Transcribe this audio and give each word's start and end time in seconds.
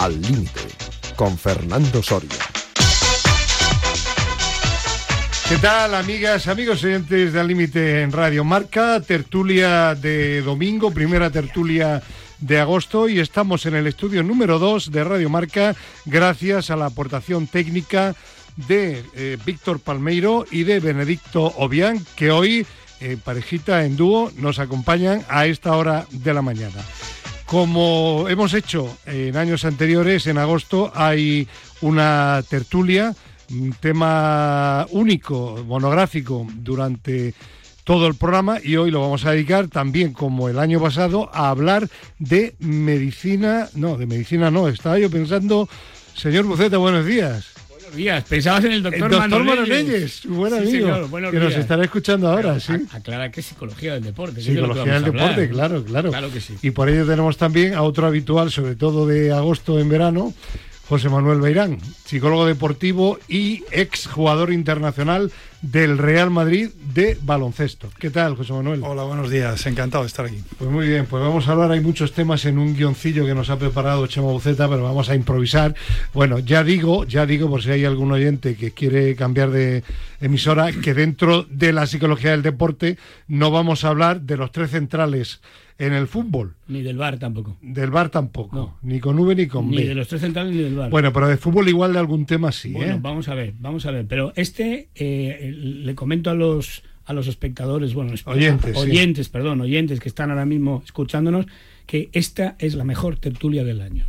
Al 0.00 0.18
Límite, 0.18 0.62
con 1.14 1.36
Fernando 1.36 2.02
Soria. 2.02 2.30
¿Qué 5.46 5.58
tal, 5.58 5.94
amigas, 5.94 6.48
amigos 6.48 6.82
oyentes 6.84 7.34
de 7.34 7.38
Al 7.38 7.46
Límite 7.46 8.00
en 8.00 8.10
Radio 8.10 8.42
Marca? 8.42 9.02
Tertulia 9.02 9.94
de 9.94 10.40
domingo, 10.40 10.90
primera 10.90 11.28
tertulia 11.28 12.02
de 12.38 12.58
agosto 12.58 13.10
y 13.10 13.20
estamos 13.20 13.66
en 13.66 13.74
el 13.74 13.86
estudio 13.86 14.22
número 14.22 14.58
2 14.58 14.90
de 14.90 15.04
Radio 15.04 15.28
Marca 15.28 15.76
gracias 16.06 16.70
a 16.70 16.76
la 16.76 16.86
aportación 16.86 17.46
técnica 17.46 18.16
de 18.56 19.04
eh, 19.14 19.36
Víctor 19.44 19.80
Palmeiro 19.80 20.46
y 20.50 20.62
de 20.62 20.80
Benedicto 20.80 21.42
Obián 21.58 22.02
que 22.16 22.30
hoy, 22.30 22.66
eh, 23.00 23.18
parejita 23.22 23.84
en 23.84 23.98
dúo, 23.98 24.32
nos 24.36 24.60
acompañan 24.60 25.22
a 25.28 25.44
esta 25.44 25.76
hora 25.76 26.06
de 26.10 26.32
la 26.32 26.40
mañana. 26.40 26.80
Como 27.50 28.26
hemos 28.28 28.54
hecho 28.54 28.96
en 29.06 29.36
años 29.36 29.64
anteriores, 29.64 30.28
en 30.28 30.38
agosto 30.38 30.92
hay 30.94 31.48
una 31.80 32.44
tertulia 32.48 33.12
un 33.50 33.72
tema 33.72 34.86
único, 34.90 35.64
monográfico, 35.66 36.46
durante 36.54 37.34
todo 37.82 38.06
el 38.06 38.14
programa 38.14 38.60
y 38.62 38.76
hoy 38.76 38.92
lo 38.92 39.00
vamos 39.00 39.24
a 39.24 39.32
dedicar 39.32 39.66
también, 39.66 40.12
como 40.12 40.48
el 40.48 40.60
año 40.60 40.80
pasado, 40.80 41.28
a 41.32 41.50
hablar 41.50 41.88
de 42.20 42.54
medicina. 42.60 43.68
No, 43.74 43.96
de 43.96 44.06
medicina 44.06 44.52
no, 44.52 44.68
estaba 44.68 45.00
yo 45.00 45.10
pensando, 45.10 45.68
señor 46.14 46.44
Buceta, 46.44 46.76
buenos 46.76 47.04
días. 47.04 47.59
Días, 47.94 48.24
pensabas 48.24 48.64
en 48.64 48.72
el 48.72 48.82
doctor, 48.82 49.12
el 49.12 49.18
doctor 49.18 49.44
Manoleyes, 49.44 50.26
buen 50.26 50.54
amigo, 50.54 51.08
que 51.30 51.38
nos 51.38 51.54
estará 51.54 51.84
escuchando 51.84 52.28
ahora, 52.28 52.60
sí. 52.60 52.72
Aclara 52.92 53.30
que 53.30 53.40
es 53.40 53.46
psicología 53.46 53.94
del 53.94 54.04
deporte. 54.04 54.40
Psicología 54.40 54.94
del 54.94 55.04
deporte, 55.04 55.48
claro, 55.48 55.84
claro. 55.84 56.10
Claro 56.10 56.32
que 56.32 56.40
sí. 56.40 56.56
Y 56.62 56.70
por 56.70 56.88
ello 56.88 57.06
tenemos 57.06 57.36
también 57.36 57.74
a 57.74 57.82
otro 57.82 58.06
habitual, 58.06 58.50
sobre 58.50 58.76
todo 58.76 59.06
de 59.06 59.32
agosto 59.32 59.80
en 59.80 59.88
verano, 59.88 60.32
José 60.90 61.08
Manuel 61.08 61.40
Beirán, 61.40 61.78
psicólogo 62.04 62.46
deportivo 62.46 63.16
y 63.28 63.62
ex 63.70 64.08
jugador 64.08 64.52
internacional 64.52 65.30
del 65.62 65.98
Real 65.98 66.30
Madrid 66.30 66.70
de 66.92 67.16
baloncesto. 67.22 67.88
¿Qué 68.00 68.10
tal, 68.10 68.34
José 68.34 68.52
Manuel? 68.54 68.80
Hola, 68.82 69.04
buenos 69.04 69.30
días, 69.30 69.64
encantado 69.66 70.02
de 70.02 70.08
estar 70.08 70.26
aquí. 70.26 70.42
Pues 70.58 70.68
muy 70.68 70.88
bien, 70.88 71.06
pues 71.06 71.22
vamos 71.22 71.46
a 71.46 71.52
hablar, 71.52 71.70
hay 71.70 71.78
muchos 71.78 72.10
temas 72.10 72.44
en 72.44 72.58
un 72.58 72.74
guioncillo 72.74 73.24
que 73.24 73.36
nos 73.36 73.50
ha 73.50 73.56
preparado 73.56 74.04
Chema 74.08 74.32
Buceta, 74.32 74.68
pero 74.68 74.82
vamos 74.82 75.08
a 75.10 75.14
improvisar. 75.14 75.76
Bueno, 76.12 76.40
ya 76.40 76.64
digo, 76.64 77.04
ya 77.04 77.24
digo, 77.24 77.48
por 77.48 77.62
si 77.62 77.70
hay 77.70 77.84
algún 77.84 78.10
oyente 78.10 78.56
que 78.56 78.72
quiere 78.72 79.14
cambiar 79.14 79.50
de 79.50 79.84
emisora, 80.20 80.72
que 80.72 80.92
dentro 80.92 81.44
de 81.44 81.72
la 81.72 81.86
psicología 81.86 82.32
del 82.32 82.42
deporte 82.42 82.98
no 83.28 83.52
vamos 83.52 83.84
a 83.84 83.90
hablar 83.90 84.22
de 84.22 84.36
los 84.36 84.50
tres 84.50 84.72
centrales 84.72 85.40
en 85.80 85.94
el 85.94 86.06
fútbol. 86.06 86.54
Ni 86.68 86.82
del 86.82 86.98
bar 86.98 87.18
tampoco. 87.18 87.56
Del 87.62 87.90
bar 87.90 88.10
tampoco. 88.10 88.78
Ni 88.82 89.00
con 89.00 89.18
V 89.18 89.34
ni 89.34 89.46
con 89.46 89.70
B. 89.70 89.76
Ni 89.76 89.84
de 89.84 89.94
los 89.94 90.06
tres 90.06 90.20
centrales 90.20 90.54
ni 90.54 90.62
del 90.62 90.76
bar. 90.76 90.90
Bueno, 90.90 91.12
pero 91.12 91.26
de 91.26 91.38
fútbol 91.38 91.68
igual 91.68 91.94
de 91.94 91.98
algún 91.98 92.26
tema 92.26 92.52
sí. 92.52 92.72
Bueno, 92.72 92.94
¿eh? 92.94 92.98
vamos 93.00 93.28
a 93.28 93.34
ver, 93.34 93.54
vamos 93.58 93.86
a 93.86 93.90
ver. 93.90 94.06
Pero 94.06 94.32
este, 94.36 94.88
eh, 94.94 95.52
le 95.52 95.94
comento 95.94 96.30
a 96.30 96.34
los 96.34 96.82
a 97.06 97.12
los 97.12 97.26
espectadores, 97.26 97.92
bueno, 97.92 98.12
oyentes, 98.26 98.76
oyentes, 98.76 99.28
perdón, 99.30 99.60
oyentes 99.62 99.98
que 99.98 100.08
están 100.08 100.30
ahora 100.30 100.44
mismo 100.44 100.82
escuchándonos, 100.84 101.46
que 101.86 102.08
esta 102.12 102.54
es 102.60 102.74
la 102.74 102.84
mejor 102.84 103.16
tertulia 103.16 103.64
del 103.64 103.80
año. 103.80 104.04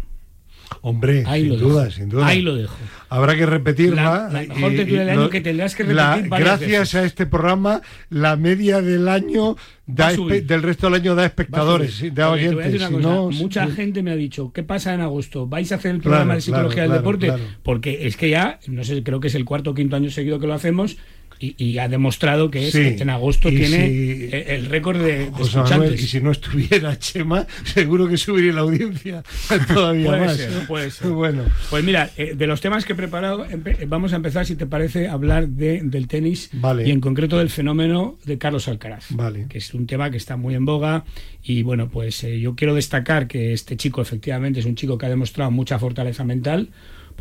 Hombre, 0.81 1.25
sin 1.25 1.59
duda, 1.59 1.91
sin 1.91 2.09
duda. 2.09 2.27
Ahí 2.27 2.41
lo 2.41 2.55
dejo. 2.55 2.75
Habrá 3.09 3.35
que 3.35 3.45
repetirla. 3.45 4.29
La, 4.31 4.41
mejor 4.41 4.71
tertulia 4.71 4.99
del 5.01 5.09
año 5.09 5.29
que 5.29 5.41
tendrás 5.41 5.75
que 5.75 5.83
repetir 5.83 6.29
Gracias 6.29 6.95
a 6.95 7.03
este 7.03 7.25
programa, 7.25 7.81
la 8.09 8.35
media 8.37 8.81
del 8.81 9.07
año 9.07 9.57
da 9.85 10.11
del 10.11 10.63
resto 10.63 10.87
del 10.87 11.01
año 11.01 11.15
da 11.15 11.25
espectadores, 11.25 12.03
da 12.13 12.31
oyentes. 12.31 12.89
Mucha 12.91 13.67
gente 13.67 14.01
me 14.01 14.11
ha 14.11 14.15
dicho, 14.15 14.51
¿qué 14.53 14.63
pasa 14.63 14.93
en 14.93 15.01
agosto? 15.01 15.47
¿Vais 15.47 15.71
a 15.71 15.75
hacer 15.75 15.95
el 15.95 16.01
programa 16.01 16.35
de 16.35 16.41
psicología 16.41 16.83
del 16.83 16.93
deporte? 16.93 17.33
Porque 17.63 18.07
es 18.07 18.17
que 18.17 18.29
ya, 18.29 18.59
no 18.67 18.83
sé, 18.83 19.03
creo 19.03 19.19
que 19.19 19.27
es 19.27 19.35
el 19.35 19.45
cuarto 19.45 19.71
o 19.71 19.73
quinto 19.73 19.95
año 19.95 20.09
seguido 20.09 20.39
que 20.39 20.47
lo 20.47 20.53
hacemos 20.53 20.97
y, 21.41 21.77
ha 21.79 21.87
demostrado 21.87 22.51
que, 22.51 22.67
es, 22.67 22.75
en 22.75 23.09
agosto 23.09 23.49
tiene 23.49 24.29
el 24.47 24.67
récord 24.67 25.01
de, 25.01 25.23
escuchantes. 25.23 26.01
y 26.01 26.07
si 26.07 26.21
no 26.21 26.31
estuviera 26.31 26.97
Chema, 26.99 27.47
seguro 27.63 28.07
que 28.07 28.17
subiría 28.17 28.53
la 28.53 28.61
audiencia 28.61 29.23
todavía 29.73 30.07
puede 30.07 30.25
más. 30.25 30.37
Ser, 30.37 30.67
puede 30.67 30.91
ser. 30.91 31.11
Bueno. 31.21 31.43
Pues 31.69 31.83
mira, 31.83 32.09
eh, 32.17 32.33
de 32.35 32.47
los 32.47 32.61
temas 32.61 32.85
que 32.85 32.93
he 32.93 32.95
preparado, 32.95 33.45
vamos 33.87 34.13
a 34.13 34.15
empezar, 34.15 34.45
si 34.45 34.55
te 34.55 34.65
parece, 34.65 35.07
a 35.07 35.13
hablar 35.13 35.47
de, 35.47 35.81
del 35.83 36.07
tenis 36.07 36.49
y 36.85 36.91
en 36.91 37.01
concreto 37.01 37.37
del 37.37 37.49
fenómeno 37.49 38.17
de 38.23 38.37
Carlos 38.37 38.67
Alcaraz, 38.67 39.07
vale. 39.09 39.47
que 39.49 39.57
es 39.57 39.73
un 39.73 39.87
tema 39.87 40.09
que 40.09 40.17
está 40.17 40.37
muy 40.37 40.55
en 40.55 40.65
boga 40.65 41.05
y 41.43 41.63
bueno, 41.63 41.89
pues 41.89 42.23
eh, 42.23 42.39
yo 42.39 42.55
quiero 42.55 42.75
destacar 42.75 43.27
que 43.27 43.53
este 43.53 43.77
chico 43.77 44.01
efectivamente 44.01 44.59
es 44.59 44.65
un 44.65 44.75
chico 44.75 44.97
que 44.97 45.07
ha 45.07 45.09
demostrado 45.09 45.51
mucha 45.51 45.79
fortaleza 45.79 46.23
mental, 46.23 46.69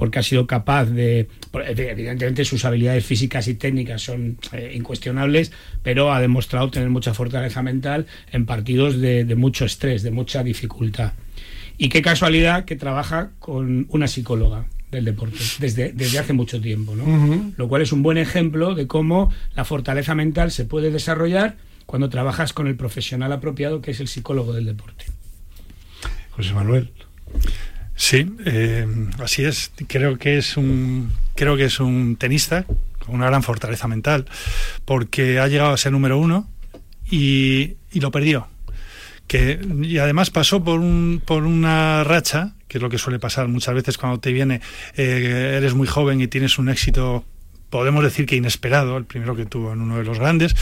porque 0.00 0.18
ha 0.18 0.22
sido 0.22 0.46
capaz 0.46 0.86
de, 0.86 1.28
evidentemente 1.52 2.46
sus 2.46 2.64
habilidades 2.64 3.04
físicas 3.04 3.46
y 3.48 3.54
técnicas 3.54 4.00
son 4.00 4.38
eh, 4.52 4.72
incuestionables, 4.74 5.52
pero 5.82 6.10
ha 6.10 6.22
demostrado 6.22 6.70
tener 6.70 6.88
mucha 6.88 7.12
fortaleza 7.12 7.62
mental 7.62 8.06
en 8.32 8.46
partidos 8.46 8.98
de, 8.98 9.26
mucho 9.36 9.66
estrés, 9.66 10.02
de 10.02 10.10
mucha 10.10 10.42
dificultad. 10.42 11.12
Y 11.76 11.90
qué 11.90 12.00
casualidad 12.00 12.64
que 12.64 12.76
trabaja 12.76 13.32
con 13.40 13.88
una 13.90 14.08
psicóloga 14.08 14.64
del 14.90 15.04
deporte 15.04 15.36
desde, 15.58 15.92
desde 15.92 16.18
hace 16.18 16.32
mucho 16.32 16.62
tiempo, 16.62 16.96
¿no? 16.96 17.52
Lo 17.58 17.68
cual 17.68 17.82
es 17.82 17.92
un 17.92 18.02
buen 18.02 18.16
ejemplo 18.16 18.74
de 18.74 18.86
cómo 18.86 19.30
la 19.54 19.66
fortaleza 19.66 20.14
mental 20.14 20.50
se 20.50 20.64
puede 20.64 20.90
desarrollar 20.90 21.58
cuando 21.84 22.08
trabajas 22.08 22.54
con 22.54 22.68
el 22.68 22.76
profesional 22.76 23.34
apropiado 23.34 23.82
que 23.82 23.90
es 23.90 24.00
el 24.00 24.08
psicólogo 24.08 24.54
del 24.54 24.64
deporte. 24.64 25.04
José 26.30 26.54
Manuel. 26.54 26.90
Sí, 28.00 28.34
eh, 28.46 28.86
así 29.18 29.44
es. 29.44 29.72
Creo 29.86 30.16
que 30.16 30.38
es 30.38 30.56
un 30.56 31.12
creo 31.34 31.58
que 31.58 31.66
es 31.66 31.80
un 31.80 32.16
tenista 32.16 32.64
con 33.04 33.14
una 33.14 33.26
gran 33.26 33.42
fortaleza 33.42 33.88
mental, 33.88 34.24
porque 34.86 35.38
ha 35.38 35.46
llegado 35.48 35.74
a 35.74 35.76
ser 35.76 35.92
número 35.92 36.16
uno 36.16 36.48
y, 37.10 37.76
lo 37.92 38.10
perdió. 38.10 38.48
Que, 39.26 39.60
y 39.82 39.98
además 39.98 40.30
pasó 40.30 40.64
por, 40.64 40.80
un, 40.80 41.22
por 41.22 41.44
una 41.44 42.02
racha, 42.02 42.54
que 42.68 42.78
es 42.78 42.82
lo 42.82 42.88
que 42.88 42.96
suele 42.96 43.18
pasar 43.18 43.48
muchas 43.48 43.74
veces 43.74 43.98
cuando 43.98 44.18
te 44.18 44.32
viene, 44.32 44.62
eh, 44.96 45.56
eres 45.58 45.74
muy 45.74 45.86
joven 45.86 46.22
y 46.22 46.26
tienes 46.26 46.58
un 46.58 46.70
éxito, 46.70 47.26
podemos 47.68 48.02
decir 48.02 48.24
que 48.24 48.34
inesperado, 48.34 48.96
el 48.96 49.04
primero 49.04 49.36
que 49.36 49.44
tuvo 49.44 49.74
en 49.74 49.82
uno 49.82 49.98
de 49.98 50.04
los 50.04 50.18
grandes, 50.18 50.56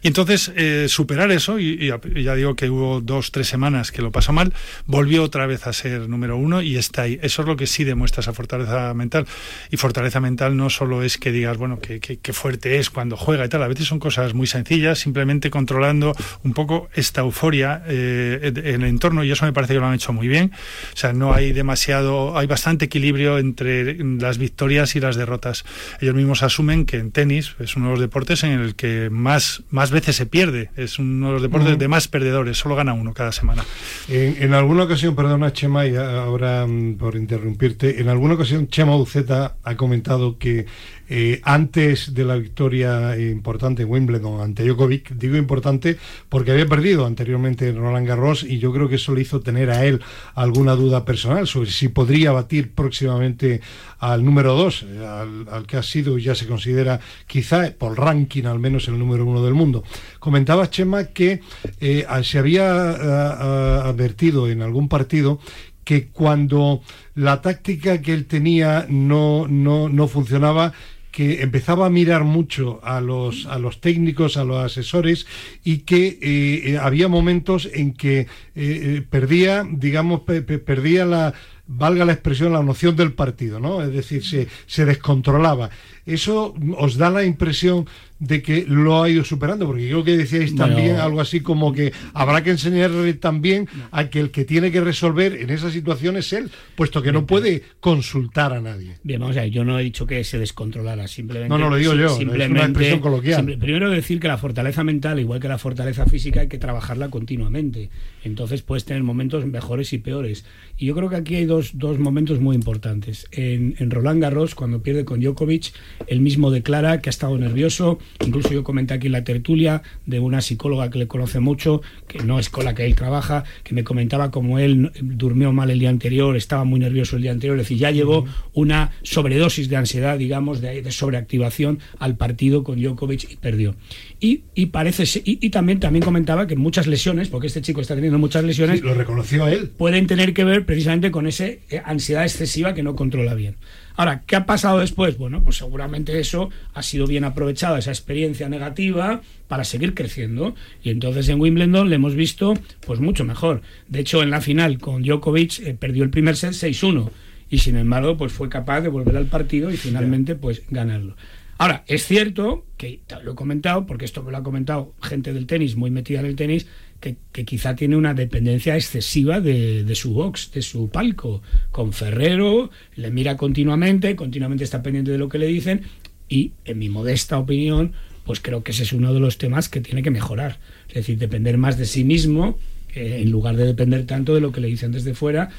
y 0.00 0.08
entonces, 0.08 0.52
eh, 0.56 0.86
superar 0.88 1.30
eso, 1.30 1.58
y, 1.58 1.86
ya 1.86 2.34
digo 2.34 2.56
que 2.56 2.70
hubo 2.70 3.00
dos, 3.00 3.30
tres 3.30 3.48
semanas 3.48 3.92
que 3.92 4.02
lo 4.02 4.10
pasó 4.10 4.32
mal, 4.32 4.52
volvió 4.86 5.22
otra 5.22 5.46
vez 5.46 5.66
a 5.66 5.72
ser 5.72 6.08
número 6.08 6.36
uno 6.36 6.62
y 6.62 6.76
está 6.76 7.02
ahí. 7.02 7.18
Eso 7.22 7.42
es 7.42 7.48
lo 7.48 7.56
que 7.56 7.66
sí 7.66 7.84
demuestra 7.84 8.20
esa 8.20 8.32
fortaleza 8.32 8.94
mental. 8.94 9.26
Y 9.70 9.76
fortaleza 9.76 10.20
mental 10.20 10.56
no 10.56 10.70
solo 10.70 11.02
es 11.02 11.18
que 11.18 11.30
digas, 11.30 11.56
bueno, 11.56 11.78
que, 11.78 12.32
fuerte 12.32 12.78
es 12.78 12.90
cuando 12.90 13.16
juega 13.16 13.44
y 13.44 13.48
tal, 13.48 13.62
a 13.62 13.68
veces 13.68 13.86
son 13.86 13.98
cosas 13.98 14.34
muy 14.34 14.46
sencillas, 14.46 14.98
simplemente 14.98 15.50
controlando 15.50 16.14
un 16.42 16.54
poco 16.54 16.88
esta 16.94 17.20
euforia 17.20 17.82
eh, 17.86 18.52
en 18.54 18.82
el 18.82 18.88
entorno, 18.88 19.22
y 19.22 19.30
eso 19.30 19.44
me 19.44 19.52
parece 19.52 19.74
que 19.74 19.80
lo 19.80 19.86
han 19.86 19.94
hecho 19.94 20.12
muy 20.12 20.28
bien. 20.28 20.52
O 20.94 20.96
sea, 20.96 21.12
no 21.12 21.34
hay 21.34 21.52
demasiado, 21.52 22.38
hay 22.38 22.46
bastante 22.46 22.86
equilibrio 22.86 23.38
entre 23.38 23.94
las 23.94 24.38
victorias 24.38 24.96
y 24.96 25.00
las 25.00 25.16
derrotas. 25.16 25.64
Ellos 26.00 26.14
mismos 26.14 26.42
asumen 26.42 26.86
que 26.86 26.96
en 26.98 27.12
tenis 27.12 27.54
es 27.58 27.76
uno 27.76 27.86
de 27.86 27.90
los 27.92 28.00
deportes 28.00 28.42
en 28.44 28.52
el 28.52 28.74
que 28.74 29.10
más, 29.10 29.62
más 29.70 29.81
veces 29.90 30.16
se 30.16 30.26
pierde. 30.26 30.70
Es 30.76 30.98
uno 30.98 31.28
de 31.28 31.32
los 31.34 31.42
deportes 31.42 31.78
de 31.78 31.88
más 31.88 32.08
perdedores, 32.08 32.58
solo 32.58 32.76
gana 32.76 32.92
uno 32.92 33.12
cada 33.14 33.32
semana. 33.32 33.64
En, 34.08 34.54
alguna 34.54 34.84
ocasión, 34.84 35.14
perdona 35.14 35.52
Chema, 35.52 35.86
y 35.86 35.96
ahora 35.96 36.66
mm, 36.66 36.96
por 36.96 37.16
interrumpirte, 37.16 38.00
en 38.00 38.08
alguna 38.08 38.34
ocasión 38.34 38.68
Chema 38.68 38.96
Uceta 38.96 39.56
ha 39.62 39.76
comentado 39.76 40.38
que 40.38 40.66
eh, 41.08 41.40
antes 41.44 42.14
de 42.14 42.24
la 42.24 42.36
victoria 42.36 43.18
importante 43.18 43.82
en 43.82 43.90
Wimbledon 43.90 44.40
ante 44.40 44.64
Djokovic, 44.64 45.10
digo 45.10 45.36
importante 45.36 45.98
porque 46.28 46.52
había 46.52 46.66
perdido 46.66 47.06
anteriormente 47.06 47.72
Roland 47.72 48.06
Garros 48.06 48.44
y 48.44 48.58
yo 48.58 48.72
creo 48.72 48.88
que 48.88 48.96
eso 48.96 49.14
le 49.14 49.22
hizo 49.22 49.40
tener 49.40 49.70
a 49.70 49.84
él 49.84 50.00
alguna 50.34 50.74
duda 50.74 51.04
personal 51.04 51.46
sobre 51.46 51.70
si 51.70 51.88
podría 51.88 52.32
batir 52.32 52.72
próximamente 52.72 53.60
al 53.98 54.24
número 54.24 54.54
2, 54.54 54.86
eh, 54.88 55.46
al, 55.50 55.66
que 55.66 55.76
ha 55.76 55.82
sido 55.82 56.18
y 56.18 56.22
ya 56.22 56.34
se 56.34 56.46
considera 56.46 57.00
quizá 57.26 57.72
por 57.78 57.98
ranking 57.98 58.44
al 58.44 58.58
menos 58.58 58.88
el 58.88 58.98
número 58.98 59.24
uno 59.26 59.44
del 59.44 59.54
mundo. 59.54 59.84
Comentaba 60.18 60.70
Chema 60.70 61.04
que 61.04 61.40
eh, 61.80 62.06
se 62.22 62.38
había 62.38 63.82
advertido 63.82 64.48
en 64.48 64.62
algún 64.62 64.88
partido 64.88 65.38
que 65.84 66.08
cuando 66.08 66.80
la 67.14 67.40
táctica 67.40 68.00
que 68.00 68.14
él 68.14 68.26
tenía 68.26 68.86
no, 68.88 69.46
no, 69.48 69.88
no 69.88 70.08
funcionaba, 70.08 70.72
que 71.12 71.42
empezaba 71.42 71.86
a 71.86 71.90
mirar 71.90 72.24
mucho 72.24 72.80
a 72.82 73.00
los, 73.00 73.46
a 73.46 73.58
los 73.58 73.80
técnicos, 73.80 74.36
a 74.36 74.44
los 74.44 74.64
asesores 74.64 75.26
y 75.62 75.80
que 75.80 76.06
eh, 76.06 76.72
eh, 76.72 76.78
había 76.78 77.06
momentos 77.06 77.68
en 77.72 77.92
que 77.92 78.26
eh, 78.56 79.02
perdía, 79.08 79.64
digamos, 79.70 80.22
perdía 80.22 81.04
la, 81.04 81.34
valga 81.66 82.06
la 82.06 82.14
expresión, 82.14 82.54
la 82.54 82.62
noción 82.62 82.96
del 82.96 83.12
partido, 83.12 83.60
¿no? 83.60 83.82
Es 83.82 83.92
decir, 83.92 84.24
se, 84.24 84.48
se 84.66 84.84
descontrolaba. 84.86 85.70
Eso 86.06 86.54
os 86.76 86.96
da 86.96 87.10
la 87.10 87.24
impresión 87.24 87.86
de 88.22 88.40
que 88.40 88.64
lo 88.68 89.02
ha 89.02 89.10
ido 89.10 89.24
superando, 89.24 89.66
porque 89.66 89.86
creo 89.86 90.04
que 90.04 90.16
decíais 90.16 90.54
también 90.54 90.96
algo 90.96 91.20
así 91.20 91.40
como 91.40 91.72
que 91.72 91.92
habrá 92.14 92.44
que 92.44 92.50
enseñarle 92.50 93.14
también 93.14 93.68
a 93.90 94.10
que 94.10 94.20
el 94.20 94.30
que 94.30 94.44
tiene 94.44 94.70
que 94.70 94.80
resolver 94.80 95.34
en 95.34 95.50
esa 95.50 95.72
situación 95.72 96.16
es 96.16 96.32
él, 96.32 96.48
puesto 96.76 97.02
que 97.02 97.10
no 97.10 97.26
puede 97.26 97.64
consultar 97.80 98.52
a 98.52 98.60
nadie. 98.60 98.98
Bien, 99.02 99.20
vamos 99.20 99.36
a 99.36 99.40
ver, 99.40 99.50
yo 99.50 99.64
no 99.64 99.76
he 99.76 99.82
dicho 99.82 100.06
que 100.06 100.22
se 100.22 100.38
descontrolara, 100.38 101.08
simplemente. 101.08 101.48
No, 101.48 101.58
no 101.58 101.68
lo 101.68 101.76
digo 101.76 101.94
yo, 101.94 102.10
simplemente, 102.10 102.44
es 102.44 102.50
una 102.50 102.64
expresión 102.64 103.00
coloquial. 103.00 103.58
primero 103.58 103.90
decir 103.90 104.20
que 104.20 104.28
la 104.28 104.38
fortaleza 104.38 104.84
mental, 104.84 105.18
igual 105.18 105.40
que 105.40 105.48
la 105.48 105.58
fortaleza 105.58 106.06
física, 106.06 106.42
hay 106.42 106.48
que 106.48 106.58
trabajarla 106.58 107.08
continuamente. 107.08 107.90
Entonces 108.22 108.62
puedes 108.62 108.84
tener 108.84 109.02
momentos 109.02 109.46
mejores 109.46 109.92
y 109.92 109.98
peores. 109.98 110.44
Y 110.78 110.86
yo 110.86 110.94
creo 110.94 111.08
que 111.08 111.16
aquí 111.16 111.34
hay 111.34 111.44
dos, 111.44 111.72
dos 111.74 111.98
momentos 111.98 112.40
muy 112.40 112.54
importantes. 112.54 113.26
En, 113.32 113.74
en 113.78 113.90
Roland 113.90 114.22
Garros, 114.22 114.54
cuando 114.54 114.80
pierde 114.80 115.04
con 115.04 115.20
Djokovic, 115.20 115.72
él 116.06 116.20
mismo 116.20 116.50
declara 116.50 117.00
que 117.00 117.08
ha 117.08 117.10
estado 117.10 117.36
nervioso, 117.38 117.98
Incluso 118.24 118.52
yo 118.52 118.64
comenté 118.64 118.94
aquí 118.94 119.06
en 119.06 119.12
la 119.12 119.24
tertulia 119.24 119.82
de 120.06 120.20
una 120.20 120.40
psicóloga 120.40 120.90
que 120.90 120.98
le 120.98 121.06
conoce 121.06 121.40
mucho, 121.40 121.82
que 122.08 122.20
no 122.20 122.38
es 122.38 122.50
con 122.50 122.64
la 122.64 122.74
que 122.74 122.84
él 122.84 122.94
trabaja, 122.94 123.44
que 123.64 123.74
me 123.74 123.84
comentaba 123.84 124.30
como 124.30 124.58
él 124.58 124.92
durmió 125.00 125.52
mal 125.52 125.70
el 125.70 125.78
día 125.78 125.90
anterior, 125.90 126.36
estaba 126.36 126.64
muy 126.64 126.80
nervioso 126.80 127.16
el 127.16 127.22
día 127.22 127.32
anterior, 127.32 127.56
es 127.58 127.64
decir, 127.64 127.78
ya 127.78 127.90
llevó 127.90 128.24
una 128.52 128.92
sobredosis 129.02 129.68
de 129.68 129.76
ansiedad, 129.76 130.18
digamos, 130.18 130.60
de, 130.60 130.90
sobreactivación 130.92 131.78
al 131.98 132.16
partido 132.16 132.64
con 132.64 132.80
Djokovic 132.80 133.30
y 133.30 133.36
perdió. 133.36 133.74
Y, 134.20 134.42
y 134.54 134.66
parece 134.66 135.04
y, 135.24 135.50
también, 135.50 135.80
también 135.80 136.04
comentaba 136.04 136.46
que 136.46 136.56
muchas 136.56 136.86
lesiones, 136.86 137.28
porque 137.28 137.46
este 137.46 137.62
chico 137.62 137.80
está 137.80 137.94
teniendo 137.94 138.18
muchas 138.18 138.44
lesiones, 138.44 138.82
lo 138.82 138.94
reconoció 138.94 139.48
él. 139.48 139.70
Pueden 139.76 140.06
tener 140.06 140.34
que 140.34 140.44
ver 140.44 140.64
precisamente 140.64 141.10
con 141.10 141.26
esa 141.26 141.46
eh, 141.46 141.60
ansiedad 141.84 142.22
excesiva 142.22 142.74
que 142.74 142.82
no 142.82 142.94
controla 142.94 143.34
bien. 143.34 143.56
Ahora, 143.96 144.22
¿qué 144.26 144.36
ha 144.36 144.46
pasado 144.46 144.78
después? 144.78 145.18
Bueno, 145.18 145.42
pues 145.42 145.56
seguramente 145.56 146.18
eso 146.18 146.50
ha 146.74 146.82
sido 146.82 147.06
bien 147.06 147.24
aprovechado, 147.24 147.76
esa 147.76 147.90
experiencia 147.90 148.48
negativa, 148.48 149.20
para 149.48 149.64
seguir 149.64 149.94
creciendo. 149.94 150.54
Y 150.82 150.90
entonces 150.90 151.28
en 151.28 151.40
Wimbledon 151.40 151.88
le 151.88 151.96
hemos 151.96 152.14
visto 152.14 152.54
pues 152.86 153.00
mucho 153.00 153.24
mejor. 153.24 153.62
De 153.88 154.00
hecho, 154.00 154.22
en 154.22 154.30
la 154.30 154.40
final 154.40 154.78
con 154.78 155.02
Djokovic 155.02 155.60
eh, 155.60 155.74
perdió 155.78 156.04
el 156.04 156.10
primer 156.10 156.36
set 156.36 156.52
6-1 156.52 157.10
y 157.50 157.58
sin 157.58 157.76
embargo 157.76 158.16
pues 158.16 158.32
fue 158.32 158.48
capaz 158.48 158.80
de 158.80 158.88
volver 158.88 159.16
al 159.16 159.26
partido 159.26 159.70
y 159.70 159.76
finalmente 159.76 160.34
pues 160.34 160.62
ganarlo. 160.70 161.16
Ahora, 161.58 161.84
es 161.86 162.06
cierto 162.06 162.64
que 162.76 163.02
lo 163.22 163.32
he 163.32 163.34
comentado, 163.36 163.86
porque 163.86 164.04
esto 164.04 164.22
me 164.22 164.32
lo 164.32 164.38
ha 164.38 164.42
comentado 164.42 164.94
gente 165.00 165.32
del 165.32 165.46
tenis 165.46 165.76
muy 165.76 165.90
metida 165.90 166.18
en 166.20 166.26
el 166.26 166.34
tenis, 166.34 166.66
que, 167.02 167.44
quizá 167.44 167.76
tiene 167.76 167.96
una 167.96 168.14
dependencia 168.14 168.76
excesiva 168.76 169.40
de, 169.40 169.92
su 169.94 170.14
box, 170.14 170.52
de 170.54 170.62
su 170.62 170.88
palco. 170.88 171.42
Con 171.70 171.92
Ferrero 171.92 172.70
le 172.96 173.10
mira 173.10 173.36
continuamente, 173.36 174.16
continuamente 174.16 174.64
está 174.64 174.82
pendiente 174.82 175.10
de 175.10 175.18
lo 175.18 175.28
que 175.28 175.38
le 175.38 175.46
dicen 175.46 175.82
y, 176.28 176.52
en 176.64 176.78
mi 176.78 176.88
modesta 176.88 177.38
opinión, 177.38 177.92
pues 178.24 178.40
creo 178.40 178.62
que 178.62 178.70
ese 178.70 178.84
es 178.84 178.92
uno 178.92 179.12
de 179.12 179.20
los 179.20 179.36
temas 179.36 179.68
que 179.68 179.80
tiene 179.80 180.02
que 180.02 180.10
mejorar. 180.10 180.58
Es 180.88 180.94
decir, 180.94 181.18
depender 181.18 181.58
más 181.58 181.76
de 181.76 181.84
sí 181.84 182.04
mismo 182.04 182.58
eh, 182.94 183.18
en 183.20 183.30
lugar 183.30 183.56
de 183.56 183.66
depender 183.66 184.06
tanto 184.06 184.34
de 184.34 184.40
lo 184.40 184.52
que 184.52 184.60
le 184.60 184.68
dicen 184.68 184.92
desde 184.92 185.14
fuera. 185.14 185.50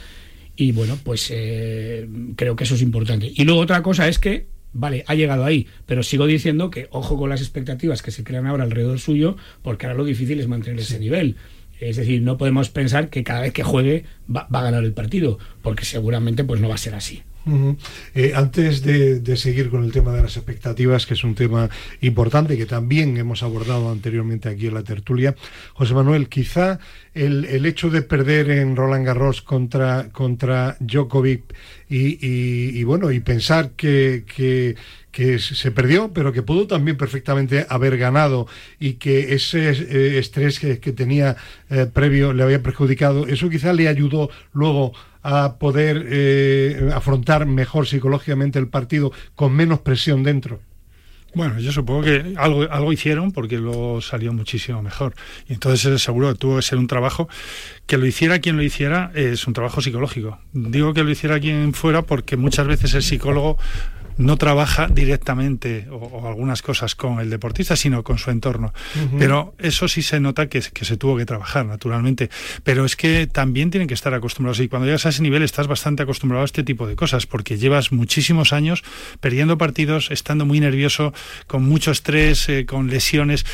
Y 0.55 0.71
bueno, 0.71 0.97
pues 1.03 1.29
eh, 1.31 2.07
creo 2.35 2.55
que 2.55 2.63
eso 2.63 2.75
es 2.75 2.81
importante. 2.81 3.31
Y 3.35 3.43
luego 3.43 3.59
otra 3.59 3.83
cosa 3.83 4.07
es 4.07 4.17
que 4.17 4.47
vale, 4.73 5.03
ha 5.07 5.15
llegado 5.15 5.45
ahí, 5.45 5.67
pero 5.85 6.03
sigo 6.03 6.25
diciendo 6.25 6.69
que 6.69 6.87
ojo 6.91 7.17
con 7.17 7.29
las 7.29 7.41
expectativas 7.41 8.01
que 8.01 8.11
se 8.11 8.23
crean 8.23 8.47
ahora 8.47 8.63
alrededor 8.63 8.99
suyo, 8.99 9.37
porque 9.61 9.85
ahora 9.85 9.97
lo 9.97 10.05
difícil 10.05 10.39
es 10.39 10.47
mantener 10.47 10.79
ese 10.79 10.99
nivel. 10.99 11.35
Es 11.79 11.97
decir, 11.97 12.21
no 12.21 12.37
podemos 12.37 12.69
pensar 12.69 13.09
que 13.09 13.23
cada 13.23 13.41
vez 13.41 13.53
que 13.53 13.63
juegue 13.63 14.05
va, 14.33 14.47
va, 14.53 14.59
a 14.59 14.63
ganar 14.63 14.83
el 14.83 14.93
partido, 14.93 15.39
porque 15.61 15.85
seguramente 15.85 16.43
pues 16.43 16.61
no 16.61 16.69
va 16.69 16.75
a 16.75 16.79
ser 16.79 16.95
así. 16.95 17.23
Eh, 18.15 18.31
antes 18.35 18.83
de, 18.83 19.35
seguir 19.35 19.69
con 19.69 19.83
el 19.83 19.91
tema 19.91 20.13
de 20.13 20.21
las 20.21 20.37
expectativas, 20.37 21.05
que 21.05 21.13
es 21.13 21.23
un 21.23 21.35
tema 21.35 21.69
importante 22.01 22.57
que 22.57 22.65
también 22.65 23.17
hemos 23.17 23.43
abordado 23.43 23.91
anteriormente 23.91 24.47
aquí 24.47 24.67
en 24.67 24.75
la 24.75 24.83
tertulia, 24.83 25.35
José 25.73 25.93
Manuel, 25.93 26.29
quizá 26.29 26.79
el, 27.13 27.65
hecho 27.65 27.89
de 27.89 28.01
perder 28.01 28.49
en 28.49 28.75
Roland 28.75 29.05
Garros 29.05 29.41
contra, 29.41 30.09
contra 30.11 30.77
Djokovic 30.79 31.53
y, 31.89 32.83
bueno, 32.85 33.11
y 33.11 33.19
pensar 33.19 33.71
que, 33.71 34.23
que, 34.25 34.75
se 35.39 35.71
perdió, 35.71 36.11
pero 36.11 36.31
que 36.31 36.41
pudo 36.41 36.65
también 36.65 36.97
perfectamente 36.97 37.67
haber 37.69 37.97
ganado 37.97 38.47
y 38.79 38.93
que 38.93 39.35
ese 39.35 39.69
eh, 39.69 40.17
estrés 40.17 40.59
que, 40.59 40.75
tenía 40.77 41.35
eh, 41.69 41.85
previo 41.91 42.33
le 42.33 42.41
había 42.41 42.63
perjudicado, 42.63 43.27
eso 43.27 43.49
quizá 43.49 43.73
le 43.73 43.87
ayudó 43.87 44.29
luego 44.53 44.93
poder 45.59 46.05
eh, 46.09 46.91
afrontar 46.93 47.45
mejor 47.45 47.87
psicológicamente 47.87 48.59
el 48.59 48.67
partido 48.67 49.11
con 49.35 49.53
menos 49.53 49.79
presión 49.79 50.23
dentro? 50.23 50.59
Bueno, 51.35 51.59
yo 51.59 51.71
supongo 51.71 52.03
que 52.03 52.35
algo, 52.37 52.63
algo 52.69 52.93
hicieron 52.93 53.31
porque 53.31 53.57
luego 53.57 54.01
salió 54.01 54.31
muchísimo 54.33 54.83
mejor. 54.83 55.15
Y 55.47 55.53
entonces 55.53 55.99
seguro 56.01 56.31
que 56.31 56.37
tuvo 56.37 56.57
que 56.57 56.61
ser 56.61 56.77
un 56.77 56.85
trabajo 56.85 57.27
que 57.87 57.97
lo 57.97 58.05
hiciera 58.05 58.39
quien 58.39 58.55
lo 58.55 58.61
hiciera, 58.61 59.11
es 59.15 59.47
un 59.47 59.53
trabajo 59.53 59.81
psicológico. 59.81 60.37
Digo 60.51 60.93
que 60.93 61.03
lo 61.03 61.09
hiciera 61.09 61.39
quien 61.39 61.73
fuera 61.73 62.03
porque 62.03 62.37
muchas 62.37 62.67
veces 62.67 62.93
el 62.93 63.01
psicólogo 63.01 63.57
no 64.17 64.37
trabaja 64.37 64.87
directamente 64.87 65.87
o, 65.91 66.27
algunas 66.27 66.61
cosas 66.61 66.95
con 66.95 67.19
el 67.19 67.29
deportista, 67.29 67.75
sino 67.75 68.03
con 68.03 68.17
su 68.17 68.31
entorno. 68.31 68.73
Pero 69.17 69.55
eso 69.57 69.87
sí 69.87 70.01
se 70.01 70.19
nota 70.19 70.47
que, 70.47 70.61
que, 70.73 70.85
se 70.85 70.97
tuvo 70.97 71.17
que 71.17 71.25
trabajar, 71.25 71.65
naturalmente. 71.65 72.29
Pero 72.63 72.85
es 72.85 72.95
que 72.95 73.27
también 73.27 73.71
tienen 73.71 73.87
que 73.87 73.93
estar 73.93 74.13
acostumbrados. 74.13 74.59
Y 74.59 74.67
cuando 74.67 74.85
llegas 74.85 75.05
a 75.05 75.09
ese 75.09 75.21
nivel 75.21 75.43
estás 75.43 75.67
bastante 75.67 76.03
acostumbrado 76.03 76.43
a 76.43 76.45
este 76.45 76.63
tipo 76.63 76.87
de 76.87 76.95
cosas, 76.95 77.25
porque 77.25 77.57
llevas 77.57 77.91
muchísimos 77.91 78.53
años 78.53 78.83
perdiendo 79.19 79.57
partidos, 79.57 80.11
estando 80.11 80.45
muy 80.45 80.59
nervioso, 80.59 81.13
con 81.47 81.63
mucho 81.63 81.91
estrés, 81.91 82.47
eh, 82.49 82.65
con 82.65 82.89
lesiones, 82.89 83.45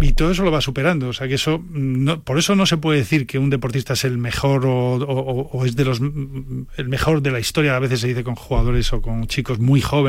y 0.00 0.12
todo 0.12 0.30
eso 0.30 0.42
lo 0.42 0.50
va 0.50 0.60
superando. 0.60 1.08
O 1.08 1.12
sea 1.12 1.28
que 1.28 1.34
eso, 1.34 1.62
no, 1.70 2.20
por 2.22 2.38
eso 2.38 2.56
no 2.56 2.66
se 2.66 2.76
puede 2.76 2.98
decir 2.98 3.26
que 3.26 3.38
un 3.38 3.50
deportista 3.50 3.92
es 3.92 4.04
el 4.04 4.18
mejor 4.18 4.66
o, 4.66 4.96
o 4.96 5.64
es 5.64 5.76
de 5.76 5.84
los 5.84 6.00
el 6.00 6.88
mejor 6.88 7.22
de 7.22 7.30
la 7.30 7.40
historia. 7.40 7.76
A 7.76 7.78
veces 7.78 8.00
se 8.00 8.08
dice 8.08 8.24
con 8.24 8.34
jugadores 8.34 8.92
o 8.92 9.00
con 9.00 9.26
chicos 9.26 9.58
muy 9.58 9.80
jóvenes 9.80 10.07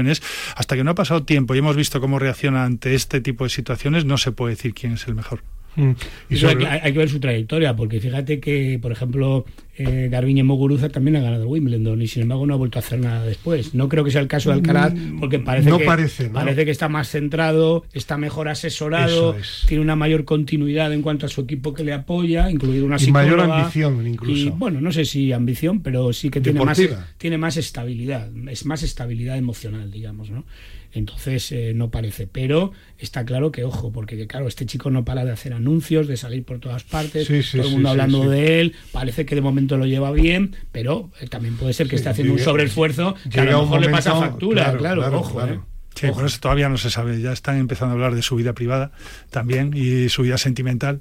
hasta 0.56 0.76
que 0.76 0.84
no 0.84 0.92
ha 0.92 0.96
pasado 0.96 1.24
tiempo 1.24 1.56
y 1.56 1.60
hemos 1.60 1.76
visto 1.76 2.00
cómo 2.02 2.20
reacciona 2.20 2.64
ante 2.64 2.96
este 2.96 3.22
tipo 3.22 3.44
de 3.44 3.50
situaciones, 3.50 4.06
no 4.06 4.18
se 4.18 4.32
puede 4.32 4.56
decir 4.56 4.74
quién 4.74 4.94
es 4.94 5.08
el 5.08 5.16
mejor. 5.16 5.42
Mm. 5.76 5.92
Y 6.30 6.46
hay, 6.46 6.92
que, 6.92 6.98
ver 6.98 7.10
su 7.10 7.20
trayectoria, 7.20 7.76
porque 7.76 8.00
fíjate 8.00 8.40
que, 8.40 8.80
por 8.82 8.92
ejemplo, 8.92 9.46
eh, 9.78 10.10
Garbiñe 10.12 10.44
Muguruza 10.44 10.90
también 10.90 11.16
ha 11.16 11.22
ganado 11.22 11.48
Wimbledon 11.48 12.02
y 12.02 12.08
sin 12.08 12.24
embargo 12.24 12.46
no 12.46 12.54
ha 12.54 12.58
vuelto 12.58 12.80
a 12.80 12.82
hacer 12.82 13.00
nada 13.00 13.26
después. 13.26 13.74
No 13.74 13.88
creo 13.88 14.04
que 14.04 14.12
sea 14.12 14.22
el 14.22 14.28
caso 14.28 14.50
de 14.50 14.56
Alcaraz, 14.56 14.94
mm, 14.94 15.20
porque 15.20 15.40
parece, 15.40 15.72
que, 15.72 16.30
parece, 16.34 16.66
que 16.66 16.72
está 16.72 16.90
más 16.90 17.10
centrado, 17.10 17.86
está 17.94 18.18
mejor 18.18 18.50
asesorado, 18.50 19.36
tiene 19.68 19.82
una 19.82 19.96
mayor 19.96 20.26
continuidad 20.26 20.92
en 20.92 21.02
cuanto 21.02 21.26
a 21.26 21.30
su 21.30 21.42
equipo 21.42 21.74
que 21.74 21.84
le 21.84 21.94
apoya, 21.94 22.52
incluido 22.52 22.86
una 22.86 22.98
y 23.00 23.12
mayor 23.12 23.40
ambición 23.40 24.06
incluso. 24.06 24.48
Y 24.48 24.50
bueno, 24.50 24.82
no 24.82 24.92
sé 24.92 25.06
si 25.06 25.32
ambición, 25.32 25.82
pero 25.82 26.12
sí 26.14 26.30
que 26.30 26.42
tiene 26.42 26.64
más, 26.64 26.82
tiene 27.18 27.38
más 27.38 27.58
estabilidad, 27.58 28.30
es 28.50 28.66
más 28.66 28.84
estabilidad 28.84 29.38
emocional, 29.38 29.92
digamos, 29.92 30.30
¿no? 30.30 30.46
Entonces 30.92 31.52
eh, 31.52 31.74
no 31.76 31.90
parece, 31.90 32.28
pero 32.28 32.72
está 32.98 33.24
claro 33.26 33.52
que 33.52 33.64
ojo, 33.64 33.92
porque 33.92 34.26
claro, 34.28 34.48
este 34.48 34.66
chico 34.66 34.90
no 34.90 35.06
para 35.06 35.24
de 35.24 35.32
hacer 35.32 35.54
anuncios, 35.54 36.08
de 36.08 36.18
salir 36.18 36.44
por 36.44 36.60
todas 36.60 36.84
partes, 36.84 37.28
todo 37.28 37.64
el 37.64 37.70
mundo 37.70 37.90
hablando 37.90 38.30
de 38.30 38.62
él, 38.62 38.76
parece 38.92 39.26
que 39.26 39.36
de 39.36 39.42
momento 39.42 39.78
lo 39.78 39.86
lleva 39.86 40.12
bien, 40.12 40.56
pero 40.72 41.12
eh, 41.20 41.28
también 41.28 41.58
puede 41.58 41.74
ser 41.74 41.88
que 41.88 41.96
esté 41.96 42.10
haciendo 42.10 42.34
un 42.34 42.40
sobreesfuerzo 42.40 43.16
que 43.30 43.40
a 43.40 43.46
lo 43.46 43.62
mejor 43.64 43.82
le 43.82 43.90
pasa 43.90 44.16
factura, 44.16 44.76
claro, 44.78 45.20
ojo. 45.20 45.46
Eh. 45.46 45.60
Sí, 45.96 46.08
por 46.12 46.26
eso 46.26 46.40
todavía 46.40 46.70
no 46.70 46.78
se 46.78 46.90
sabe. 46.90 47.20
Ya 47.20 47.34
están 47.34 47.58
empezando 47.58 47.92
a 47.92 47.96
hablar 47.96 48.16
de 48.16 48.22
su 48.22 48.36
vida 48.38 48.54
privada 48.54 48.92
también 49.32 49.74
y 49.76 50.08
su 50.08 50.22
vida 50.22 50.38
sentimental. 50.38 51.00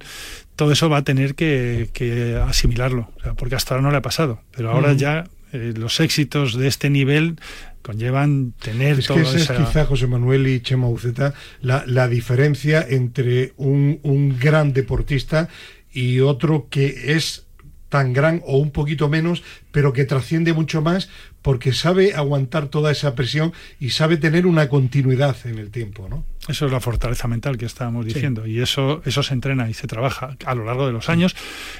Todo 0.57 0.73
eso 0.73 0.89
va 0.89 0.99
a 0.99 1.05
tener 1.05 1.37
que, 1.37 2.41
asimilarlo, 2.49 3.09
porque 3.37 3.55
hasta 3.55 3.75
ahora 3.75 3.83
no 3.83 3.91
le 3.93 3.99
ha 3.99 4.03
pasado. 4.03 4.41
Pero 4.57 4.71
ahora 4.73 4.95
ya 4.95 5.25
los 5.53 6.01
éxitos 6.01 6.59
de 6.59 6.67
este 6.67 6.91
nivel 6.91 7.37
conllevan 7.89 8.53
tener 8.53 8.99
es 8.99 9.09
que 9.09 9.23
ese 9.23 9.39
es 9.39 9.51
quizá 9.51 9.87
José 9.87 10.07
Manuel 10.07 10.47
y 10.47 10.61
Chema 10.61 10.91
Uceta 10.91 11.33
la, 11.63 11.85
la 11.87 12.07
diferencia 12.07 12.85
entre 12.87 13.55
un, 13.57 13.99
un 14.03 14.39
gran 14.39 14.75
deportista 14.75 15.49
y 15.91 16.21
otro 16.21 16.67
que 16.69 17.15
es 17.15 17.47
tan 17.89 18.13
gran 18.13 18.43
o 18.45 18.59
un 18.59 18.73
poquito 18.73 19.09
menos, 19.09 19.43
pero 19.73 19.95
que 19.95 20.05
trasciende 20.05 20.53
mucho 20.53 20.83
más 20.83 21.09
porque 21.41 21.73
sabe 21.73 22.13
aguantar 22.13 22.69
toda 22.69 22.93
esa 22.93 23.15
presión 23.15 23.55
y 23.81 23.91
sabe 23.91 24.19
tener 24.19 24.47
una 24.47 24.69
continuidad 24.69 25.35
en 25.47 25.59
el 25.59 25.71
tiempo, 25.71 26.09
¿no? 26.11 26.27
Eso 26.47 26.67
es 26.67 26.73
la 26.73 26.81
fortaleza 26.81 27.27
mental 27.27 27.57
que 27.57 27.65
estábamos 27.65 28.05
diciendo 28.05 28.47
y 28.47 28.61
eso 28.61 29.01
eso 29.07 29.23
se 29.23 29.33
entrena 29.33 29.71
y 29.71 29.75
se 29.75 29.87
trabaja 29.87 30.37
a 30.45 30.55
lo 30.55 30.65
largo 30.65 30.87
de 30.87 30.93
los 30.93 31.09
años 31.09 31.35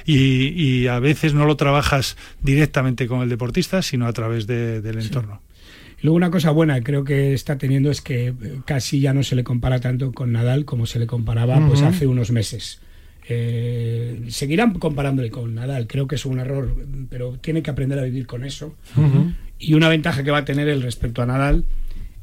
y, 0.05 0.47
y 0.47 0.87
a 0.87 0.97
veces 0.97 1.35
no 1.35 1.45
lo 1.45 1.55
trabajas 1.55 2.17
directamente 2.41 3.07
con 3.07 3.21
el 3.21 3.29
deportista, 3.29 3.83
sino 3.83 4.07
a 4.07 4.13
través 4.13 4.47
del 4.47 4.99
entorno. 4.99 5.43
Luego 6.01 6.15
una 6.15 6.31
cosa 6.31 6.51
buena 6.51 6.81
creo 6.81 7.03
que 7.03 7.33
está 7.33 7.57
teniendo 7.57 7.91
es 7.91 8.01
que 8.01 8.33
casi 8.65 8.99
ya 9.01 9.13
no 9.13 9.23
se 9.23 9.35
le 9.35 9.43
compara 9.43 9.79
tanto 9.79 10.11
con 10.11 10.31
Nadal 10.31 10.65
como 10.65 10.85
se 10.85 10.99
le 10.99 11.07
comparaba 11.07 11.65
pues 11.67 11.81
hace 11.81 12.07
unos 12.07 12.31
meses. 12.31 12.79
Eh, 13.27 14.21
seguirán 14.29 14.73
comparándole 14.73 15.29
con 15.29 15.53
Nadal, 15.53 15.87
creo 15.87 16.07
que 16.07 16.15
es 16.15 16.25
un 16.25 16.39
error, 16.39 16.75
pero 17.09 17.37
tiene 17.39 17.61
que 17.61 17.69
aprender 17.69 17.99
a 17.99 18.03
vivir 18.03 18.25
con 18.25 18.43
eso. 18.43 18.75
Y 19.59 19.73
una 19.73 19.89
ventaja 19.89 20.23
que 20.23 20.31
va 20.31 20.39
a 20.39 20.45
tener 20.45 20.69
el 20.69 20.81
respecto 20.81 21.21
a 21.21 21.25
Nadal 21.25 21.65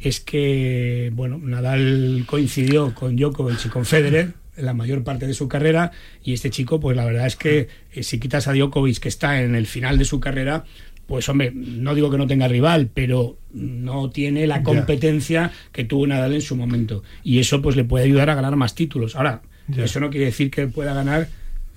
es 0.01 0.21
que, 0.21 1.13
bueno, 1.15 1.39
Nadal 1.39 2.25
coincidió 2.27 2.95
con 2.95 3.17
Djokovic 3.17 3.67
y 3.67 3.69
con 3.69 3.85
Federer 3.85 4.35
en 4.57 4.65
la 4.65 4.75
mayor 4.75 5.05
parte 5.05 5.27
de 5.27 5.35
su 5.35 5.49
carrera 5.49 5.93
y 6.25 6.33
este 6.33 6.51
chico, 6.51 6.81
pues 6.81 6.97
la 6.97 7.05
verdad 7.05 7.27
es 7.27 7.37
que 7.37 7.69
eh, 7.93 8.03
si 8.03 8.19
quitas 8.19 8.49
a 8.49 8.53
Djokovic 8.53 8.99
que 8.99 9.09
está 9.09 9.43
en 9.43 9.55
el 9.55 9.67
final 9.67 9.99
de 9.99 10.07
su 10.07 10.19
carrera, 10.19 10.65
pues 11.07 11.29
hombre, 11.29 11.53
no 11.55 11.95
digo 11.95 12.11
que 12.11 12.19
no 12.19 12.27
tenga 12.27 12.49
rival, 12.49 12.91
pero 12.93 13.39
no 13.53 14.11
tiene 14.11 14.47
la 14.47 14.63
competencia 14.63 15.53
que 15.73 15.85
tuvo 15.85 16.07
Nadal 16.07 16.35
en 16.35 16.43
su 16.43 16.57
momento. 16.57 17.03
Y 17.23 17.39
eso 17.39 17.63
pues 17.63 17.77
le 17.77 17.85
puede 17.85 18.05
ayudar 18.05 18.31
a 18.31 18.35
ganar 18.35 18.57
más 18.57 18.75
títulos. 18.75 19.17
Ahora, 19.17 19.43
eso 19.77 20.01
no 20.01 20.11
quiere 20.11 20.27
decir 20.27 20.51
que 20.51 20.67
pueda 20.67 20.95
ganar 20.95 21.29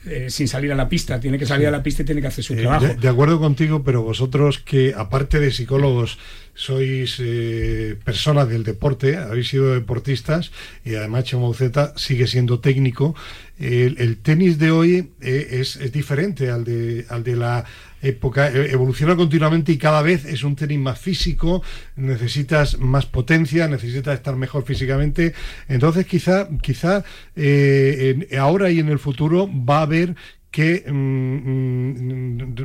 eh, 0.05 0.29
sin 0.29 0.47
salir 0.47 0.71
a 0.71 0.75
la 0.75 0.87
pista, 0.87 1.19
tiene 1.19 1.37
que 1.37 1.45
salir 1.45 1.67
a 1.67 1.71
la 1.71 1.83
pista 1.83 2.03
y 2.03 2.05
tiene 2.05 2.21
que 2.21 2.27
hacer 2.27 2.41
su 2.41 2.53
eh, 2.53 2.61
trabajo. 2.61 2.87
De, 2.99 3.07
acuerdo 3.09 3.37
contigo, 3.37 3.83
pero 3.83 4.01
vosotros 4.01 4.57
que 4.57 4.93
aparte 4.95 5.41
de 5.41 5.51
psicólogos 5.51 6.17
sois 6.53 7.17
eh, 7.19 7.97
personas 8.05 8.47
del 8.47 8.63
deporte, 8.63 9.17
habéis 9.17 9.49
sido 9.49 9.73
deportistas 9.73 10.51
y 10.85 10.95
además 10.95 11.25
Chomauceta 11.25 11.93
sigue 11.97 12.27
siendo 12.27 12.61
técnico. 12.61 13.13
El, 13.59 14.17
tenis 14.17 14.57
de 14.57 14.71
hoy 14.71 15.11
es, 15.19 15.75
es, 15.75 15.91
diferente 15.91 16.49
al 16.49 16.63
de, 16.63 17.05
al 17.09 17.23
de 17.23 17.35
la 17.35 17.65
época, 18.01 18.49
e, 18.49 18.71
evoluciona 18.71 19.15
continuamente 19.15 19.71
y 19.71 19.77
cada 19.77 20.01
vez 20.01 20.25
es 20.25 20.43
un 20.43 20.55
tenis 20.55 20.79
más 20.79 20.99
físico, 20.99 21.61
necesitas 21.95 22.79
más 22.79 23.05
potencia, 23.05 23.67
necesitas 23.67 24.15
estar 24.15 24.35
mejor 24.35 24.63
físicamente. 24.63 25.33
Entonces 25.67 26.05
quizá, 26.05 26.47
quizá 26.61 27.03
eh, 27.35 28.29
ahora 28.39 28.71
y 28.71 28.79
en 28.79 28.89
el 28.89 28.99
futuro 28.99 29.49
va 29.53 29.79
a 29.79 29.83
haber 29.83 30.15
que 30.51 30.83
mm, 30.87 30.93
mm, 30.93 32.55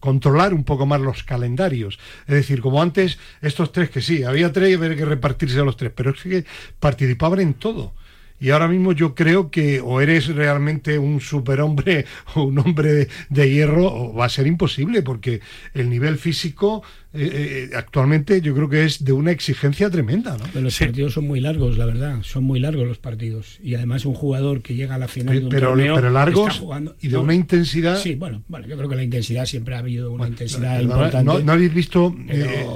controlar 0.00 0.54
un 0.54 0.64
poco 0.64 0.86
más 0.86 1.00
los 1.00 1.24
calendarios. 1.24 1.98
Es 2.26 2.34
decir, 2.34 2.60
como 2.60 2.82
antes, 2.82 3.18
estos 3.40 3.72
tres 3.72 3.90
que 3.90 4.02
sí, 4.02 4.22
había 4.22 4.52
tres 4.52 4.70
y 4.70 4.74
había 4.74 4.96
que 4.96 5.04
repartirse 5.04 5.58
a 5.58 5.64
los 5.64 5.76
tres, 5.76 5.92
pero 5.94 6.10
es 6.10 6.22
que 6.22 6.44
participaban 6.78 7.40
en 7.40 7.54
todo. 7.54 7.94
Y 8.40 8.50
ahora 8.50 8.68
mismo 8.68 8.92
yo 8.92 9.14
creo 9.14 9.50
que 9.50 9.80
o 9.80 10.00
eres 10.00 10.26
realmente 10.26 10.98
un 10.98 11.20
superhombre 11.20 12.04
o 12.34 12.42
un 12.42 12.58
hombre 12.58 13.08
de, 13.28 13.50
hierro, 13.50 13.86
o 13.86 14.14
va 14.14 14.26
a 14.26 14.28
ser 14.28 14.46
imposible, 14.46 15.02
porque 15.02 15.40
el 15.72 15.88
nivel 15.88 16.18
físico 16.18 16.82
eh, 17.16 17.68
eh, 17.70 17.76
actualmente 17.76 18.40
yo 18.40 18.54
creo 18.54 18.68
que 18.68 18.84
es 18.84 19.04
de 19.04 19.12
una 19.12 19.30
exigencia 19.30 19.88
tremenda. 19.88 20.36
¿no? 20.36 20.60
los 20.60 20.76
partidos 20.76 21.12
son 21.12 21.28
muy 21.28 21.40
largos, 21.40 21.78
la 21.78 21.86
verdad, 21.86 22.18
son 22.22 22.42
muy 22.42 22.58
largos 22.58 22.88
los 22.88 22.98
partidos. 22.98 23.58
Y 23.62 23.76
además 23.76 24.04
un 24.04 24.14
jugador 24.14 24.62
que 24.62 24.74
llega 24.74 24.96
a 24.96 24.98
la 24.98 25.06
final 25.06 25.38
de 25.38 25.44
un 25.44 25.48
pero, 25.48 25.68
torneo 25.68 25.94
pero 25.94 26.10
largos 26.10 26.64
y 27.00 27.08
de 27.08 27.16
una 27.16 27.34
intensidad. 27.34 27.98
Sí, 27.98 28.16
bueno, 28.16 28.42
bueno, 28.48 28.66
yo 28.66 28.76
creo 28.76 28.88
que 28.88 28.96
la 28.96 29.04
intensidad 29.04 29.46
siempre 29.46 29.76
ha 29.76 29.78
habido 29.78 30.10
una 30.10 30.26
intensidad 30.26 30.80
importante. 30.80 31.44
No, 31.44 31.52
habéis 31.52 31.72
visto 31.72 32.12
eh, 32.28 32.66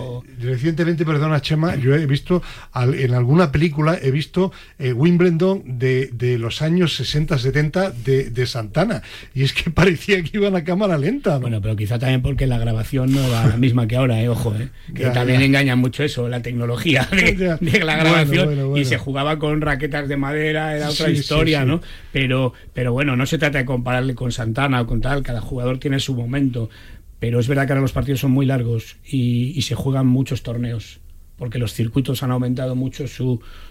recientemente, 0.41 1.05
perdona 1.05 1.43
Chema, 1.43 1.75
yo 1.75 1.97
he 1.97 2.07
visto 2.07 2.41
en 2.75 3.15
alguna 3.15 3.51
película 3.51 3.99
he 4.01 4.13
visto 4.13 4.53
Wimbledon 4.79 5.79
de, 5.79 6.11
de, 6.13 6.39
los 6.39 6.63
años 6.63 7.01
60-70 7.01 7.93
de, 7.93 8.31
de, 8.31 8.47
Santana 8.47 9.03
y 9.35 9.43
es 9.43 9.53
que 9.53 9.71
parecía 9.73 10.23
que 10.23 10.39
iban 10.39 10.55
a 10.55 10.63
cámara 10.63 10.97
lenta. 10.97 11.39
Bueno, 11.39 11.61
pero 11.61 11.75
quizá 11.75 11.99
también 11.99 12.23
porque 12.23 12.47
la 12.47 12.59
grabación 12.59 13.13
no 13.13 13.21
era 13.21 13.49
la 13.49 13.57
misma 13.57 13.89
que 13.89 13.97
ahora. 13.97 14.23
¿eh? 14.23 14.28
Ojo, 14.29 14.55
¿eh? 14.55 14.69
que 14.95 15.07
también 15.07 15.43
engaña 15.43 15.77
mucho 15.77 16.05
eso, 16.05 16.29
la 16.29 16.43
tecnología 16.43 17.09
de, 17.11 17.81
la 17.85 17.97
grabación. 17.97 18.77
y 18.77 18.85
se 18.85 18.99
jugaba 18.99 19.39
con 19.39 19.61
raquetas 19.61 20.09
de 20.09 20.17
madera, 20.17 20.77
era 20.77 20.91
otra 20.91 21.11
historia, 21.11 21.65
¿no? 21.65 21.81
Pero, 22.13 22.53
pero 22.73 22.93
bueno, 22.93 23.17
no 23.17 23.27
se 23.27 23.39
trata 23.39 23.59
de 23.59 23.65
compararle 23.65 24.15
con 24.15 24.33
Santana 24.33 24.81
o 24.81 24.87
con 24.87 25.01
tal, 25.01 25.23
cada 25.23 25.41
jugador 25.41 25.79
tiene 25.79 26.01
su 26.01 26.15
momento, 26.15 26.71
pero 27.19 27.41
es 27.41 27.49
verdad 27.49 27.67
que 27.67 27.73
ahora 27.73 27.83
los 27.83 27.93
partidos 27.93 28.21
son 28.21 28.31
muy 28.31 28.47
largos 28.47 28.97
y 29.05 29.61
se 29.63 29.75
juegan 29.75 30.07
muchos 30.07 30.43
torneos 30.43 31.01
porque 31.39 31.59
los 31.59 31.73
circuitos 31.73 32.23
han 32.23 32.33
aumentado 32.33 32.75
mucho 32.75 33.07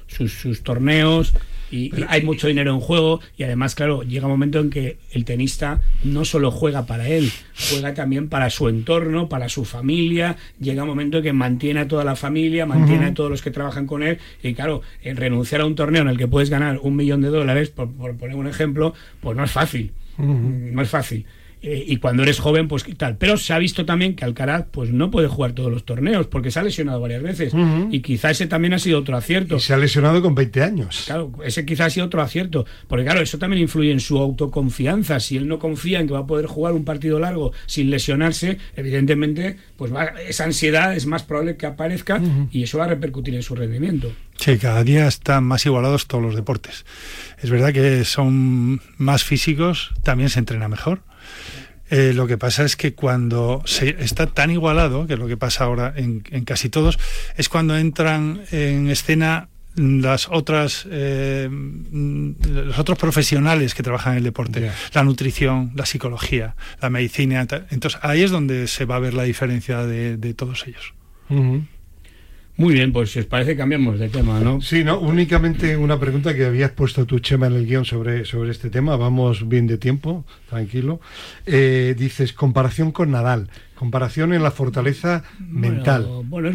sus, 0.07 0.63
torneos 0.63 1.33
y, 1.69 1.91
hay 2.07 2.23
mucho 2.23 2.47
dinero 2.47 2.73
en 2.73 2.79
juego 2.79 3.19
y 3.37 3.43
además, 3.43 3.75
claro, 3.75 4.03
llega 4.03 4.25
un 4.25 4.31
momento 4.31 4.59
en 4.59 4.69
que 4.69 4.97
el 5.11 5.25
tenista 5.25 5.81
no 6.03 6.23
solo 6.25 6.49
juega 6.49 6.85
para 6.85 7.07
él, 7.09 7.31
juega 7.69 7.93
también 7.93 8.29
para 8.29 8.49
su 8.49 8.69
entorno, 8.69 9.27
para 9.27 9.49
su 9.49 9.65
familia, 9.65 10.37
llega 10.59 10.83
un 10.83 10.89
momento 10.89 11.17
en 11.17 11.23
que 11.23 11.33
mantiene 11.33 11.81
a 11.81 11.87
toda 11.87 12.03
la 12.03 12.15
familia, 12.15 12.65
mantiene 12.65 13.07
a 13.07 13.13
todos 13.13 13.29
los 13.29 13.41
que 13.41 13.51
trabajan 13.51 13.85
con 13.85 14.03
él 14.03 14.17
y 14.41 14.53
claro, 14.53 14.81
en 15.03 15.17
renunciar 15.17 15.61
a 15.61 15.65
un 15.65 15.75
torneo 15.75 16.01
en 16.03 16.09
el 16.09 16.17
que 16.17 16.27
puedes 16.27 16.49
ganar 16.49 16.79
un 16.81 16.95
millón 16.95 17.21
de 17.21 17.29
dólares, 17.29 17.69
por, 17.69 17.89
poner 17.89 18.35
un 18.35 18.47
ejemplo, 18.47 18.93
pues 19.19 19.35
no 19.35 19.43
es 19.43 19.51
fácil, 19.51 19.91
no 20.17 20.81
es 20.81 20.89
fácil. 20.89 21.25
Eh, 21.61 21.85
y 21.87 21.97
cuando 21.97 22.23
eres 22.23 22.39
joven, 22.39 22.67
pues 22.67 22.85
tal. 22.97 23.17
Pero 23.17 23.37
se 23.37 23.53
ha 23.53 23.57
visto 23.57 23.85
también 23.85 24.15
que 24.15 24.25
Alcaraz 24.25 24.65
pues 24.69 24.91
no 24.91 25.09
puede 25.09 25.27
jugar 25.27 25.53
todos 25.53 25.71
los 25.71 25.85
torneos 25.85 26.27
porque 26.27 26.51
se 26.51 26.59
ha 26.59 26.63
lesionado 26.63 27.01
varias 27.01 27.23
veces. 27.23 27.53
Y 27.91 28.01
quizá 28.01 28.31
ese 28.31 28.47
también 28.47 28.73
ha 28.73 28.79
sido 28.79 28.99
otro 28.99 29.17
acierto. 29.17 29.55
Y 29.55 29.59
se 29.59 29.73
ha 29.73 29.77
lesionado 29.77 30.21
con 30.21 30.35
20 30.35 30.61
años. 30.61 31.03
Claro, 31.05 31.31
ese 31.43 31.65
quizá 31.65 31.85
ha 31.85 31.89
sido 31.89 32.05
otro 32.05 32.21
acierto. 32.21 32.65
Porque 32.87 33.05
claro, 33.05 33.21
eso 33.21 33.37
también 33.37 33.61
influye 33.61 33.91
en 33.91 33.99
su 33.99 34.19
autoconfianza. 34.19 35.19
Si 35.19 35.37
él 35.37 35.47
no 35.47 35.59
confía 35.59 35.99
en 35.99 36.07
que 36.07 36.13
va 36.13 36.19
a 36.19 36.27
poder 36.27 36.45
jugar 36.45 36.73
un 36.73 36.85
partido 36.85 37.19
largo 37.19 37.53
sin 37.65 37.89
lesionarse, 37.89 38.57
evidentemente, 38.75 39.57
pues 39.77 39.91
esa 40.27 40.43
ansiedad 40.43 40.95
es 40.95 41.05
más 41.05 41.23
probable 41.23 41.57
que 41.57 41.65
aparezca 41.65 42.21
y 42.51 42.63
eso 42.63 42.77
va 42.77 42.85
a 42.85 42.89
repercutir 42.89 43.35
en 43.35 43.43
su 43.43 43.55
rendimiento. 43.55 44.11
Sí, 44.37 44.57
cada 44.57 44.83
día 44.83 45.07
están 45.07 45.43
más 45.45 45.65
igualados 45.65 46.05
todos 46.05 46.23
los 46.23 46.35
deportes. 46.35 46.85
Es 47.41 47.49
verdad 47.49 47.73
que 47.73 48.05
son 48.05 48.79
más 48.97 49.23
físicos, 49.23 49.91
también 50.03 50.29
se 50.29 50.39
entrena 50.39 50.67
mejor 50.67 51.01
eh, 51.89 52.13
lo 52.13 52.27
que 52.27 52.37
pasa 52.37 52.63
es 52.63 52.75
que 52.75 52.93
cuando 52.93 53.61
se 53.65 53.89
está 54.03 54.27
tan 54.27 54.51
igualado, 54.51 55.07
que 55.07 55.13
es 55.13 55.19
lo 55.19 55.27
que 55.27 55.37
pasa 55.37 55.63
ahora 55.63 55.93
en, 55.95 56.21
casi 56.45 56.69
todos, 56.69 56.99
es 57.37 57.49
cuando 57.49 57.77
entran 57.77 58.41
en 58.51 58.89
escena 58.89 59.49
las 59.75 60.27
otras 60.29 60.87
eh, 60.89 61.47
los 61.51 62.79
otros 62.79 62.97
profesionales 62.97 63.75
que 63.75 63.83
trabajan 63.83 64.13
en 64.13 64.17
el 64.17 64.23
deporte. 64.23 64.71
La 64.93 65.03
nutrición 65.03 65.71
la 65.75 65.85
psicología 65.85 66.55
la 66.81 66.89
medicina 66.89 67.45
entonces 67.69 67.99
ahí 68.01 68.23
es 68.23 68.31
donde 68.31 68.67
se 68.67 68.85
va 68.85 68.95
a 68.95 68.99
ver 68.99 69.13
la 69.13 69.23
diferencia 69.23 69.85
de, 69.85 70.33
todos 70.33 70.65
ellos 70.65 70.93
muy 72.57 72.73
bien, 72.73 72.91
pues 72.91 73.11
si 73.11 73.19
os 73.19 73.25
parece 73.25 73.55
cambiamos 73.55 73.99
de 73.99 74.09
tema, 74.09 74.39
¿no? 74.39 74.61
Sí, 74.61 74.83
no, 74.83 74.99
únicamente 74.99 75.77
una 75.77 75.99
pregunta 75.99 76.35
que 76.35 76.45
habías 76.45 76.71
puesto 76.71 77.05
tu 77.05 77.19
Chema 77.19 77.47
en 77.47 77.53
el 77.53 77.67
guion 77.67 77.85
sobre, 77.85 78.25
sobre 78.25 78.51
este 78.51 78.69
tema, 78.69 78.95
vamos 78.97 79.47
bien 79.47 79.67
de 79.67 79.77
tiempo, 79.77 80.25
tranquilo. 80.49 80.99
Eh, 81.45 81.95
dices, 81.97 82.33
comparación 82.33 82.91
con 82.91 83.11
Nadal 83.11 83.47
comparación 83.77 84.33
en 84.33 84.43
la 84.43 84.51
fortaleza 84.51 85.23
mental. 85.39 86.07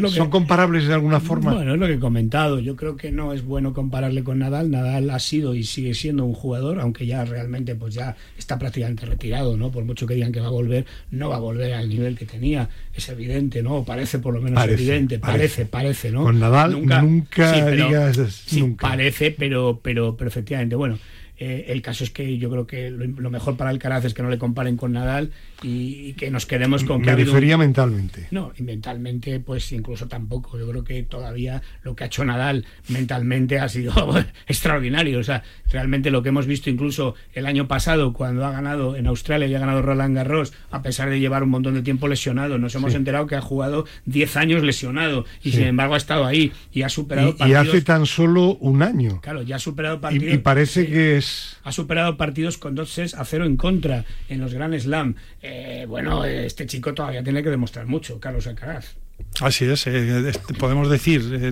¿Son 0.09 0.29
comparables 0.29 0.87
de 0.87 0.93
alguna 0.93 1.19
forma? 1.19 1.53
Bueno, 1.53 1.73
es 1.73 1.79
lo 1.79 1.87
que 1.87 1.93
he 1.93 1.99
comentado. 1.99 2.59
Yo 2.59 2.75
creo 2.75 2.95
que 2.95 3.11
no 3.11 3.33
es 3.33 3.43
bueno 3.43 3.73
compararle 3.73 4.23
con 4.23 4.39
Nadal. 4.39 4.69
Nadal 4.69 5.09
ha 5.09 5.19
sido 5.19 5.55
y 5.55 5.63
sigue 5.63 5.93
siendo 5.93 6.25
un 6.25 6.33
jugador, 6.33 6.79
aunque 6.79 7.05
ya 7.05 7.23
realmente 7.25 7.75
pues 7.75 7.93
ya 7.93 8.15
está 8.37 8.59
prácticamente 8.59 9.05
retirado, 9.05 9.57
¿no? 9.57 9.71
Por 9.71 9.85
mucho 9.85 10.05
que 10.05 10.15
digan 10.15 10.31
que 10.31 10.41
va 10.41 10.47
a 10.47 10.51
volver, 10.51 10.85
no 11.11 11.29
va 11.29 11.37
a 11.37 11.39
volver 11.39 11.73
al 11.73 11.89
nivel 11.89 12.17
que 12.17 12.25
tenía. 12.25 12.69
Es 12.93 13.07
evidente, 13.09 13.63
¿no? 13.63 13.83
Parece 13.83 14.19
por 14.19 14.33
lo 14.33 14.41
menos 14.41 14.63
evidente. 14.65 15.17
Parece, 15.17 15.65
parece, 15.65 16.11
¿no? 16.11 16.23
Con 16.23 16.39
Nadal 16.39 16.73
nunca, 16.73 17.01
nunca 17.01 17.71
digas 17.71 18.51
nunca. 18.51 18.89
Parece, 18.89 19.31
pero, 19.31 19.79
pero, 19.81 20.15
pero 20.17 20.27
efectivamente, 20.27 20.75
bueno. 20.75 20.99
Eh, 21.37 21.65
el 21.69 21.81
caso 21.81 22.03
es 22.03 22.11
que 22.11 22.37
yo 22.37 22.49
creo 22.49 22.67
que 22.67 22.91
lo, 22.91 23.29
mejor 23.29 23.57
para 23.57 23.71
Alcaraz 23.71 24.05
es 24.05 24.13
que 24.13 24.21
no 24.21 24.29
le 24.29 24.37
comparen 24.37 24.77
con 24.77 24.93
Nadal 24.93 25.31
y, 25.63 26.13
que 26.13 26.29
nos 26.29 26.45
quedemos 26.45 26.83
con 26.83 27.01
que... 27.01 27.07
Me 27.07 27.15
refería 27.15 27.57
mentalmente. 27.57 28.27
No, 28.31 28.53
y 28.57 28.63
mentalmente 28.63 29.39
pues 29.39 29.71
incluso 29.71 30.07
tampoco. 30.07 30.59
Yo 30.59 30.69
creo 30.69 30.83
que 30.83 31.01
todavía 31.03 31.61
lo 31.81 31.95
que 31.95 32.03
ha 32.03 32.07
hecho 32.07 32.23
Nadal 32.23 32.65
mentalmente 32.87 33.59
ha 33.59 33.67
sido 33.67 33.93
extraordinario. 34.47 35.19
O 35.19 35.23
sea, 35.23 35.43
realmente 35.71 36.11
lo 36.11 36.21
que 36.21 36.29
hemos 36.29 36.45
visto 36.45 36.69
incluso 36.69 37.15
el 37.33 37.45
año 37.47 37.67
pasado 37.67 38.13
cuando 38.13 38.45
ha 38.45 38.51
ganado 38.51 38.95
en 38.95 39.07
Australia 39.07 39.47
y 39.47 39.55
ha 39.55 39.59
ganado 39.59 39.81
Roland 39.81 40.15
Garros, 40.15 40.53
a 40.69 40.81
pesar 40.83 41.09
de 41.09 41.19
llevar 41.19 41.43
un 41.43 41.49
montón 41.49 41.73
de 41.73 41.81
tiempo 41.81 42.07
lesionado, 42.07 42.57
nos 42.57 42.75
hemos 42.75 42.93
enterado 42.93 43.25
que 43.25 43.35
ha 43.35 43.41
jugado 43.41 43.85
10 44.05 44.37
años 44.37 44.63
lesionado 44.63 45.25
y 45.43 45.51
sin 45.51 45.63
embargo 45.63 45.95
ha 45.95 45.97
estado 45.97 46.25
ahí 46.25 46.51
y 46.71 46.83
ha 46.83 46.89
superado 46.89 47.35
y, 47.39 47.49
Y 47.49 47.53
hace 47.53 47.81
tan 47.81 48.05
solo 48.05 48.55
un 48.55 48.83
año. 48.83 49.19
Claro, 49.21 49.41
ya 49.41 49.55
ha 49.55 49.59
superado 49.59 49.99
partidos. 49.99 50.35
Y, 50.35 50.37
parece 50.37 50.87
que 50.87 51.17
ha 51.63 51.71
superado 51.71 52.17
partidos 52.17 52.57
con 52.57 52.75
dos 52.75 52.91
sets 52.91 53.13
a 53.13 53.25
cero 53.25 53.45
en 53.45 53.57
contra 53.57 54.05
en 54.29 54.41
los 54.41 54.53
Grand 54.53 54.77
Slam. 54.77 55.15
Eh, 55.41 55.85
bueno, 55.87 56.25
este 56.25 56.65
chico 56.65 56.93
todavía 56.93 57.23
tiene 57.23 57.43
que 57.43 57.49
demostrar 57.49 57.85
mucho, 57.85 58.19
Carlos 58.19 58.47
Alcaraz. 58.47 59.02
Así 59.41 59.65
es, 59.65 59.87
eh, 59.87 60.31
podemos 60.59 60.89
decir, 60.89 61.21
eh, 61.33 61.51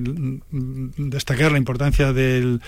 destacar 0.98 1.52
la 1.52 1.58
importancia 1.58 2.14
del, 2.14 2.62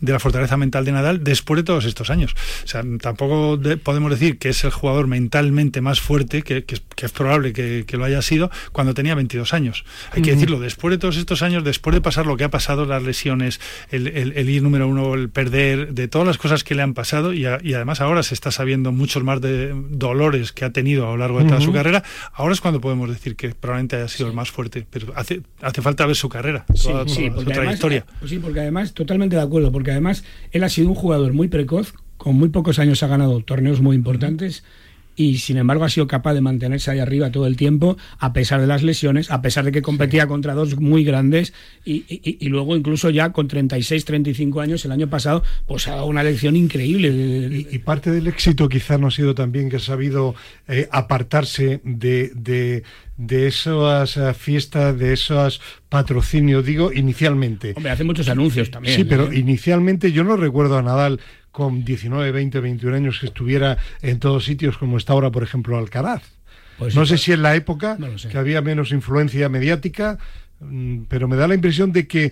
de 0.00 0.12
la 0.12 0.18
fortaleza 0.18 0.56
mental 0.56 0.84
de 0.84 0.92
Nadal 0.92 1.22
después 1.22 1.58
de 1.58 1.62
todos 1.62 1.84
estos 1.84 2.10
años. 2.10 2.34
O 2.64 2.66
sea, 2.66 2.82
tampoco 3.00 3.60
podemos 3.84 4.10
decir 4.10 4.38
que 4.38 4.48
es 4.48 4.64
el 4.64 4.70
jugador 4.70 5.06
mentalmente 5.06 5.80
más 5.80 6.00
fuerte, 6.00 6.42
que, 6.42 6.64
es 6.68 7.12
probable 7.12 7.52
que, 7.52 7.96
lo 7.96 8.04
haya 8.04 8.22
sido, 8.22 8.50
cuando 8.72 8.92
tenía 8.92 9.14
22 9.14 9.54
años. 9.54 9.84
Hay 10.12 10.22
que 10.22 10.32
decirlo, 10.32 10.58
después 10.58 10.90
de 10.90 10.98
todos 10.98 11.16
estos 11.16 11.42
años, 11.42 11.62
después 11.62 11.94
de 11.94 12.00
pasar 12.00 12.26
lo 12.26 12.36
que 12.36 12.44
ha 12.44 12.50
pasado, 12.50 12.86
las 12.86 13.02
lesiones, 13.02 13.60
el, 13.90 14.08
el, 14.08 14.50
ir 14.50 14.62
número 14.62 14.88
uno, 14.88 15.14
el 15.14 15.28
perder, 15.28 15.94
de 15.94 16.08
todas 16.08 16.26
las 16.26 16.38
cosas 16.38 16.64
que 16.64 16.74
le 16.74 16.82
han 16.82 16.92
pasado, 16.92 17.32
y, 17.32 17.46
además 17.46 18.00
ahora 18.00 18.24
se 18.24 18.34
está 18.34 18.50
sabiendo 18.50 18.90
muchos 18.90 19.22
más 19.22 19.40
de 19.40 19.72
dolores 19.90 20.52
que 20.52 20.64
ha 20.64 20.70
tenido 20.70 21.06
a 21.06 21.10
lo 21.12 21.18
largo 21.18 21.38
de 21.38 21.46
toda 21.46 21.60
su 21.60 21.72
carrera, 21.72 22.02
ahora 22.32 22.52
es 22.52 22.60
cuando 22.60 22.80
podemos 22.80 23.08
decir 23.08 23.36
que 23.36 23.50
probablemente 23.50 23.96
haya 23.96 24.08
sido 24.08 24.28
el 24.28 24.34
más 24.36 24.50
fuerte, 24.50 24.86
pero 24.88 25.12
hace, 25.16 25.42
hace 25.60 25.82
falta 25.82 26.06
ver 26.06 26.14
su 26.14 26.28
carrera, 26.28 26.64
sí, 26.74 26.90
sí, 27.06 27.30
su 27.34 27.44
trayectoria. 27.44 28.06
Pues 28.20 28.30
sí, 28.30 28.38
porque 28.38 28.60
además, 28.60 28.92
totalmente 28.92 29.34
de 29.34 29.42
acuerdo, 29.42 29.72
porque 29.72 29.90
además 29.90 30.22
él 30.52 30.62
ha 30.62 30.68
sido 30.68 30.88
un 30.88 30.94
jugador 30.94 31.32
muy 31.32 31.48
precoz, 31.48 31.94
con 32.16 32.36
muy 32.36 32.50
pocos 32.50 32.78
años 32.78 33.02
ha 33.02 33.08
ganado 33.08 33.40
torneos 33.40 33.80
muy 33.80 33.96
importantes 33.96 34.62
y 35.16 35.38
sin 35.38 35.56
embargo 35.56 35.84
ha 35.84 35.88
sido 35.88 36.06
capaz 36.06 36.34
de 36.34 36.42
mantenerse 36.42 36.90
ahí 36.90 36.98
arriba 36.98 37.30
todo 37.30 37.46
el 37.46 37.56
tiempo 37.56 37.96
a 38.18 38.32
pesar 38.32 38.60
de 38.60 38.66
las 38.66 38.82
lesiones, 38.82 39.30
a 39.30 39.42
pesar 39.42 39.64
de 39.64 39.72
que 39.72 39.82
competía 39.82 40.26
contra 40.26 40.54
dos 40.54 40.76
muy 40.78 41.04
grandes 41.04 41.54
y, 41.84 42.04
y, 42.08 42.48
luego 42.48 42.76
incluso 42.76 43.10
ya 43.10 43.32
con 43.32 43.48
36, 43.48 44.04
35 44.04 44.60
años 44.60 44.84
el 44.84 44.92
año 44.92 45.08
pasado 45.08 45.42
pues 45.66 45.88
ha 45.88 45.92
dado 45.92 46.06
una 46.06 46.22
lección 46.22 46.54
increíble. 46.56 47.08
Y, 47.70 47.78
parte 47.78 48.10
del 48.10 48.26
éxito 48.26 48.68
quizá 48.68 48.98
no 48.98 49.08
ha 49.08 49.10
sido 49.10 49.34
también 49.34 49.70
que 49.70 49.76
ha 49.76 49.80
sabido 49.80 50.34
eh, 50.68 50.88
apartarse 50.90 51.80
de, 51.84 52.32
de, 52.34 52.82
de 53.16 53.46
esas 53.46 54.16
eh, 54.16 54.34
fiestas, 54.34 54.98
de 54.98 55.12
esos 55.12 55.60
patrocinios, 55.88 56.64
digo, 56.64 56.92
inicialmente. 56.92 57.72
Hombre, 57.76 57.92
hace 57.92 58.04
muchos 58.04 58.28
anuncios 58.28 58.70
también. 58.70 58.96
Sí, 58.96 59.04
pero 59.04 59.30
¿eh? 59.30 59.38
inicialmente 59.38 60.12
yo 60.12 60.24
no 60.24 60.36
recuerdo 60.36 60.76
a 60.78 60.82
Nadal 60.82 61.20
con 61.56 61.86
19, 61.86 62.32
20, 62.32 62.60
21 62.60 62.96
años 62.96 63.18
que 63.18 63.24
estuviera 63.24 63.78
en 64.02 64.18
todos 64.18 64.44
sitios 64.44 64.76
como 64.76 64.98
está 64.98 65.14
ahora, 65.14 65.30
por 65.30 65.42
ejemplo, 65.42 65.78
Alcaraz. 65.78 66.22
Pues 66.76 66.94
no 66.94 67.06
sé 67.06 67.16
si 67.16 67.32
en 67.32 67.40
la 67.40 67.56
época 67.56 67.96
que 68.30 68.36
había 68.36 68.60
menos 68.60 68.92
influencia 68.92 69.48
mediática, 69.48 70.18
mm, 70.60 71.04
pero 71.08 71.28
me 71.28 71.36
da 71.36 71.48
la 71.48 71.54
impresión 71.54 71.92
de 71.92 72.06
que 72.06 72.30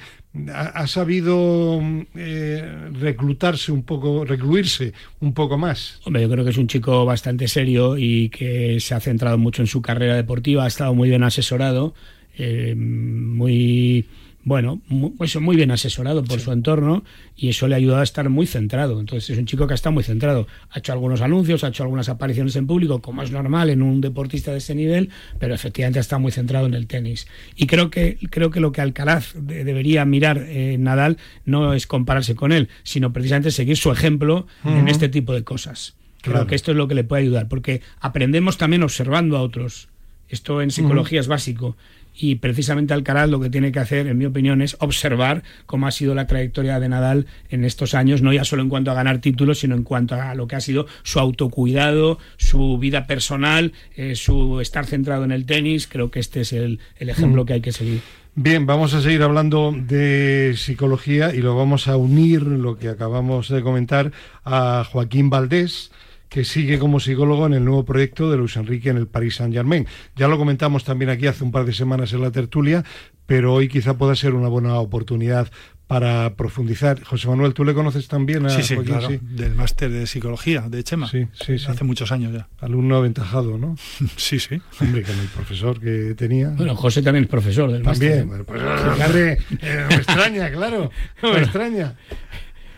ha, 0.52 0.87
sabido 0.87 1.81
eh, 2.14 2.90
reclutarse 3.00 3.73
un 3.73 3.85
poco, 3.85 4.26
recluirse 4.26 4.93
un 5.21 5.33
poco 5.33 5.57
más. 5.57 6.02
Hombre, 6.04 6.21
yo 6.21 6.28
creo 6.28 6.45
que 6.45 6.50
es 6.50 6.59
un 6.59 6.66
chico 6.66 7.07
bastante 7.07 7.49
serio 7.49 7.97
y 7.97 8.28
que 8.28 8.78
se 8.78 8.95
ha 8.95 9.00
centrado 9.00 9.38
mucho 9.38 9.62
en 9.62 9.69
su 9.69 9.81
carrera 9.81 10.16
deportiva, 10.16 10.64
ha 10.64 10.69
estado 10.69 10.93
muy 10.93 11.09
bien 11.09 11.23
asesorado, 11.23 11.95
eh, 12.37 12.75
muy 12.76 14.04
bueno, 14.44 14.82
muy, 14.88 15.12
muy 15.40 15.56
bien 15.56 15.70
asesorado 15.70 16.22
por 16.22 16.38
su 16.38 16.52
entorno 16.52 17.02
y 17.34 17.48
eso 17.48 17.66
le 17.66 17.74
ha 17.74 17.78
ayudado 17.78 18.00
a 18.00 18.04
estar 18.04 18.28
muy 18.28 18.46
centrado. 18.46 19.00
Entonces 19.00 19.30
es 19.30 19.38
un 19.38 19.46
chico 19.46 19.66
que 19.66 19.72
está 19.72 19.90
muy 19.90 20.04
centrado. 20.04 20.46
Ha 20.70 20.80
hecho 20.80 20.92
algunos 20.92 21.22
anuncios, 21.22 21.64
ha 21.64 21.68
hecho 21.68 21.82
algunas 21.82 22.10
apariciones 22.10 22.54
en 22.56 22.66
público, 22.66 23.00
como 23.00 23.22
es 23.22 23.30
normal 23.30 23.70
en 23.70 23.82
un 23.82 24.02
deportista 24.02 24.52
de 24.52 24.58
ese 24.58 24.74
nivel, 24.74 25.08
pero 25.38 25.54
efectivamente 25.54 25.98
está 25.98 26.18
muy 26.18 26.30
centrado 26.30 26.66
en 26.66 26.74
el 26.74 26.86
tenis. 26.86 27.26
Y 27.56 27.66
creo 27.66 27.88
que, 27.88 28.18
creo 28.30 28.50
que 28.50 28.60
lo 28.60 28.70
que 28.70 28.82
Alcaraz 28.82 29.32
debería 29.34 30.04
mirar 30.04 30.38
en 30.38 30.84
Nadal 30.84 31.16
no 31.46 31.72
es 31.72 31.86
compararse 31.86 32.34
con 32.34 32.52
él, 32.52 32.68
sino 32.82 33.14
precisamente 33.14 33.50
seguir 33.50 33.78
su 33.78 33.90
ejemplo 33.90 34.46
en 34.64 34.88
este 34.88 35.08
tipo 35.08 35.32
de 35.32 35.42
cosas. 35.42 35.94
Creo 36.20 36.46
que 36.46 36.54
esto 36.54 36.70
es 36.70 36.76
lo 36.76 36.86
que 36.86 36.94
le 36.94 37.04
puede 37.04 37.22
ayudar, 37.22 37.48
porque 37.48 37.80
aprendemos 38.00 38.58
también 38.58 38.82
observando 38.82 39.36
a 39.36 39.42
otros. 39.42 39.88
Esto 40.28 40.62
en 40.62 40.70
psicología 40.70 41.20
es 41.20 41.28
básico 41.28 41.76
y 42.16 42.37
precisamente 42.37 42.94
Alcaraz 42.94 43.28
lo 43.28 43.40
que 43.40 43.50
tiene 43.50 43.73
que 43.73 43.80
hacer, 43.80 44.06
en 44.06 44.16
mi 44.18 44.25
opinión, 44.25 44.62
es 44.62 44.76
observar 44.80 45.42
cómo 45.66 45.87
ha 45.87 45.90
sido 45.90 46.14
la 46.14 46.26
trayectoria 46.26 46.78
de 46.78 46.88
Nadal 46.88 47.26
en 47.50 47.64
estos 47.64 47.94
años, 47.94 48.23
no 48.23 48.33
ya 48.33 48.44
solo 48.44 48.62
en 48.62 48.68
cuanto 48.68 48.90
a 48.90 48.94
ganar 48.94 49.18
títulos, 49.18 49.59
sino 49.61 49.75
en 49.75 49.83
cuanto 49.83 50.14
a 50.14 50.35
lo 50.35 50.47
que 50.47 50.56
ha 50.56 50.61
sido 50.61 50.87
su 51.02 51.18
autocuidado, 51.18 52.18
su 52.37 52.78
vida 52.78 53.06
personal, 53.06 53.73
eh, 53.97 54.14
su 54.14 54.61
estar 54.61 54.87
centrado 54.87 55.25
en 55.25 55.33
el 55.33 55.44
tenis. 55.47 55.88
Creo 55.88 56.11
que 56.11 56.21
este 56.21 56.42
es 56.42 56.52
el, 56.52 56.78
el 56.99 57.11
ejemplo 57.11 57.42
mm. 57.42 57.47
que 57.47 57.52
hay 57.54 57.61
que 57.61 57.73
seguir. 57.73 58.00
Bien, 58.37 58.66
vamos 58.66 58.94
a 58.94 59.00
seguir 59.00 59.23
hablando 59.23 59.73
de 59.76 60.54
psicología 60.56 61.33
y 61.35 61.38
lo 61.38 61.54
vamos 61.54 61.87
a 61.87 61.97
unir, 61.97 62.42
lo 62.42 62.78
que 62.78 62.88
acabamos 62.88 63.49
de 63.49 63.62
comentar, 63.62 64.11
a 64.44 64.85
Joaquín 64.90 65.30
Valdés 65.30 65.92
que 66.35 66.45
sigue 66.45 66.81
como 66.81 66.99
psicólogo 66.99 67.47
en 67.47 67.53
el 67.53 67.64
nuevo 67.64 67.85
proyecto 67.85 68.29
de 68.29 68.37
Luis 68.37 68.57
Enrique 68.57 68.91
en 68.91 68.97
el 68.97 69.07
Paris 69.07 69.37
Saint 69.37 69.55
Germain. 69.55 69.87
Ya 70.17 70.26
lo 70.26 70.37
comentamos 70.37 70.83
también 70.83 71.09
aquí 71.09 71.29
hace 71.29 71.45
un 71.45 71.53
par 71.53 71.64
de 71.64 71.73
semanas 71.73 72.12
en 72.12 72.23
la 72.23 72.33
tertulia, 72.33 72.85
pero 73.25 73.55
hoy 73.55 73.69
quizá 73.69 73.97
pueda 73.97 74.17
ser 74.17 74.35
una 74.35 74.49
buena 74.49 74.81
oportunidad 74.81 75.49
para 75.87 76.35
profundizar. 76.35 77.00
José 77.05 77.29
Manuel, 77.29 77.55
¿tú 77.55 77.64
le 77.64 77.73
conoces 77.73 78.09
también 78.09 78.47
a 78.47 78.50
sí, 78.50 78.64
sí, 78.64 78.75
claro, 78.79 79.11
del 79.20 79.55
máster 79.55 79.92
de 79.92 80.09
psicología 80.09 80.62
de 80.62 80.83
Chema. 80.83 81.09
Sí, 81.09 81.29
sí, 81.35 81.61
sí. 81.61 81.66
Hace 81.68 81.85
muchos 81.85 82.11
años 82.11 82.33
ya. 82.33 82.49
Alumno 82.59 82.97
aventajado, 82.97 83.57
¿no? 83.57 83.77
sí, 84.16 84.40
sí. 84.40 84.61
Hombre, 84.81 85.05
con 85.05 85.16
el 85.16 85.29
profesor 85.29 85.79
que 85.79 86.16
tenía. 86.16 86.49
Bueno, 86.49 86.75
José 86.75 87.01
también 87.01 87.27
es 87.27 87.31
profesor 87.31 87.70
del 87.70 87.85
máster. 87.85 88.27
También, 88.27 88.44
pues, 88.44 88.61
eh, 88.61 89.87
me 89.88 89.94
extraña, 89.94 90.51
claro, 90.51 90.90
me 91.23 91.38
extraña. 91.38 91.94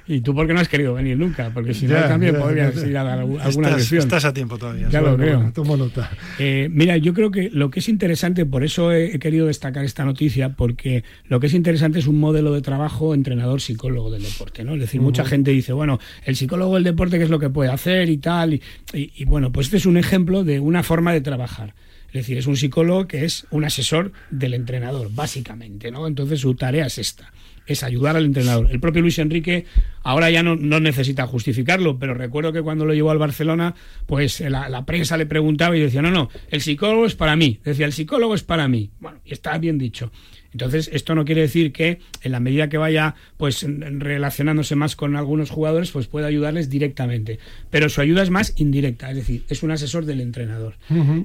¿Y 0.08 0.20
tú 0.20 0.34
por 0.34 0.46
qué 0.46 0.54
no 0.54 0.60
has 0.60 0.68
querido 0.68 0.94
venir 0.94 1.18
nunca? 1.18 1.50
Porque 1.52 1.74
si 1.74 1.86
no, 1.86 1.96
también 1.96 2.36
podrías 2.36 2.76
ir 2.84 2.96
a 2.96 3.02
dar 3.02 3.18
alguna 3.18 3.48
estás, 3.48 3.92
Estás 3.92 4.24
a 4.24 4.32
tiempo 4.32 4.56
todavía. 4.56 4.88
Ya 4.88 5.00
lo 5.00 5.16
creo. 5.16 5.50
Tomo 5.52 5.76
nota. 5.76 6.10
Eh, 6.38 6.68
mira, 6.70 6.96
yo 6.96 7.12
creo 7.12 7.30
que 7.30 7.50
lo 7.50 7.70
que 7.70 7.80
es 7.80 7.88
interesante, 7.88 8.46
por 8.46 8.62
eso 8.62 8.92
he, 8.92 9.18
querido 9.18 9.46
destacar 9.46 9.84
esta 9.84 10.04
noticia, 10.04 10.50
porque 10.50 11.02
lo 11.26 11.40
que 11.40 11.48
es 11.48 11.54
interesante 11.54 11.98
es 11.98 12.06
un 12.06 12.20
modelo 12.20 12.52
de 12.52 12.60
trabajo 12.60 13.14
entrenador-psicólogo 13.14 14.10
del 14.10 14.22
deporte, 14.22 14.62
¿no? 14.62 14.74
Es 14.74 14.80
decir, 14.80 15.00
mucha 15.00 15.24
gente 15.24 15.50
dice, 15.50 15.72
bueno, 15.72 15.98
el 16.24 16.36
psicólogo 16.36 16.74
del 16.74 16.84
deporte, 16.84 17.18
¿qué 17.18 17.24
es 17.24 17.30
lo 17.30 17.40
que 17.40 17.50
puede 17.50 17.70
hacer 17.70 18.08
y 18.08 18.18
tal? 18.18 18.54
Y, 18.54 18.62
y 18.92 19.24
bueno, 19.24 19.50
pues 19.50 19.66
este 19.66 19.78
es 19.78 19.86
un 19.86 19.96
ejemplo 19.96 20.44
de 20.44 20.60
una 20.60 20.82
forma 20.82 21.12
de 21.12 21.20
trabajar. 21.20 21.74
Es 22.08 22.12
decir, 22.22 22.38
es 22.38 22.46
un 22.46 22.56
psicólogo 22.56 23.08
que 23.08 23.24
es 23.24 23.46
un 23.50 23.64
asesor 23.64 24.12
del 24.30 24.54
entrenador, 24.54 25.10
básicamente, 25.12 25.90
¿no? 25.90 26.06
Entonces 26.06 26.40
su 26.40 26.54
tarea 26.54 26.86
es 26.86 26.98
esta 26.98 27.32
es 27.66 27.82
ayudar 27.82 28.16
al 28.16 28.24
entrenador. 28.24 28.68
El 28.70 28.80
propio 28.80 29.02
Luis 29.02 29.18
Enrique 29.18 29.66
ahora 30.02 30.30
ya 30.30 30.42
no, 30.42 30.56
necesita 30.56 31.26
justificarlo, 31.26 31.98
pero 31.98 32.14
recuerdo 32.14 32.52
que 32.52 32.62
cuando 32.62 32.84
lo 32.84 32.94
llevó 32.94 33.10
al 33.10 33.18
Barcelona, 33.18 33.74
pues 34.06 34.40
la, 34.40 34.84
prensa 34.86 35.16
le 35.16 35.26
preguntaba 35.26 35.76
y 35.76 35.80
decía, 35.80 36.02
no, 36.02 36.10
no, 36.10 36.30
el 36.50 36.60
psicólogo 36.60 37.06
es 37.06 37.14
para 37.14 37.36
mí. 37.36 37.60
Decía, 37.64 37.86
el 37.86 37.92
psicólogo 37.92 38.34
es 38.34 38.42
para 38.42 38.68
mí. 38.68 38.90
Bueno, 39.00 39.18
y 39.24 39.32
está 39.32 39.56
bien 39.58 39.78
dicho. 39.78 40.10
Entonces, 40.52 40.88
esto 40.92 41.14
no 41.14 41.26
quiere 41.26 41.42
decir 41.42 41.70
que 41.70 41.98
en 42.22 42.32
la 42.32 42.40
medida 42.40 42.70
que 42.70 42.78
vaya 42.78 43.14
pues 43.36 43.66
relacionándose 43.68 44.74
más 44.74 44.96
con 44.96 45.14
algunos 45.14 45.50
jugadores, 45.50 45.90
pues 45.90 46.06
pueda 46.06 46.28
ayudarles 46.28 46.70
directamente. 46.70 47.38
Pero 47.68 47.90
su 47.90 48.00
ayuda 48.00 48.22
es 48.22 48.30
más 48.30 48.54
indirecta, 48.56 49.10
es 49.10 49.16
decir, 49.16 49.44
es 49.50 49.62
un 49.62 49.70
asesor 49.70 50.06
del 50.06 50.22
entrenador. 50.22 50.76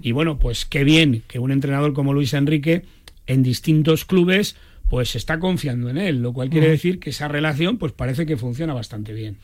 Y 0.01 0.11
bueno, 0.11 0.37
pues 0.37 0.65
qué 0.65 0.83
bien 0.83 1.23
que 1.27 1.39
un 1.39 1.51
entrenador 1.51 1.93
como 1.93 2.13
Luis 2.13 2.33
Enrique 2.33 2.83
en 3.25 3.41
distintos 3.41 4.03
clubes 4.03 4.57
pues 4.91 5.15
está 5.15 5.39
confiando 5.39 5.89
en 5.89 5.97
él, 5.97 6.21
lo 6.21 6.33
cual 6.33 6.49
quiere 6.49 6.67
decir 6.67 6.99
que 6.99 7.11
esa 7.11 7.29
relación 7.29 7.77
pues 7.77 7.93
parece 7.93 8.25
que 8.25 8.35
funciona 8.35 8.73
bastante 8.73 9.13
bien. 9.13 9.37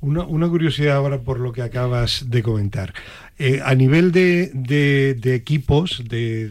Una, 0.00 0.48
curiosidad 0.48 0.96
ahora 0.96 1.20
por 1.20 1.38
lo 1.38 1.52
que 1.52 1.62
acabas 1.62 2.28
de 2.28 2.42
comentar. 2.42 2.92
Eh, 3.38 3.60
a 3.64 3.76
nivel 3.76 4.10
de, 4.10 4.50
de, 4.52 5.34
equipos, 5.36 6.02
de, 6.08 6.48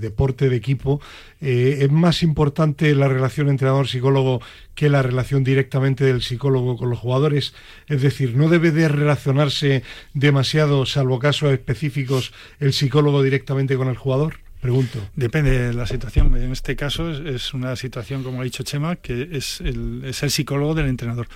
deporte 0.00 0.48
de 0.48 0.56
equipo, 0.56 1.02
eh, 1.42 1.80
¿es 1.82 1.90
más 1.90 2.22
importante 2.22 2.94
la 2.94 3.06
relación 3.06 3.50
entrenador-psicólogo 3.50 4.40
que 4.74 4.88
la 4.88 5.02
relación 5.02 5.44
directamente 5.44 6.04
del 6.04 6.22
psicólogo 6.22 6.78
con 6.78 6.88
los 6.88 6.98
jugadores? 6.98 7.52
Es 7.86 8.00
decir, 8.00 8.34
¿no 8.34 8.48
debe 8.48 8.70
de 8.70 8.88
relacionarse 8.88 9.82
demasiado, 10.14 10.86
salvo 10.86 11.18
casos 11.18 11.52
específicos, 11.52 12.32
el 12.60 12.72
psicólogo 12.72 13.22
directamente 13.22 13.76
con 13.76 13.88
el 13.88 13.98
jugador? 13.98 14.43
Pregunto. 14.64 14.98
Depende 15.14 15.50
de 15.58 15.74
la 15.74 15.86
situación. 15.86 16.34
En 16.38 16.50
este 16.50 16.74
caso 16.74 17.10
es, 17.10 17.52
una 17.52 17.76
situación, 17.76 18.22
como 18.22 18.40
ha 18.40 18.44
dicho 18.44 18.62
Chema, 18.62 18.96
que 18.96 19.28
es 19.32 19.60
es 19.60 20.22
el 20.22 20.30
psicólogo 20.30 20.74
del 20.74 20.86
entrenador. 20.86 21.28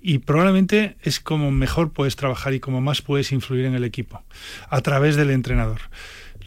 Y 0.00 0.18
probablemente 0.18 0.96
es 1.02 1.18
como 1.18 1.50
mejor 1.50 1.90
puedes 1.90 2.14
trabajar 2.14 2.54
y 2.54 2.60
como 2.60 2.80
más 2.80 3.02
puedes 3.02 3.32
influir 3.32 3.64
en 3.64 3.74
el 3.74 3.82
equipo, 3.82 4.22
a 4.70 4.80
través 4.80 5.16
del 5.16 5.30
entrenador. 5.30 5.80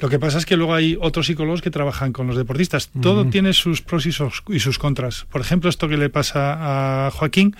Lo 0.01 0.09
que 0.09 0.17
pasa 0.17 0.39
es 0.39 0.47
que 0.47 0.57
luego 0.57 0.73
hay 0.73 0.97
otros 0.99 1.27
psicólogos 1.27 1.61
que 1.61 1.69
trabajan 1.69 2.11
con 2.11 2.25
los 2.25 2.35
deportistas. 2.35 2.89
Todo 3.01 3.27
tiene 3.27 3.53
sus 3.53 3.83
pros 3.83 4.07
y 4.07 4.11
sus, 4.11 4.79
contras. 4.79 5.27
Por 5.31 5.41
ejemplo, 5.41 5.69
esto 5.69 5.87
que 5.87 5.95
le 5.95 6.09
pasa 6.09 7.05
a 7.05 7.11
Joaquín, 7.11 7.55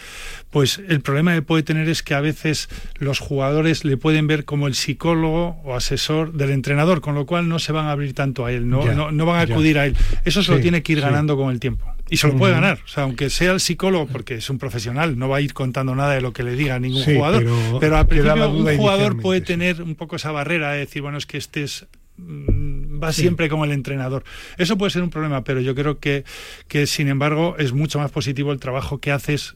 pues 0.49 0.81
el 0.89 1.01
problema 1.01 1.35
que 1.35 1.43
puede 1.43 1.61
tener 1.61 1.87
es 1.87 2.01
que 2.01 2.15
a 2.15 2.19
veces 2.19 2.67
los 2.97 3.19
jugadores 3.19 3.85
le 3.85 3.95
pueden 3.95 4.25
ver 4.25 4.43
como 4.43 4.65
el 4.65 4.73
psicólogo 4.73 5.61
o 5.63 5.75
asesor 5.75 6.33
del 6.33 6.49
entrenador, 6.49 6.99
con 6.99 7.13
lo 7.13 7.27
cual 7.27 7.47
no 7.47 7.59
se 7.59 7.73
van 7.73 7.85
a 7.85 7.91
abrir 7.91 8.15
tanto 8.15 8.43
a 8.47 8.51
él, 8.51 8.67
no, 8.67 9.11
no, 9.11 9.25
van 9.27 9.37
a 9.37 9.41
acudir 9.41 9.77
a 9.77 9.85
él. 9.85 9.95
Eso 10.25 10.41
se 10.41 10.51
lo 10.51 10.59
tiene 10.59 10.81
que 10.81 10.93
ir 10.93 11.01
ganando 11.01 11.37
con 11.37 11.51
el 11.51 11.59
tiempo. 11.59 11.85
Y 12.09 12.17
se 12.17 12.27
lo 12.27 12.35
puede 12.37 12.53
ganar. 12.53 12.79
O 12.83 12.87
sea, 12.87 13.03
aunque 13.03 13.29
sea 13.29 13.51
el 13.51 13.59
psicólogo, 13.59 14.07
porque 14.07 14.35
es 14.35 14.49
un 14.49 14.57
profesional, 14.57 15.17
no 15.17 15.29
va 15.29 15.37
a 15.37 15.41
ir 15.41 15.53
contando 15.53 15.93
nada 15.93 16.15
de 16.15 16.21
lo 16.21 16.33
que 16.33 16.41
le 16.41 16.55
diga 16.55 16.79
ningún 16.79 17.03
jugador. 17.03 17.43
Pero, 17.43 17.79
pero 17.79 17.97
al 17.97 18.07
principio 18.07 18.49
un 18.49 18.77
jugador 18.77 19.21
puede 19.21 19.41
tener 19.41 19.81
un 19.83 19.93
poco 19.93 20.15
esa 20.15 20.31
barrera 20.31 20.71
de 20.71 20.79
decir, 20.79 21.03
bueno, 21.03 21.19
es 21.19 21.27
que 21.27 21.37
este 21.37 21.63
es 21.63 21.85
Mm, 22.21 23.01
va 23.01 23.11
siempre 23.11 23.49
con 23.49 23.63
el 23.63 23.71
entrenador. 23.71 24.23
Eso 24.57 24.77
puede 24.77 24.91
ser 24.91 25.03
un 25.03 25.09
problema, 25.09 25.43
pero 25.43 25.59
yo 25.61 25.75
creo 25.75 25.99
que, 25.99 26.23
que 26.67 26.85
sin 26.85 27.07
embargo 27.07 27.55
es 27.57 27.73
mucho 27.73 27.99
más 27.99 28.11
positivo 28.11 28.51
el 28.51 28.59
trabajo 28.59 28.99
que 28.99 29.11
haces 29.11 29.55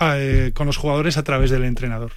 eh, 0.00 0.50
con 0.54 0.66
los 0.66 0.76
jugadores 0.76 1.16
a 1.16 1.22
través 1.22 1.50
del 1.50 1.64
entrenador. 1.64 2.12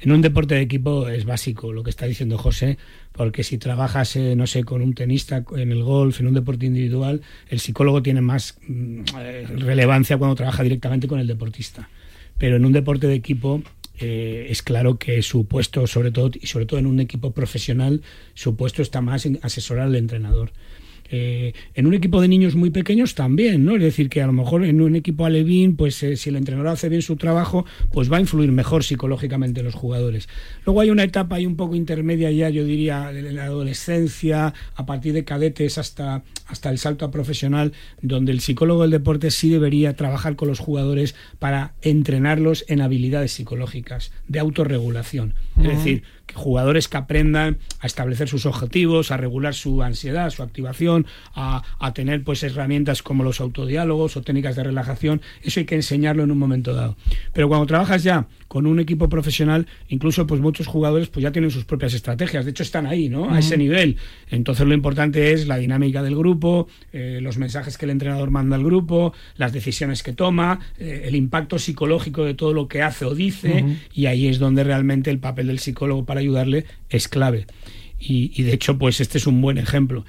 En 0.00 0.12
un 0.12 0.20
deporte 0.20 0.54
de 0.54 0.60
equipo 0.60 1.08
es 1.08 1.24
básico 1.24 1.72
lo 1.72 1.82
que 1.82 1.90
está 1.90 2.04
diciendo 2.04 2.36
José, 2.36 2.76
porque 3.12 3.42
si 3.42 3.56
trabajas, 3.56 4.16
eh, 4.16 4.34
no 4.36 4.46
sé, 4.46 4.64
con 4.64 4.82
un 4.82 4.92
tenista 4.92 5.44
en 5.56 5.72
el 5.72 5.82
golf, 5.82 6.20
en 6.20 6.26
un 6.26 6.34
deporte 6.34 6.66
individual, 6.66 7.22
el 7.48 7.60
psicólogo 7.60 8.02
tiene 8.02 8.20
más 8.20 8.58
mm, 8.66 9.00
eh, 9.18 9.46
relevancia 9.56 10.18
cuando 10.18 10.34
trabaja 10.34 10.62
directamente 10.62 11.08
con 11.08 11.20
el 11.20 11.26
deportista. 11.26 11.88
Pero 12.36 12.56
en 12.56 12.66
un 12.66 12.72
deporte 12.72 13.06
de 13.06 13.14
equipo 13.14 13.62
eh, 13.98 14.46
es 14.50 14.62
claro 14.62 14.98
que 14.98 15.22
su 15.22 15.46
puesto, 15.46 15.86
sobre 15.86 16.10
todo, 16.10 16.30
y 16.40 16.46
sobre 16.46 16.66
todo 16.66 16.80
en 16.80 16.86
un 16.86 17.00
equipo 17.00 17.32
profesional, 17.32 18.02
su 18.34 18.56
puesto 18.56 18.82
está 18.82 19.00
más 19.00 19.26
en 19.26 19.38
asesorar 19.42 19.86
al 19.86 19.96
entrenador. 19.96 20.52
Eh, 21.16 21.54
en 21.74 21.86
un 21.86 21.94
equipo 21.94 22.20
de 22.20 22.26
niños 22.26 22.56
muy 22.56 22.70
pequeños 22.70 23.14
también, 23.14 23.64
¿no? 23.64 23.76
Es 23.76 23.82
decir, 23.82 24.08
que 24.08 24.20
a 24.20 24.26
lo 24.26 24.32
mejor 24.32 24.64
en 24.64 24.80
un 24.80 24.96
equipo 24.96 25.24
alevín, 25.24 25.76
pues 25.76 26.02
eh, 26.02 26.16
si 26.16 26.30
el 26.30 26.36
entrenador 26.36 26.72
hace 26.72 26.88
bien 26.88 27.02
su 27.02 27.14
trabajo, 27.14 27.64
pues 27.92 28.12
va 28.12 28.16
a 28.16 28.20
influir 28.20 28.50
mejor 28.50 28.82
psicológicamente 28.82 29.60
en 29.60 29.66
los 29.66 29.76
jugadores. 29.76 30.28
Luego 30.66 30.80
hay 30.80 30.90
una 30.90 31.04
etapa 31.04 31.36
ahí 31.36 31.46
un 31.46 31.54
poco 31.54 31.76
intermedia 31.76 32.32
ya, 32.32 32.50
yo 32.50 32.64
diría, 32.64 33.12
de 33.12 33.30
la 33.30 33.44
adolescencia, 33.44 34.54
a 34.74 34.86
partir 34.86 35.12
de 35.12 35.24
cadetes 35.24 35.78
hasta, 35.78 36.24
hasta 36.46 36.70
el 36.70 36.78
salto 36.78 37.04
a 37.04 37.12
profesional, 37.12 37.72
donde 38.02 38.32
el 38.32 38.40
psicólogo 38.40 38.82
del 38.82 38.90
deporte 38.90 39.30
sí 39.30 39.48
debería 39.50 39.94
trabajar 39.94 40.34
con 40.34 40.48
los 40.48 40.58
jugadores 40.58 41.14
para 41.38 41.74
entrenarlos 41.82 42.64
en 42.66 42.80
habilidades 42.80 43.30
psicológicas, 43.30 44.10
de 44.26 44.40
autorregulación. 44.40 45.34
Es 45.58 45.68
decir, 45.68 46.02
jugadores 46.32 46.88
que 46.88 46.96
aprendan 46.96 47.58
a 47.80 47.86
establecer 47.86 48.28
sus 48.28 48.46
objetivos, 48.46 49.10
a 49.10 49.16
regular 49.16 49.54
su 49.54 49.82
ansiedad, 49.82 50.30
su 50.30 50.42
activación, 50.42 51.06
a, 51.34 51.62
tener 51.94 52.24
pues 52.24 52.42
herramientas 52.42 53.02
como 53.02 53.22
los 53.22 53.40
autodiálogos 53.40 54.16
o 54.16 54.22
técnicas 54.22 54.56
de 54.56 54.64
relajación, 54.64 55.22
eso 55.42 55.60
hay 55.60 55.66
que 55.66 55.76
enseñarlo 55.76 56.24
en 56.24 56.32
un 56.32 56.38
momento 56.38 56.74
dado. 56.74 56.96
Pero 57.32 57.48
cuando 57.48 57.66
trabajas 57.66 58.02
ya 58.02 58.26
con 58.48 58.66
un 58.66 58.80
equipo 58.80 59.08
profesional, 59.08 59.68
incluso 59.88 60.26
pues 60.26 60.40
muchos 60.40 60.66
jugadores 60.66 61.08
pues 61.08 61.22
ya 61.22 61.30
tienen 61.30 61.50
sus 61.50 61.64
propias 61.64 61.94
estrategias, 61.94 62.44
de 62.44 62.50
hecho 62.50 62.64
están 62.64 62.86
ahí, 62.86 63.08
¿no? 63.08 63.30
A 63.30 63.38
ese 63.38 63.56
nivel. 63.56 63.96
Entonces 64.28 64.66
lo 64.66 64.74
importante 64.74 65.32
es 65.32 65.46
la 65.46 65.56
dinámica 65.56 66.02
del 66.02 66.16
grupo, 66.16 66.68
eh, 66.92 67.20
los 67.22 67.38
mensajes 67.38 67.78
que 67.78 67.84
el 67.84 67.90
entrenador 67.90 68.30
manda 68.30 68.56
al 68.56 68.64
grupo, 68.64 69.12
las 69.36 69.52
decisiones 69.52 70.02
que 70.02 70.12
toma, 70.12 70.58
eh, 70.78 71.02
el 71.04 71.14
impacto 71.14 71.58
psicológico 71.58 72.24
de 72.24 72.34
todo 72.34 72.52
lo 72.52 72.66
que 72.66 72.82
hace 72.82 73.04
o 73.04 73.14
dice, 73.14 73.64
y 73.92 74.06
ahí 74.06 74.26
es 74.26 74.38
donde 74.38 74.64
realmente 74.64 75.10
el 75.10 75.18
papel 75.18 75.46
del 75.48 75.58
psicólogo 75.58 76.04
para 76.04 76.13
ayudarle 76.18 76.64
es 76.88 77.08
clave. 77.08 77.46
Y, 77.98 78.32
y, 78.34 78.42
de 78.42 78.52
hecho, 78.52 78.76
pues 78.76 79.00
este 79.00 79.18
es 79.18 79.26
un 79.26 79.40
buen 79.40 79.56
ejemplo. 79.56 80.04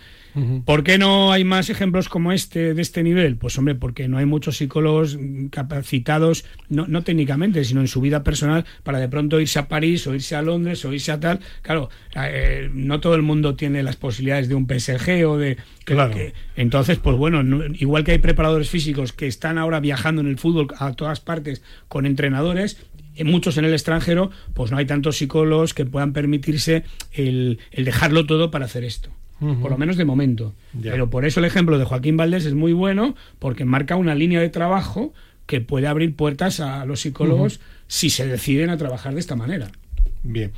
¿Por 0.65 0.83
qué 0.83 0.97
no 0.97 1.31
hay 1.31 1.45
más 1.45 1.69
ejemplos 1.69 2.09
como 2.09 2.33
este 2.33 2.73
de 2.73 2.81
este 2.81 3.03
nivel? 3.03 3.37
Pues 3.37 3.57
hombre, 3.57 3.73
porque 3.73 4.09
no 4.09 4.17
hay 4.17 4.25
muchos 4.25 4.57
psicólogos 4.57 5.17
capacitados, 5.49 6.43
no, 6.67 6.87
no 6.87 7.03
técnicamente, 7.03 7.63
sino 7.63 7.79
en 7.79 7.87
su 7.87 8.01
vida 8.01 8.21
personal, 8.21 8.65
para 8.83 8.99
de 8.99 9.07
pronto 9.07 9.39
irse 9.39 9.59
a 9.59 9.69
París 9.69 10.05
o 10.07 10.13
irse 10.13 10.35
a 10.35 10.41
Londres 10.41 10.83
o 10.83 10.91
irse 10.91 11.13
a 11.13 11.21
tal. 11.21 11.39
Claro, 11.61 11.89
eh, 12.15 12.69
no 12.73 12.99
todo 12.99 13.15
el 13.15 13.21
mundo 13.21 13.55
tiene 13.55 13.81
las 13.81 13.95
posibilidades 13.95 14.49
de 14.49 14.55
un 14.55 14.67
PSG 14.67 15.25
o 15.25 15.37
de... 15.37 15.57
Claro. 15.85 16.15
entonces, 16.57 16.97
pues 16.97 17.15
bueno, 17.15 17.63
igual 17.75 18.03
que 18.03 18.11
hay 18.11 18.17
preparadores 18.17 18.69
físicos 18.69 19.13
que 19.13 19.27
están 19.27 19.57
ahora 19.57 19.79
viajando 19.79 20.19
en 20.19 20.27
el 20.27 20.37
fútbol 20.37 20.67
a 20.79 20.93
todas 20.93 21.21
partes 21.21 21.61
con 21.87 22.05
entrenadores, 22.05 22.77
muchos 23.23 23.57
en 23.57 23.65
el 23.65 23.73
extranjero, 23.73 24.31
pues 24.53 24.71
no 24.71 24.77
hay 24.77 24.85
tantos 24.85 25.17
psicólogos 25.17 25.73
que 25.73 25.85
puedan 25.85 26.13
permitirse 26.13 26.83
el, 27.13 27.59
el 27.71 27.85
dejarlo 27.85 28.25
todo 28.25 28.51
para 28.51 28.65
hacer 28.65 28.83
esto. 28.83 29.09
Por 29.39 29.69
lo 29.69 29.77
menos 29.77 29.97
de 29.97 30.05
momento. 30.05 30.53
Pero 30.81 31.09
por 31.09 31.25
eso 31.25 31.39
el 31.39 31.45
ejemplo 31.45 31.77
de 31.77 31.83
Joaquín 31.83 32.15
Valdés 32.15 32.45
es 32.45 32.53
muy 32.53 32.73
bueno, 32.73 33.15
porque 33.37 33.65
marca 33.65 33.97
una 33.97 34.15
línea 34.15 34.39
de 34.39 34.49
trabajo 34.49 35.13
que 35.45 35.61
puede 35.61 35.87
abrir 35.87 36.15
puertas 36.15 36.59
a 36.59 36.85
los 36.85 37.01
psicólogos 37.01 37.59
si 37.87 38.09
se 38.09 38.25
deciden 38.25 38.69
a 38.69 38.77
trabajar 38.77 39.13
de 39.13 39.19
esta 39.19 39.35
manera. 39.35 39.69
Bien. 40.23 40.51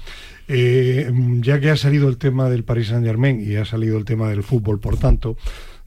Eh, 0.47 1.11
ya 1.41 1.59
que 1.59 1.71
ha 1.71 1.75
salido 1.75 2.07
el 2.07 2.17
tema 2.17 2.49
del 2.49 2.63
Paris 2.63 2.87
Saint 2.87 3.05
Germain 3.05 3.41
y 3.41 3.55
ha 3.55 3.65
salido 3.65 3.97
el 3.97 4.05
tema 4.05 4.29
del 4.29 4.43
fútbol, 4.43 4.79
por 4.79 4.97
tanto, 4.97 5.37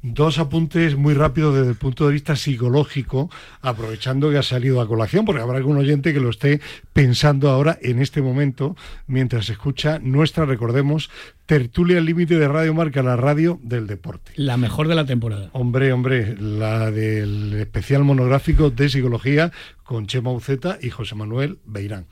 Dos 0.03 0.39
apuntes 0.39 0.97
muy 0.97 1.13
rápidos 1.13 1.55
desde 1.55 1.71
el 1.71 1.77
punto 1.77 2.07
de 2.07 2.15
vista 2.15 2.35
psicológico, 2.35 3.31
aprovechando 3.61 4.31
que 4.31 4.39
ha 4.39 4.43
salido 4.43 4.81
a 4.81 4.89
colación, 4.89 5.27
porque 5.27 5.43
habrá 5.43 5.59
algún 5.59 5.77
oyente 5.77 6.15
que 6.15 6.21
lo 6.21 6.31
esté 6.31 6.61
pensando 6.95 7.51
ahora 7.51 7.79
en 7.83 8.01
este 8.01 8.23
momento, 8.23 8.77
mientras 9.07 9.51
escucha 9.51 9.99
nuestra, 9.99 10.47
recordemos, 10.47 11.11
tertulia 11.45 11.99
al 11.99 12.07
límite 12.07 12.39
de 12.39 12.49
Radio 12.49 12.73
Marca, 12.73 13.03
la 13.03 13.17
radio 13.17 13.61
del 13.63 13.87
deporte. 13.87 14.33
La 14.37 14.57
mejor 14.57 14.89
de 14.89 14.95
la 14.95 15.05
temporada. 15.05 15.51
Hombre, 15.53 15.93
hombre, 15.93 16.35
la 16.39 16.91
del 16.91 17.53
especial 17.55 18.03
monográfico 18.03 18.71
de 18.71 18.89
psicología 18.89 19.53
con 19.83 20.07
Chema 20.07 20.33
Uceta 20.33 20.79
y 20.81 20.89
José 20.89 21.15
Manuel 21.15 21.59
Beirán. 21.67 22.07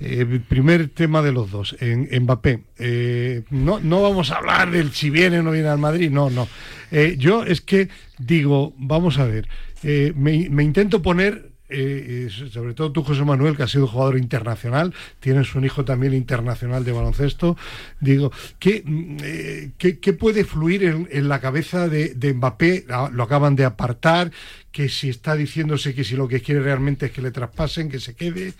Eh, 0.00 0.40
primer 0.48 0.88
tema 0.88 1.22
de 1.22 1.32
los 1.32 1.50
dos, 1.50 1.76
en, 1.80 2.08
Mbappé. 2.22 2.64
Eh, 2.78 3.42
no, 3.50 3.80
no 3.80 4.02
vamos 4.02 4.30
a 4.30 4.36
hablar 4.36 4.70
del 4.70 4.92
si 4.92 5.10
viene 5.10 5.38
o 5.38 5.42
no 5.42 5.52
viene 5.52 5.68
al 5.68 5.78
Madrid, 5.78 6.10
no, 6.10 6.30
no. 6.30 6.48
Eh, 6.90 7.16
yo 7.18 7.44
es 7.44 7.60
que 7.60 7.88
digo, 8.18 8.74
vamos 8.76 9.18
a 9.18 9.24
ver, 9.24 9.48
me, 9.82 10.48
me 10.50 10.64
intento 10.64 11.02
poner 11.02 11.54
eh, 11.76 12.28
sobre 12.50 12.74
todo 12.74 12.92
tú, 12.92 13.02
José 13.02 13.24
Manuel, 13.24 13.56
que 13.56 13.62
has 13.62 13.70
sido 13.70 13.86
jugador 13.86 14.18
internacional, 14.18 14.94
tienes 15.20 15.54
un 15.54 15.64
hijo 15.64 15.84
también 15.84 16.12
internacional 16.12 16.84
de 16.84 16.92
baloncesto, 16.92 17.56
digo, 18.00 18.30
¿qué, 18.58 18.82
mm, 18.84 19.16
eh, 19.22 19.70
qué, 19.78 20.12
puede 20.12 20.44
fluir 20.44 20.84
en, 20.84 21.28
la 21.28 21.40
cabeza 21.40 21.88
de, 21.88 22.34
Mbappé? 22.34 22.84
Ah, 22.90 23.10
lo 23.12 23.22
acaban 23.24 23.56
de 23.56 23.64
apartar, 23.64 24.30
que 24.74 24.88
si 24.88 25.08
está 25.08 25.36
diciéndose 25.36 25.94
que 25.94 26.02
si 26.02 26.16
lo 26.16 26.26
que 26.26 26.42
quiere 26.42 26.60
realmente 26.60 27.06
es 27.06 27.12
que 27.12 27.22
le 27.22 27.30
traspasen, 27.30 27.88
que 27.88 28.00
se 28.00 28.14
quede, 28.14 28.54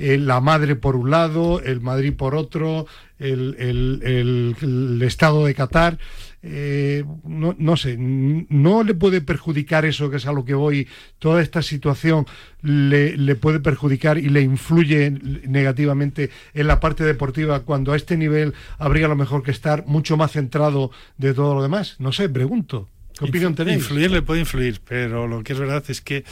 eh, 0.00 0.18
la 0.18 0.40
madre 0.40 0.74
por 0.74 0.96
un 0.96 1.10
lado, 1.10 1.62
el 1.62 1.80
Madrid 1.80 2.12
por 2.12 2.34
otro, 2.34 2.86
el, 3.20 3.54
el 3.60 5.00
Estado 5.02 5.46
de 5.46 5.54
Qatar. 5.54 5.96
Eh, 6.42 7.04
no, 7.24 7.54
no, 7.56 7.76
sé, 7.76 7.96
no 7.98 8.82
le 8.82 8.94
puede 8.94 9.20
perjudicar 9.20 9.84
eso, 9.84 10.10
que 10.10 10.16
es 10.16 10.26
a 10.26 10.32
lo 10.32 10.44
que 10.44 10.54
voy, 10.54 10.88
toda 11.20 11.40
esta 11.40 11.62
situación 11.62 12.26
le, 12.62 13.16
le, 13.16 13.36
puede 13.36 13.60
perjudicar 13.60 14.18
y 14.18 14.28
le 14.28 14.40
influye 14.40 15.10
negativamente 15.46 16.30
en 16.54 16.66
la 16.66 16.80
parte 16.80 17.04
deportiva 17.04 17.60
cuando 17.60 17.92
a 17.92 17.96
este 17.96 18.16
nivel 18.16 18.54
habría 18.78 19.06
lo 19.06 19.16
mejor 19.16 19.44
que 19.44 19.52
estar 19.52 19.86
mucho 19.86 20.16
más 20.16 20.32
centrado 20.32 20.90
de 21.16 21.32
todo 21.32 21.54
lo 21.54 21.62
demás. 21.62 21.94
No 22.00 22.10
sé, 22.10 22.28
pregunto. 22.28 22.88
¿Qué 23.20 23.26
opinión 23.26 23.54
tenéis? 23.54 23.78
Influir 23.78 24.10
le 24.10 24.22
puede 24.22 24.40
influir, 24.40 24.80
pero 24.86 25.26
lo 25.26 25.42
que 25.42 25.52
es 25.52 25.58
verdad 25.58 25.84
es 25.88 26.00
que... 26.00 26.24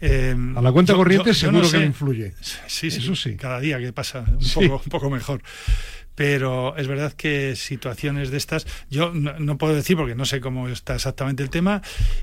Eh, 0.00 0.36
a 0.54 0.62
la 0.62 0.70
cuenta 0.70 0.94
corriente 0.94 1.34
seguro 1.34 1.68
que 1.68 1.78
le 1.78 1.86
influye. 1.86 2.32
Sí, 2.68 2.90
sí, 2.90 2.98
Eso 2.98 3.16
sí. 3.16 3.36
Cada 3.36 3.58
día 3.58 3.78
que 3.80 3.92
pasa 3.92 4.24
un, 4.28 4.48
poco, 4.68 4.82
un 4.84 4.90
poco 4.90 5.10
mejor 5.10 5.42
pero 6.18 6.76
es 6.76 6.88
verdad 6.88 7.12
que 7.12 7.54
situaciones 7.54 8.32
de 8.32 8.38
estas, 8.38 8.66
yo 8.90 9.12
no, 9.14 9.56
puedo 9.56 9.72
decir 9.72 9.96
porque 9.96 10.16
no 10.16 10.24
sé 10.24 10.40
cómo 10.40 10.68
está 10.68 10.96
exactamente 10.96 11.44
el 11.44 11.48
tema, 11.48 11.80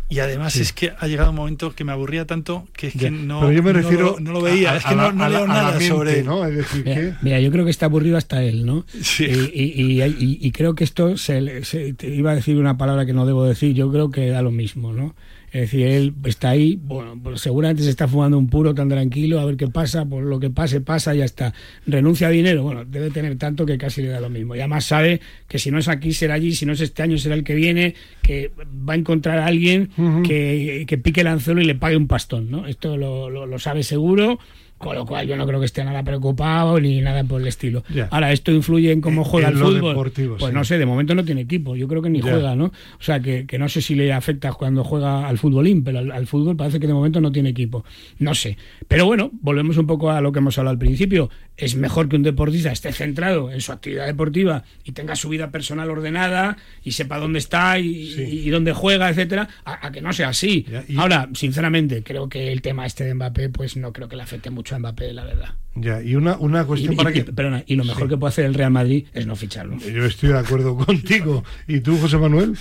y 0.09 0.19
además 0.19 0.57
es 0.57 0.73
que 0.73 0.91
ha 0.99 1.07
llegado 1.07 1.29
un 1.29 1.37
momento 1.37 1.73
que 1.73 1.85
me 1.85 1.93
aburría 1.93 2.27
tanto 2.27 2.67
que 2.73 2.87
es 2.87 2.93
que 2.93 3.09
no, 3.09 3.49
yo 3.53 3.63
me 3.63 3.71
refiero 3.71 4.17
no, 4.19 4.33
lo, 4.33 4.41
veía, 4.41 4.75
es 4.75 4.83
que 4.83 4.95
no, 4.95 5.13
leo 5.13 5.47
nada 5.47 5.79
sobre. 5.79 6.23
¿no? 6.23 6.45
Es 6.45 6.57
decir, 6.57 6.83
mira, 6.83 7.19
mira, 7.21 7.39
yo 7.39 7.49
creo 7.51 7.63
que 7.63 7.71
está 7.71 7.85
aburrido 7.85 8.17
hasta 8.17 8.43
él, 8.43 8.65
¿no? 8.65 8.85
Sí. 9.01 9.23
Y, 9.23 10.01
y, 10.03 10.51
creo 10.51 10.75
que 10.75 10.83
esto, 10.83 11.15
se, 11.15 11.63
se, 11.63 11.95
iba 12.01 12.31
a 12.31 12.35
decir 12.35 12.57
una 12.57 12.77
palabra 12.77 13.05
que 13.05 13.13
no 13.13 13.25
debo 13.25 13.45
decir, 13.45 13.73
yo 13.73 13.89
creo 13.93 14.11
que 14.11 14.27
da 14.27 14.41
lo 14.41 14.51
mismo, 14.51 14.91
¿no? 14.91 15.15
Es 15.55 15.61
decir, 15.61 15.87
él 15.87 16.13
está 16.25 16.49
ahí, 16.49 16.77
bueno, 16.83 17.17
pues 17.23 17.39
seguramente 17.39 17.81
se 17.81 17.89
está 17.89 18.09
fumando 18.09 18.37
un 18.37 18.49
puro 18.49 18.75
tan 18.75 18.89
tranquilo, 18.89 19.39
a 19.39 19.45
ver 19.45 19.55
qué 19.55 19.69
pasa, 19.69 20.03
por 20.03 20.21
lo 20.21 20.37
que 20.37 20.49
pase, 20.49 20.81
pasa, 20.81 21.15
ya 21.15 21.23
está. 21.23 21.53
Renuncia 21.87 22.27
a 22.27 22.29
dinero, 22.29 22.63
bueno, 22.63 22.83
debe 22.83 23.09
tener 23.09 23.37
tanto 23.37 23.65
que 23.65 23.77
casi 23.77 24.01
le 24.01 24.09
da 24.09 24.19
lo 24.19 24.29
mismo. 24.29 24.53
Y 24.53 24.59
además 24.59 24.83
sabe 24.83 25.21
que 25.47 25.57
si 25.57 25.71
no 25.71 25.77
es 25.77 25.87
aquí, 25.87 26.11
será 26.11 26.33
allí, 26.33 26.53
si 26.53 26.65
no 26.65 26.73
es 26.73 26.81
este 26.81 27.03
año, 27.03 27.17
será 27.17 27.35
el 27.35 27.45
que 27.45 27.55
viene, 27.55 27.95
que 28.21 28.51
va 28.67 28.95
a 28.95 28.97
encontrar 28.97 29.39
a 29.39 29.45
alguien 29.45 29.91
que, 30.27 30.83
que, 30.85 30.97
pique 30.97 31.21
el 31.21 31.27
anzuelo 31.27 31.61
y 31.61 31.65
le 31.65 31.75
pague 31.75 31.95
un 31.95 32.07
pastón, 32.07 32.51
¿no? 32.51 32.67
Esto 32.67 32.97
lo, 32.97 33.29
lo 33.29 33.57
sabe 33.57 33.83
seguro 33.83 34.39
con 34.77 34.95
lo 34.95 35.05
cual 35.05 35.25
yo 35.25 35.37
no 35.37 35.47
creo 35.47 35.59
que 35.59 35.65
esté 35.65 35.83
nada 35.83 36.03
preocupado 36.03 36.79
ni 36.79 36.99
nada 37.01 37.23
por 37.23 37.41
el 37.41 37.47
estilo. 37.47 37.83
Ahora, 38.09 38.31
¿esto 38.31 38.51
influye 38.51 38.91
en 38.91 39.01
cómo 39.01 39.23
juega 39.23 39.47
el 39.47 39.57
fútbol? 39.57 40.11
Pues 40.37 40.53
no 40.53 40.63
sé, 40.65 40.77
de 40.77 40.85
momento 40.85 41.15
no 41.15 41.23
tiene 41.23 41.41
equipo, 41.41 41.75
yo 41.75 41.87
creo 41.87 42.01
que 42.01 42.09
ni 42.09 42.21
juega, 42.21 42.55
¿no? 42.55 42.65
O 42.65 43.03
sea, 43.03 43.19
que, 43.19 43.45
no 43.57 43.69
sé 43.69 43.81
si 43.81 43.95
le 43.95 44.11
afecta 44.11 44.51
cuando 44.51 44.83
juega 44.83 45.27
al 45.27 45.37
futbolín, 45.37 45.83
pero 45.83 45.99
al, 45.99 46.27
fútbol 46.27 46.57
parece 46.57 46.79
que 46.79 46.87
de 46.87 46.93
momento 46.93 47.21
no 47.21 47.31
tiene 47.31 47.49
equipo. 47.49 47.85
No 48.19 48.35
sé. 48.35 48.57
Pero 48.87 49.05
bueno, 49.05 49.31
volvemos 49.41 49.77
un 49.77 49.87
poco 49.87 50.11
a 50.11 50.19
lo 50.19 50.31
que 50.31 50.39
hemos 50.39 50.57
hablado 50.57 50.73
al 50.73 50.79
principio. 50.79 51.29
Es 51.55 51.75
mejor 51.75 52.09
que 52.09 52.17
un 52.17 52.23
deportista 52.23 52.71
esté 52.71 52.91
centrado 52.91 53.51
en 53.51 53.61
su 53.61 53.71
actividad 53.71 54.05
deportiva 54.05 54.63
y 54.83 54.91
tenga 54.91 55.15
su 55.15 55.29
vida 55.29 55.51
personal 55.51 55.89
ordenada 55.89 56.57
y 56.83 56.91
sepa 56.91 57.17
dónde 57.17 57.39
está 57.39 57.79
y, 57.79 58.49
dónde 58.49 58.73
juega, 58.73 59.09
etcétera, 59.09 59.47
a, 59.63 59.89
que 59.91 60.01
no 60.01 60.11
sea 60.11 60.29
así. 60.29 60.65
Ahora, 60.97 61.29
sinceramente, 61.33 62.03
creo 62.03 62.27
que 62.27 62.51
el 62.51 62.61
tema 62.61 62.85
este 62.85 63.05
de 63.05 63.13
Mbappé, 63.13 63.49
pues 63.49 63.77
no 63.77 63.93
creo 63.93 64.09
que 64.09 64.17
le 64.17 64.23
afecte 64.23 64.49
mucho 64.49 64.64
mucho 64.65 64.75
a 64.75 64.79
Mbappé, 64.79 65.13
la 65.13 65.23
verdad. 65.23 65.49
Ya, 65.75 66.01
y 66.01 66.15
una, 66.15 66.37
una 66.37 66.65
cuestión 66.65 66.93
y, 66.93 66.95
para 66.95 67.11
y- 67.11 67.13
que... 67.13 67.23
perdona, 67.25 67.63
y 67.67 67.75
lo 67.75 67.83
mejor 67.83 68.07
que 68.09 68.17
puede 68.17 68.29
hacer 68.29 68.45
el 68.45 68.53
Real 68.55 68.71
Madrid 68.71 69.05
es 69.13 69.27
no 69.27 69.35
ficharlo. 69.35 69.77
Yo 69.77 70.05
estoy 70.05 70.29
de 70.29 70.39
acuerdo 70.39 70.75
contigo. 70.77 71.43
¿Y 71.67 71.81
tú, 71.81 71.97
José 71.99 72.17
Manuel? 72.17 72.57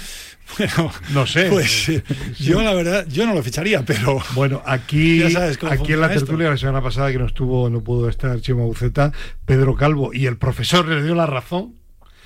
Bueno, 0.59 0.93
No 1.15 1.27
sé. 1.27 1.47
Pues 1.49 1.89
eh, 1.89 2.03
yo 2.39 2.61
la 2.63 2.75
verdad, 2.75 3.07
yo 3.09 3.25
no 3.25 3.33
lo 3.33 3.43
ficharía, 3.43 3.83
pero 3.87 4.19
Bueno, 4.35 4.61
aquí, 4.67 5.21
Ya 5.21 5.31
sabes 5.31 5.57
cómo 5.57 5.73
aquí 5.73 5.95
en 5.95 6.01
la 6.03 6.09
esto. 6.09 6.27
tertulia 6.27 6.51
la 6.51 6.59
semana 6.59 6.83
pasada 6.83 7.11
que 7.11 7.19
no 7.19 7.25
estuvo, 7.27 7.71
no 7.71 7.81
pudo 7.83 8.11
estar 8.11 8.39
Chema 8.43 8.65
Buceta, 8.65 9.11
Pedro 9.47 9.75
Calvo 9.77 10.13
y 10.13 10.27
el 10.27 10.37
profesor 10.37 10.87
le 10.87 11.03
dio 11.03 11.15
la 11.15 11.25
razón. 11.25 11.77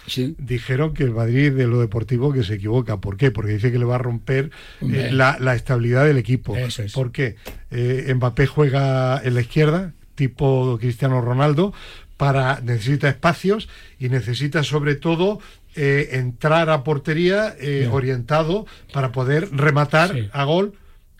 Sí. 0.08 0.34
Dijeron 0.38 0.94
que 0.94 1.04
el 1.04 1.12
Madrid 1.12 1.52
de 1.52 1.66
lo 1.66 1.80
deportivo 1.80 2.32
que 2.32 2.42
se 2.42 2.54
equivoca. 2.54 2.96
¿Por 3.00 3.16
qué? 3.16 3.30
Porque 3.30 3.52
dice 3.52 3.70
que 3.72 3.78
le 3.78 3.84
va 3.84 3.96
a 3.96 3.98
romper 3.98 4.50
eh, 4.82 5.10
la, 5.12 5.36
la 5.40 5.54
estabilidad 5.54 6.04
del 6.06 6.18
equipo. 6.18 6.56
Eso 6.56 6.82
es. 6.82 6.92
¿Por 6.92 7.12
qué? 7.12 7.36
Eh, 7.70 8.12
Mbappé 8.14 8.46
juega 8.46 9.20
en 9.22 9.34
la 9.34 9.40
izquierda, 9.40 9.92
tipo 10.14 10.76
Cristiano 10.80 11.20
Ronaldo, 11.20 11.72
para 12.16 12.60
necesita 12.60 13.08
espacios 13.08 13.68
y 14.00 14.08
necesita 14.08 14.64
sobre 14.64 14.96
todo 14.96 15.38
eh, 15.76 16.08
entrar 16.14 16.70
a 16.70 16.82
portería 16.82 17.54
orientado 17.92 18.66
para 18.92 19.12
poder 19.12 19.48
rematar 19.52 20.12
Sí. 20.14 20.28
a 20.32 20.44
gol. 20.44 20.72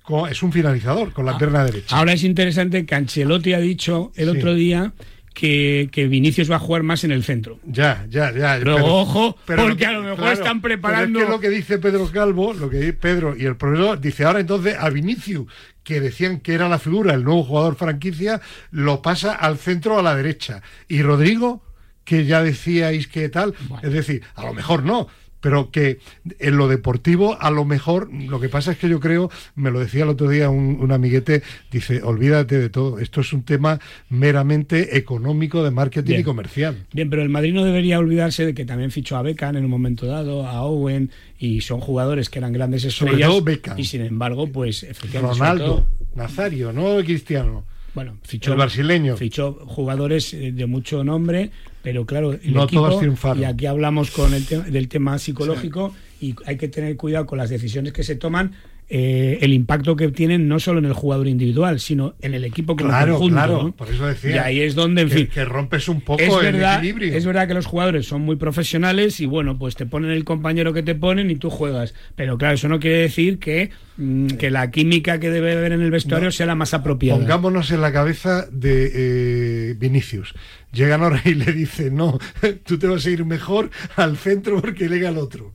con- 0.03 0.31
es 0.31 0.43
un 0.43 0.53
finalizador 0.53 1.13
con 1.13 1.27
la 1.27 1.37
pierna 1.37 1.63
derecha. 1.65 1.95
Ahora 1.95 2.15
es 2.15 2.25
interesante 2.25 2.87
que 2.87 2.95
Ancelotti 2.95 3.53
ha 3.53 3.59
dicho 3.61 4.11
el 4.17 4.31
Sí. 4.33 4.39
otro 4.39 4.55
día 4.55 4.93
que, 5.39 5.89
que 5.93 6.09
Vinicius 6.09 6.51
va 6.51 6.57
a 6.57 6.59
jugar 6.59 6.83
más 6.83 7.05
en 7.05 7.13
el 7.13 7.23
centro. 7.23 7.61
Ya, 7.65 8.05
ya, 8.11 8.33
ya. 8.33 8.57
Pero 8.59 8.85
ojo, 8.85 9.37
porque 9.47 9.77
que- 9.77 9.87
a 9.87 9.93
lo 9.93 10.03
mejor 10.03 10.33
están 10.33 10.61
pero 10.61 10.75
preparando- 10.81 11.21
es 11.21 11.27
que 11.27 11.31
lo 11.31 11.39
que 11.39 11.49
dice 11.49 11.79
Pedro 11.79 12.11
Calvo, 12.11 12.53
lo 12.55 12.69
que 12.69 12.79
dice 12.79 12.93
Pedro 12.95 13.37
y 13.37 13.45
el 13.45 13.57
profesor, 13.57 14.01
dice 14.01 14.25
ahora 14.25 14.41
entonces 14.41 14.75
a 14.77 14.91
Vinicius, 14.91 15.47
que 15.85 16.01
decían 16.01 16.41
que 16.41 16.55
era 16.55 16.69
la 16.69 16.81
figura, 16.81 17.15
el 17.15 17.23
nuevo 17.23 17.45
jugador 17.45 17.77
franquicia, 17.77 18.41
lo 18.73 19.01
pasa 19.01 19.33
al 19.33 19.59
centro 19.59 19.97
a 19.97 20.03
la 20.03 20.17
derecha. 20.17 20.61
Y 20.89 21.03
Rodrigo, 21.03 21.63
que 22.05 22.25
ya 22.25 22.43
decíais 22.43 23.07
que 23.07 23.29
tal, 23.29 23.55
Bueno. 23.69 23.87
es 23.87 23.95
decir, 23.95 24.23
a 24.35 24.43
lo 24.45 24.53
mejor 24.55 24.83
no. 24.83 25.07
Pero 25.41 25.71
que 25.71 25.99
en 26.39 26.57
lo 26.57 26.69
deportivo, 26.69 27.41
a 27.41 27.51
lo 27.51 27.65
mejor, 27.65 28.13
lo 28.13 28.41
que 28.41 28.49
pasa 28.49 28.73
es 28.73 28.79
que 28.79 28.89
yo 28.89 28.99
creo, 29.01 29.31
me 29.55 29.71
lo 29.71 29.79
decía 29.81 30.03
el 30.03 30.09
otro 30.09 30.29
día 30.29 30.51
un, 30.51 30.79
un 30.81 30.93
amiguete, 30.93 31.43
dice, 31.71 32.03
olvídate 32.03 32.59
de 32.59 32.71
todo, 32.71 32.99
esto 32.99 33.21
es 33.21 33.33
un 33.33 33.45
tema 33.45 33.79
meramente 34.09 34.97
económico 34.97 35.63
de 35.63 35.71
marketing 35.71 36.09
Bien. 36.09 36.21
y 36.21 36.25
comercial. 36.25 36.87
Bien, 36.93 37.09
pero 37.09 37.23
el 37.23 37.29
Madrid 37.29 37.55
no 37.55 37.65
debería 37.65 37.99
olvidarse 37.99 38.45
de 38.47 38.55
que 38.55 38.65
también 38.65 38.91
fichó 38.91 39.17
a 39.17 39.23
Beckham 39.23 39.57
en 39.57 39.65
un 39.65 39.71
momento 39.71 40.07
dado, 40.07 40.47
a 40.47 40.63
Owen, 40.63 41.11
y 41.39 41.61
son 41.61 41.81
jugadores 41.81 42.29
que 42.31 42.39
eran 42.39 42.53
grandes 42.53 42.83
Sobre 42.83 43.13
estrellas. 43.13 43.29
todo 43.29 43.43
Beckham. 43.43 43.79
Y 43.79 43.85
sin 43.85 44.03
embargo, 44.03 44.49
pues 44.49 44.83
efectivamente. 44.83 45.39
Ronaldo, 45.39 45.65
todo, 45.65 45.89
Nazario, 46.15 46.73
no 46.73 46.97
Cristiano. 47.05 47.65
Bueno, 47.99 48.17
fichó, 48.23 48.53
El 48.53 48.59
brasileño. 48.59 49.17
fichó 49.17 49.55
jugadores 49.67 50.33
eh, 50.33 50.53
de 50.53 50.67
mucho 50.67 51.03
nombre, 51.03 51.51
pero 51.83 52.07
claro, 52.07 52.33
el 52.33 52.55
No 52.55 52.63
equipo, 52.63 52.87
todos 52.87 53.01
triunfaron. 53.01 53.43
y 53.43 53.45
aquí 53.45 53.67
hablamos 53.67 54.13
con 54.13 54.35
el 54.35 54.47
te- 54.47 54.63
del 54.63 54.87
tema 54.87 55.19
psicológico 55.19 55.93
y 56.21 56.37
hay 56.47 56.57
que 56.57 56.69
tener 56.69 56.97
cuidado 56.97 57.27
con 57.27 57.39
las 57.39 57.51
decisiones 57.51 57.93
que 57.93 58.05
se 58.05 58.15
toman, 58.15 58.53
eh, 58.91 59.39
el 59.43 59.53
impacto 59.53 59.97
que 59.97 60.09
tienen 60.09 60.49
no 60.49 60.59
solo 60.61 60.79
en 60.79 60.87
el 60.87 60.95
jugador 60.95 61.29
individual, 61.29 61.79
sino 61.79 62.15
en 62.23 62.33
el 62.35 62.45
equipo 62.45 62.75
como 62.77 62.89
Claro, 62.89 63.13
conjunto. 63.15 63.35
claro, 63.35 63.63
¿no? 63.65 63.73
por 63.77 63.91
eso 63.91 64.07
decía. 64.07 64.31
Y 64.37 64.39
ahí 64.39 64.61
es 64.61 64.75
donde, 64.75 65.03
en 65.03 65.09
que, 65.09 65.15
fin, 65.15 65.27
que 65.27 65.45
rompes 65.45 65.89
un 65.89 66.01
poco 66.01 66.23
es 66.23 66.33
el 66.33 66.41
verdad, 66.53 66.79
equilibrio. 66.79 67.15
es 67.15 67.27
verdad 67.27 67.47
que 67.49 67.55
los 67.55 67.67
jugadores 67.67 68.07
son 68.07 68.23
muy 68.23 68.37
profesionales 68.37 69.21
y 69.21 69.27
bueno, 69.27 69.59
pues 69.59 69.75
te 69.77 69.85
ponen 69.87 70.11
el 70.11 70.25
compañero 70.25 70.73
que 70.73 70.83
te 70.83 70.95
ponen 70.95 71.31
y 71.31 71.37
tú 71.37 71.51
juegas. 71.51 71.95
Pero 72.17 72.39
claro, 72.39 72.55
eso 72.55 72.69
no 72.69 72.81
quiere 72.81 72.99
decir 72.99 73.39
que, 73.39 73.71
mm, 73.99 74.27
que 74.29 74.51
la 74.51 74.71
química 74.71 75.21
que 75.21 75.31
debe 75.31 75.53
haber 75.53 75.73
en 75.73 75.83
el 75.83 75.91
vestuario 75.91 76.31
sea 76.33 76.47
la 76.47 76.55
más 76.55 76.73
apropiada. 76.73 77.19
Pongámonos 77.21 77.71
en 77.71 77.81
la 77.83 77.93
cabeza 77.93 78.47
de 78.51 78.91
eh, 78.95 79.75
Vinicius. 79.79 80.35
Llegan 80.73 81.03
ahora 81.03 81.21
y 81.25 81.35
le 81.35 81.53
dicen, 81.53 81.95
no, 81.97 82.19
tú 82.65 82.79
te 82.79 82.87
vas 82.87 83.05
a 83.05 83.11
ir 83.11 83.25
mejor 83.25 83.71
al 83.97 84.17
centro 84.17 84.61
porque 84.63 84.89
llega 84.89 85.11
el 85.11 85.19
otro. 85.19 85.53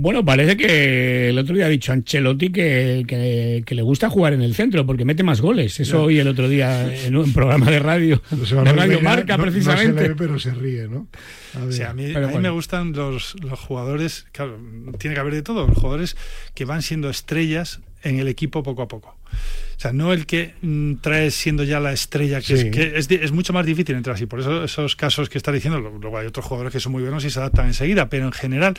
Bueno, 0.00 0.24
parece 0.24 0.56
que 0.56 1.30
el 1.30 1.38
otro 1.38 1.56
día 1.56 1.66
ha 1.66 1.68
dicho 1.68 1.92
Ancelotti 1.92 2.50
que, 2.52 3.04
que, 3.08 3.64
que 3.66 3.74
le 3.74 3.82
gusta 3.82 4.08
jugar 4.08 4.32
en 4.32 4.42
el 4.42 4.54
centro 4.54 4.86
porque 4.86 5.04
mete 5.04 5.24
más 5.24 5.40
goles. 5.40 5.80
Eso 5.80 6.04
hoy 6.04 6.20
el 6.20 6.28
otro 6.28 6.48
día 6.48 6.94
en 7.04 7.16
un 7.16 7.32
programa 7.32 7.68
de 7.68 7.80
radio, 7.80 8.22
de 8.30 8.54
Manuel 8.54 8.76
Radio 8.76 9.00
Marca, 9.00 9.36
no- 9.36 9.44
no 9.46 9.50
se 9.50 9.58
precisamente. 9.58 10.02
le 10.02 10.08
ve, 10.10 10.14
pero 10.16 10.38
se 10.38 10.54
ríe, 10.54 10.86
¿no? 10.86 11.08
A 11.54 11.64
ver. 11.64 11.72
Sí, 11.72 11.82
a 11.82 11.92
mí, 11.94 12.04
Pero 12.06 12.18
a 12.18 12.28
mí 12.28 12.32
bueno. 12.34 12.40
me 12.48 12.50
gustan 12.50 12.92
los, 12.92 13.34
los 13.42 13.58
jugadores, 13.58 14.26
claro, 14.30 14.56
tiene 15.00 15.14
que 15.14 15.20
haber 15.20 15.34
de 15.34 15.42
todo, 15.42 15.66
los 15.66 15.76
jugadores 15.76 16.16
que 16.54 16.64
van 16.64 16.82
siendo 16.82 17.10
estrellas 17.10 17.80
en 18.04 18.20
el 18.20 18.28
equipo 18.28 18.62
poco 18.62 18.82
a 18.82 18.88
poco. 18.88 19.18
O 19.78 19.80
sea, 19.80 19.92
no 19.92 20.12
el 20.12 20.26
que 20.26 20.54
mm, 20.60 20.94
trae 20.96 21.30
siendo 21.30 21.62
ya 21.62 21.78
la 21.78 21.92
estrella, 21.92 22.40
que, 22.40 22.56
Sí. 22.56 22.66
es, 22.66 22.74
que 22.74 22.92
es, 22.98 23.06
di- 23.06 23.14
es 23.22 23.30
mucho 23.30 23.52
más 23.52 23.64
difícil 23.64 23.94
entrar 23.94 24.16
así. 24.16 24.26
Por 24.26 24.40
eso 24.40 24.64
esos 24.64 24.96
casos 24.96 25.28
que 25.28 25.38
está 25.38 25.52
diciendo, 25.52 25.78
luego 25.78 26.18
hay 26.18 26.26
otros 26.26 26.44
jugadores 26.46 26.72
que 26.72 26.80
son 26.80 26.90
muy 26.90 27.02
buenos 27.02 27.24
y 27.24 27.30
se 27.30 27.38
adaptan 27.38 27.66
enseguida, 27.66 28.08
pero 28.08 28.24
en 28.26 28.32
general, 28.32 28.74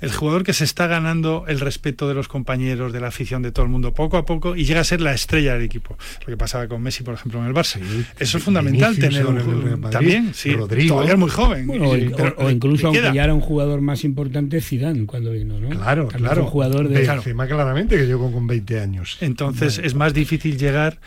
el 0.00 0.10
jugador 0.10 0.42
que 0.42 0.52
se 0.52 0.64
está 0.64 0.88
ganando 0.88 1.44
el 1.46 1.60
respeto 1.60 2.08
de 2.08 2.14
los 2.14 2.26
compañeros, 2.26 2.92
de 2.92 2.98
la 2.98 3.06
afición, 3.06 3.42
de 3.42 3.52
todo 3.52 3.64
el 3.66 3.70
mundo, 3.70 3.94
poco 3.94 4.16
a 4.16 4.26
poco, 4.26 4.56
y 4.56 4.64
llega 4.64 4.80
a 4.80 4.84
ser 4.84 5.00
la 5.00 5.12
estrella 5.14 5.52
del 5.54 5.62
equipo. 5.62 5.96
Lo 6.22 6.26
que 6.26 6.36
pasaba 6.36 6.66
con 6.66 6.82
Messi, 6.82 7.04
por 7.04 7.14
ejemplo, 7.14 7.38
en 7.40 7.46
el 7.46 7.54
Barça. 7.54 7.78
Sí, 7.78 8.04
eso 8.18 8.38
es 8.38 8.42
fundamental 8.42 8.98
tener 8.98 9.24
un 9.24 9.80
también, 9.92 10.34
sí. 10.34 10.54
Rodrigo. 10.54 10.94
Todavía 10.96 11.12
es 11.12 11.18
muy 11.20 11.30
joven. 11.30 11.66
Bueno, 11.68 11.88
o, 11.90 11.96
pero 12.16 12.50
incluso 12.50 12.90
queda. 12.90 13.04
aunque 13.06 13.16
ya 13.16 13.22
era 13.24 13.34
un 13.34 13.40
jugador 13.40 13.80
más 13.80 14.02
importante, 14.02 14.60
Zidane 14.60 15.06
cuando 15.06 15.30
vino, 15.30 15.60
¿no? 15.60 15.68
Claro, 15.68 16.08
También 16.08 16.24
claro. 16.26 16.42
un 16.42 16.48
jugador 16.48 16.88
de... 16.88 17.06
Benzema 17.06 17.46
claramente 17.46 17.96
que 17.96 18.06
llegó 18.06 18.32
con 18.32 18.48
20 18.48 18.80
años. 18.80 19.18
Entonces 19.20 19.78
es 19.78 19.94
más 19.94 20.12
difícil 20.12 20.31
llegar 20.38 20.98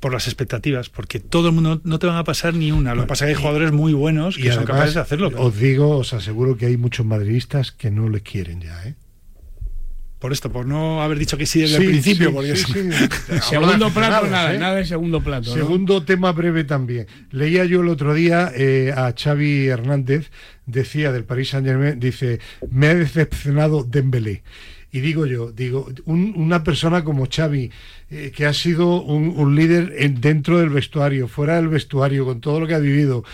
por 0.00 0.12
las 0.12 0.26
expectativas, 0.26 0.88
porque 0.90 1.20
todo 1.20 1.48
el 1.48 1.54
mundo 1.54 1.80
no 1.84 1.98
te 1.98 2.06
van 2.08 2.16
a 2.16 2.24
pasar 2.24 2.54
ni 2.54 2.72
una. 2.72 2.94
Lo 2.94 3.02
que 3.02 3.06
pasa 3.08 3.24
es 3.24 3.30
que 3.30 3.36
hay 3.36 3.40
jugadores 3.42 3.72
muy 3.72 3.92
buenos 3.92 4.36
que 4.36 4.42
Y 4.42 4.44
son 4.46 4.52
además, 4.58 4.66
capaces 4.68 4.94
de 4.94 5.00
hacerlo. 5.00 5.30
os 5.36 5.56
digo, 5.58 5.96
os 5.98 6.12
aseguro 6.12 6.56
que 6.56 6.66
hay 6.66 6.76
muchos 6.76 7.06
madridistas 7.06 7.70
que 7.72 7.90
no 7.90 8.08
le 8.08 8.20
quieren 8.20 8.60
ya, 8.60 8.84
¿eh? 8.86 8.94
Por 10.18 10.32
esto, 10.32 10.52
por 10.52 10.66
no 10.66 11.02
haber 11.02 11.18
dicho 11.18 11.36
que 11.36 11.46
sí 11.46 11.60
desde 11.62 11.78
Sí, 11.78 11.82
el 11.84 11.88
principio, 11.90 12.28
sí, 12.28 12.34
porque 12.34 12.56
sí, 12.56 12.72
es- 12.78 12.94
sí. 13.26 13.38
Segundo 13.50 13.90
plato, 13.90 14.28
nada, 14.28 14.54
¿eh? 14.54 14.58
nada 14.58 14.76
de 14.76 14.84
segundo 14.84 15.20
plato. 15.20 15.50
¿no? 15.50 15.54
Segundo 15.56 16.04
tema 16.04 16.30
breve 16.30 16.62
también. 16.62 17.08
Leía 17.32 17.64
yo 17.64 17.80
el 17.80 17.88
otro 17.88 18.14
día 18.14 18.52
eh, 18.54 18.92
a 18.96 19.12
Xavi 19.20 19.66
Hernández, 19.66 20.30
decía 20.64 21.10
del 21.10 21.24
Paris 21.24 21.48
Saint 21.50 21.66
Germain, 21.66 21.98
dice, 21.98 22.38
me 22.70 22.86
ha 22.88 22.94
decepcionado 22.94 23.82
Dembélé. 23.82 24.44
Y 24.92 25.00
digo 25.00 25.24
yo, 25.26 25.50
digo, 25.52 25.88
un- 26.04 26.34
una 26.36 26.62
persona 26.62 27.02
como 27.02 27.26
Xavi, 27.26 27.70
eh, 28.10 28.30
que 28.34 28.44
ha 28.44 28.52
sido 28.52 29.02
un, 29.02 29.56
líder 29.56 29.94
en- 29.98 30.20
dentro 30.20 30.58
del 30.58 30.68
vestuario, 30.68 31.28
fuera 31.28 31.56
del 31.56 31.68
vestuario, 31.68 32.26
con 32.26 32.40
todo 32.42 32.60
lo 32.60 32.66
que 32.66 32.74
ha 32.74 32.78
vivido, 32.78 33.24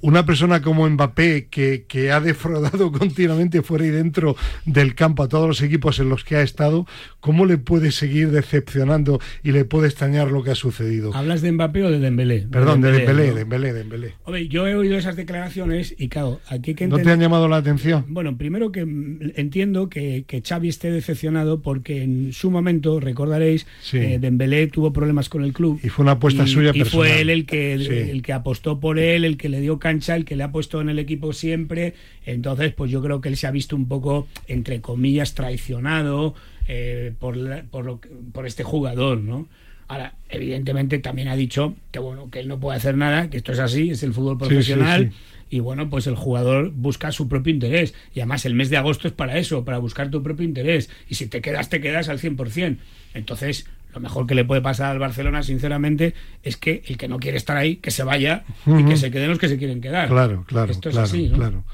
una 0.00 0.24
persona 0.26 0.62
como 0.62 0.88
Mbappé, 0.88 1.48
que, 1.50 1.84
que 1.88 2.10
ha 2.12 2.20
defraudado 2.20 2.90
continuamente 2.98 3.62
fuera 3.62 3.86
y 3.86 3.90
dentro 3.90 4.36
del 4.64 4.94
campo 4.94 5.22
a 5.22 5.28
todos 5.28 5.46
los 5.48 5.62
equipos 5.62 5.98
en 6.00 6.08
los 6.08 6.24
que 6.24 6.36
ha 6.36 6.42
estado, 6.42 6.86
¿cómo 7.20 7.46
le 7.46 7.58
puede 7.58 7.90
seguir 7.92 8.30
decepcionando 8.30 9.20
y 9.42 9.52
le 9.52 9.64
puede 9.64 9.88
extrañar 9.88 10.30
lo 10.30 10.42
que 10.42 10.50
ha 10.50 10.54
sucedido? 10.54 11.14
¿Hablas 11.14 11.42
de 11.42 11.52
Mbappé 11.52 11.82
o 11.84 11.90
de 11.90 11.98
Dembélé? 11.98 12.46
Perdón, 12.50 12.80
de 12.80 12.92
Dembélé, 12.92 13.28
¿no? 13.28 13.34
Dembélé, 13.34 13.72
Dembélé. 13.72 14.14
Hombre, 14.24 14.48
yo 14.48 14.66
he 14.66 14.74
oído 14.74 14.96
esas 14.96 15.16
declaraciones 15.16 15.94
y 15.98 16.08
claro, 16.08 16.40
aquí 16.48 16.70
hay 16.70 16.74
que 16.74 16.86
¿No 16.88 16.98
te 16.98 17.10
han 17.10 17.20
llamado 17.20 17.48
la 17.48 17.56
atención? 17.56 18.04
Bueno, 18.08 18.36
primero 18.36 18.72
que 18.72 18.80
entiendo 18.80 19.88
que, 19.88 20.24
que 20.26 20.42
Xavi 20.42 20.68
esté 20.68 20.90
decepcionado 20.90 21.60
porque 21.62 22.02
en 22.02 22.32
su 22.32 22.50
momento, 22.50 23.00
recordaréis, 23.00 23.66
Sí. 23.82 23.98
eh, 23.98 24.18
Dembélé 24.20 24.66
tuvo 24.68 24.92
problemas 24.92 25.28
con 25.28 25.44
el 25.44 25.52
club. 25.52 25.80
Y 25.82 25.88
fue 25.88 26.02
una 26.04 26.12
apuesta 26.12 26.44
y, 26.44 26.48
suya 26.48 26.70
y 26.74 26.78
personal. 26.80 26.90
fue 27.08 27.20
él 27.20 27.30
el 27.30 27.46
que, 27.46 27.78
Sí. 27.78 28.10
el 28.10 28.22
que 28.22 28.32
apostó 28.32 28.80
por 28.80 28.98
él, 28.98 29.24
el 29.24 29.36
que 29.36 29.48
le 29.48 29.60
dio 29.60 29.73
cancha, 29.78 30.16
el 30.16 30.24
que 30.24 30.36
le 30.36 30.42
ha 30.44 30.52
puesto 30.52 30.80
en 30.80 30.88
el 30.88 30.98
equipo 30.98 31.32
siempre. 31.32 31.94
Entonces, 32.26 32.72
pues 32.72 32.90
yo 32.90 33.02
creo 33.02 33.20
que 33.20 33.28
él 33.28 33.36
se 33.36 33.46
ha 33.46 33.50
visto 33.50 33.76
un 33.76 33.86
poco, 33.88 34.26
entre 34.48 34.80
comillas, 34.80 35.34
traicionado 35.34 36.34
eh, 36.68 37.12
por, 37.18 37.36
la- 37.36 37.62
por, 37.64 37.84
lo 37.84 38.00
por 38.32 38.46
este 38.46 38.62
jugador, 38.64 39.18
¿no? 39.18 39.48
Ahora, 39.86 40.14
evidentemente 40.30 40.98
también 40.98 41.28
ha 41.28 41.36
dicho 41.36 41.74
que 41.90 41.98
bueno, 41.98 42.30
que 42.30 42.40
él 42.40 42.48
no 42.48 42.58
puede 42.58 42.78
hacer 42.78 42.96
nada, 42.96 43.28
que 43.28 43.36
esto 43.36 43.52
es 43.52 43.58
así, 43.58 43.90
es 43.90 44.02
el 44.02 44.14
fútbol 44.14 44.38
Sí, 44.38 44.44
sí, 44.44 44.48
profesional. 44.48 45.10
sí. 45.12 45.16
Y 45.50 45.60
bueno, 45.60 45.90
pues 45.90 46.06
el 46.06 46.16
jugador 46.16 46.72
busca 46.74 47.12
su 47.12 47.28
propio 47.28 47.52
interés. 47.52 47.94
Y 48.14 48.20
además 48.20 48.46
el 48.46 48.54
mes 48.54 48.70
de 48.70 48.78
agosto 48.78 49.06
es 49.06 49.14
para 49.14 49.36
eso, 49.38 49.64
para 49.64 49.76
buscar 49.78 50.10
tu 50.10 50.22
propio 50.22 50.44
interés. 50.44 50.88
Y 51.08 51.16
si 51.16 51.26
te 51.26 51.42
quedas, 51.42 51.68
te 51.68 51.80
quedas 51.82 52.08
al 52.08 52.18
100%. 52.18 52.78
Entonces, 53.12 53.66
lo 53.94 54.00
mejor 54.00 54.26
que 54.26 54.34
le 54.34 54.44
puede 54.44 54.60
pasar 54.60 54.90
al 54.92 54.98
Barcelona, 54.98 55.42
sinceramente, 55.42 56.14
es 56.42 56.56
que 56.56 56.82
el 56.86 56.96
que 56.98 57.08
no 57.08 57.18
quiere 57.18 57.36
estar 57.38 57.56
ahí, 57.56 57.76
que 57.76 57.90
se 57.90 58.02
vaya 58.04 58.44
y 58.66 58.84
que 58.84 58.96
se 58.96 59.10
queden 59.10 59.30
los 59.30 59.38
que 59.38 59.48
se 59.48 59.56
quieren 59.58 59.80
quedar. 59.80 60.08
Claro, 60.08 60.44
claro, 60.46 60.72
Esto 60.72 60.88
es 60.88 60.94
claro, 60.94 61.06
así, 61.06 61.28
¿no? 61.28 61.36
claro. 61.38 61.64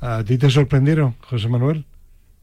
¿A 0.00 0.22
ti 0.24 0.38
te 0.38 0.48
sorprendieron, 0.50 1.14
José 1.20 1.48
Manuel? 1.48 1.84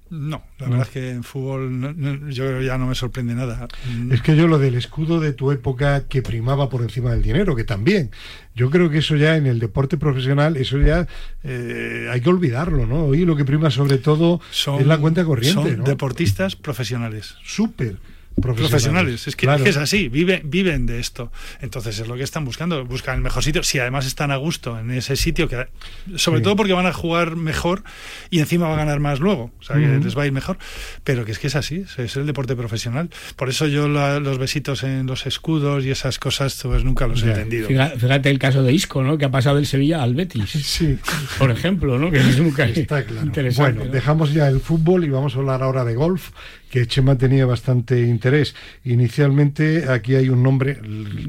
No, 0.08 0.44
la 0.60 0.68
No. 0.68 0.72
verdad 0.74 0.88
es 0.88 0.94
que 0.94 1.10
en 1.10 1.24
fútbol 1.24 1.80
no- 1.80 1.92
no- 1.92 2.30
yo 2.30 2.46
creo 2.46 2.60
que 2.60 2.66
ya 2.66 2.78
no 2.78 2.86
me 2.86 2.94
sorprende 2.94 3.34
nada. 3.34 3.68
Mm, 3.92 4.12
Es 4.12 4.22
que 4.22 4.36
yo 4.36 4.48
lo 4.48 4.60
del 4.60 4.76
escudo 4.76 5.20
de 5.20 5.34
tu 5.34 5.52
época 5.52 6.08
que 6.08 6.22
primaba 6.22 6.70
por 6.70 6.84
encima 6.84 7.10
del 7.12 7.24
dinero, 7.24 7.56
que 7.56 7.64
también. 7.64 8.12
Yo 8.54 8.70
creo 8.70 8.92
que 8.92 9.00
eso 9.00 9.16
ya 9.16 9.36
en 9.36 9.48
el 9.48 9.58
deporte 9.60 9.98
profesional, 9.98 10.58
eso 10.58 10.78
ya 10.80 11.08
eh, 11.44 12.08
hay 12.12 12.22
que 12.22 12.30
olvidarlo, 12.30 12.86
¿no? 12.86 13.06
Hoy 13.06 13.26
lo 13.26 13.36
que 13.36 13.46
prima 13.46 13.72
sobre 13.72 13.98
todo 13.98 14.40
son, 14.52 14.80
es 14.80 14.86
la 14.86 15.00
cuenta 15.00 15.26
corriente, 15.26 15.54
son 15.72 15.78
¿no? 15.80 15.84
deportistas 15.84 16.56
profesionales. 16.56 17.36
Súper, 17.44 17.98
profesionales. 18.42 19.28
Es 19.28 19.36
que, 19.36 19.48
es 19.66 19.78
así, 19.78 20.10
viven, 20.10 20.42
viven 20.46 20.86
de 20.86 21.00
esto. 21.00 21.32
Entonces 21.62 22.00
es 22.00 22.08
lo 22.08 22.16
que 22.16 22.24
están 22.24 22.46
buscando, 22.46 22.84
buscan 22.86 23.16
el 23.16 23.22
mejor 23.22 23.44
sitio. 23.44 23.64
Si 23.64 23.80
además 23.80 24.06
están 24.06 24.32
a 24.32 24.36
gusto 24.36 24.78
en 24.80 24.92
ese 24.92 25.16
sitio, 25.16 25.48
que 25.48 25.68
sobre 26.16 26.42
todo 26.42 26.56
porque 26.56 26.74
van 26.74 26.86
a 26.86 26.94
jugar 26.94 27.36
mejor 27.36 27.84
y 28.30 28.40
encima 28.40 28.68
va 28.68 28.74
a 28.76 28.78
ganar 28.78 29.00
más 29.00 29.20
luego, 29.20 29.52
o 29.60 29.64
sea, 29.64 29.78
que 29.78 29.88
les 29.88 30.18
va 30.18 30.24
a 30.24 30.26
ir 30.26 30.32
mejor. 30.32 30.58
Pero 31.04 31.26
que 31.26 31.32
es 31.32 31.40
que 31.40 31.48
es 31.48 31.56
así, 31.56 31.86
es 31.98 32.16
el 32.16 32.26
deporte 32.26 32.56
profesional. 32.56 33.10
Por 33.36 33.50
eso 33.50 33.68
yo 33.68 33.88
los 33.88 34.38
besitos 34.38 34.84
en 34.84 35.06
los 35.06 35.26
escudos 35.26 35.86
y 35.86 35.92
esas 35.92 36.20
cosas, 36.20 36.60
pues 36.64 36.84
nunca 36.84 37.08
los 37.08 37.24
he 37.24 37.28
entendido. 37.28 37.68
Fíjate 37.68 38.30
el 38.30 38.40
caso 38.40 38.64
de 38.64 38.74
Isco, 38.74 39.04
¿no? 39.04 39.18
Que 39.18 39.26
ha 39.26 39.32
pasado 39.32 39.56
del 39.56 39.66
Sevilla 39.66 40.04
al 40.04 40.14
Betis. 40.16 40.52
Sí. 40.76 40.98
Por 41.38 41.52
ejemplo, 41.52 41.98
¿no? 41.98 42.12
Que 42.12 42.18
es 42.18 42.38
nunca 42.38 42.66
Está 42.66 43.06
claro. 43.06 43.32
Bueno, 43.56 43.86
dejamos 43.86 44.34
ya 44.34 44.48
el 44.48 44.60
fútbol 44.60 45.06
y 45.06 45.10
vamos 45.10 45.36
a 45.36 45.38
hablar 45.40 45.64
ahora 45.64 45.86
de 45.86 45.96
golf 45.96 46.32
que 46.70 46.86
Chema 46.88 47.18
tenía 47.18 47.46
bastante 47.46 48.02
interés. 48.02 48.56
Inicialmente 48.84 49.90
aquí 49.90 50.16
hay 50.16 50.30
un 50.30 50.44
nombre 50.44 50.80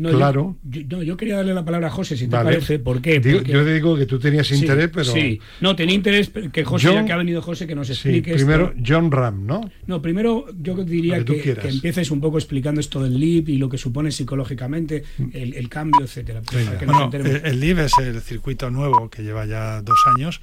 claro. 0.02 0.56
Yo, 0.64 0.82
no, 0.88 1.02
yo 1.02 1.16
quería 1.16 1.36
darle 1.36 1.54
la 1.54 1.64
palabra 1.64 1.88
a 1.88 1.90
José, 1.90 2.16
si 2.16 2.26
te 2.26 2.32
parece. 2.32 2.78
¿Por 2.78 3.00
qué? 3.00 3.20
Yo 3.20 3.64
digo 3.64 3.96
que 3.96 4.06
tú 4.06 4.18
tenías 4.18 4.50
interés, 4.52 4.90
pero... 4.92 5.04
Sí, 5.04 5.40
no, 5.60 5.76
tenía 5.76 5.94
interés 5.94 6.30
que 6.52 6.64
José, 6.64 6.92
ya 6.92 7.04
que 7.04 7.12
ha 7.12 7.16
venido 7.16 7.42
José, 7.42 7.66
que 7.66 7.74
nos 7.74 7.90
explique 7.90 8.34
Primero, 8.34 8.74
John 8.84 9.10
Ram, 9.10 9.46
¿no? 9.46 9.70
No, 9.86 10.02
primero 10.02 10.46
yo 10.60 10.74
diría 10.84 11.24
que, 11.24 11.40
que, 11.40 11.68
empieces 11.68 12.10
un 12.10 12.20
poco 12.20 12.38
explicando 12.38 12.80
esto 12.80 13.02
del 13.02 13.18
LIB 13.18 13.48
y 13.50 13.58
lo 13.58 13.68
que 13.68 13.78
supone 13.78 14.10
psicológicamente, 14.10 15.04
mm. 15.18 15.28
el, 15.32 15.68
cambio, 15.68 16.04
etcétera. 16.04 16.42
bueno, 16.84 17.10
el, 17.12 17.26
el 17.44 17.60
LIB 17.60 17.80
es 17.80 17.92
el 17.98 18.20
circuito 18.20 18.70
nuevo 18.70 19.08
que 19.10 19.22
lleva 19.22 19.46
ya 19.46 19.82
dos 19.82 19.98
años 20.16 20.40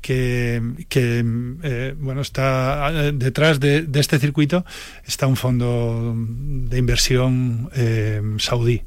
que, 0.00 0.60
eh, 0.94 1.94
bueno 1.98 2.20
está 2.20 2.90
eh, 2.92 3.12
detrás 3.14 3.60
de, 3.60 3.86
este 3.94 4.18
circuito 4.18 4.64
está 5.06 5.26
un 5.26 5.36
fondo 5.36 6.14
de 6.16 6.78
inversión 6.78 7.70
eh, 7.74 8.22
saudí. 8.38 8.82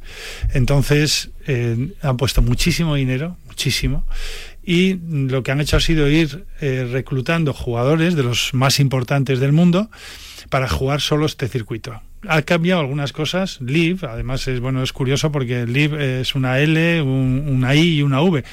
Entonces 0.54 1.32
han 2.02 2.17
puesto 2.17 2.41
muchísimo 2.41 2.95
dinero 2.95 3.38
muchísimo 3.47 4.06
y 4.63 4.93
lo 4.93 5.43
que 5.43 5.52
han 5.52 5.60
hecho 5.60 5.78
ha 5.78 5.82
sido 5.82 6.10
ir 6.10 6.45
reclutando 6.60 7.54
jugadores 7.54 8.15
de 8.15 8.23
los 8.23 8.54
más 8.54 8.80
importantes 8.80 9.39
del 9.39 9.52
mundo 9.52 9.89
para 10.49 10.69
jugar 10.69 11.02
solo 11.02 11.26
este 11.26 11.49
circuito 11.49 12.02
ha 12.27 12.41
cambiado 12.41 12.81
algunas 12.81 13.13
cosas. 13.13 13.59
Live, 13.62 13.99
además 14.07 14.47
es 14.47 14.59
bueno, 14.59 14.83
es 14.83 14.93
curioso 14.93 15.31
porque 15.31 15.65
Live 15.65 16.21
es 16.21 16.36
una 16.36 16.59
L, 16.59 17.01
una 17.01 17.75
I 17.75 17.97
y 17.97 18.01
una 18.01 18.21
V. 18.21 18.43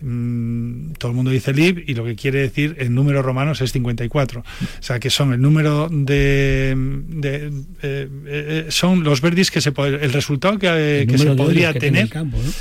Mm, 0.00 0.92
todo 0.98 1.12
el 1.12 1.16
mundo 1.16 1.30
dice 1.30 1.54
Liv 1.54 1.82
y 1.86 1.94
lo 1.94 2.04
que 2.04 2.14
quiere 2.14 2.40
decir 2.40 2.76
en 2.78 2.94
números 2.94 3.24
romanos 3.24 3.60
es 3.60 3.72
54. 3.72 4.40
O 4.40 4.44
sea, 4.80 4.98
que 4.98 5.08
son 5.08 5.32
el 5.32 5.40
número 5.40 5.88
de... 5.90 6.76
Eh, 7.22 8.08
eh, 8.26 8.66
son 8.68 9.02
los 9.02 9.20
verdis 9.20 9.50
que 9.50 9.60
se 9.60 9.72
puede, 9.72 10.04
el 10.04 10.12
resultado 10.12 10.58
que, 10.58 11.06
se 11.16 11.30
podría 11.34 11.72
tener 11.72 12.10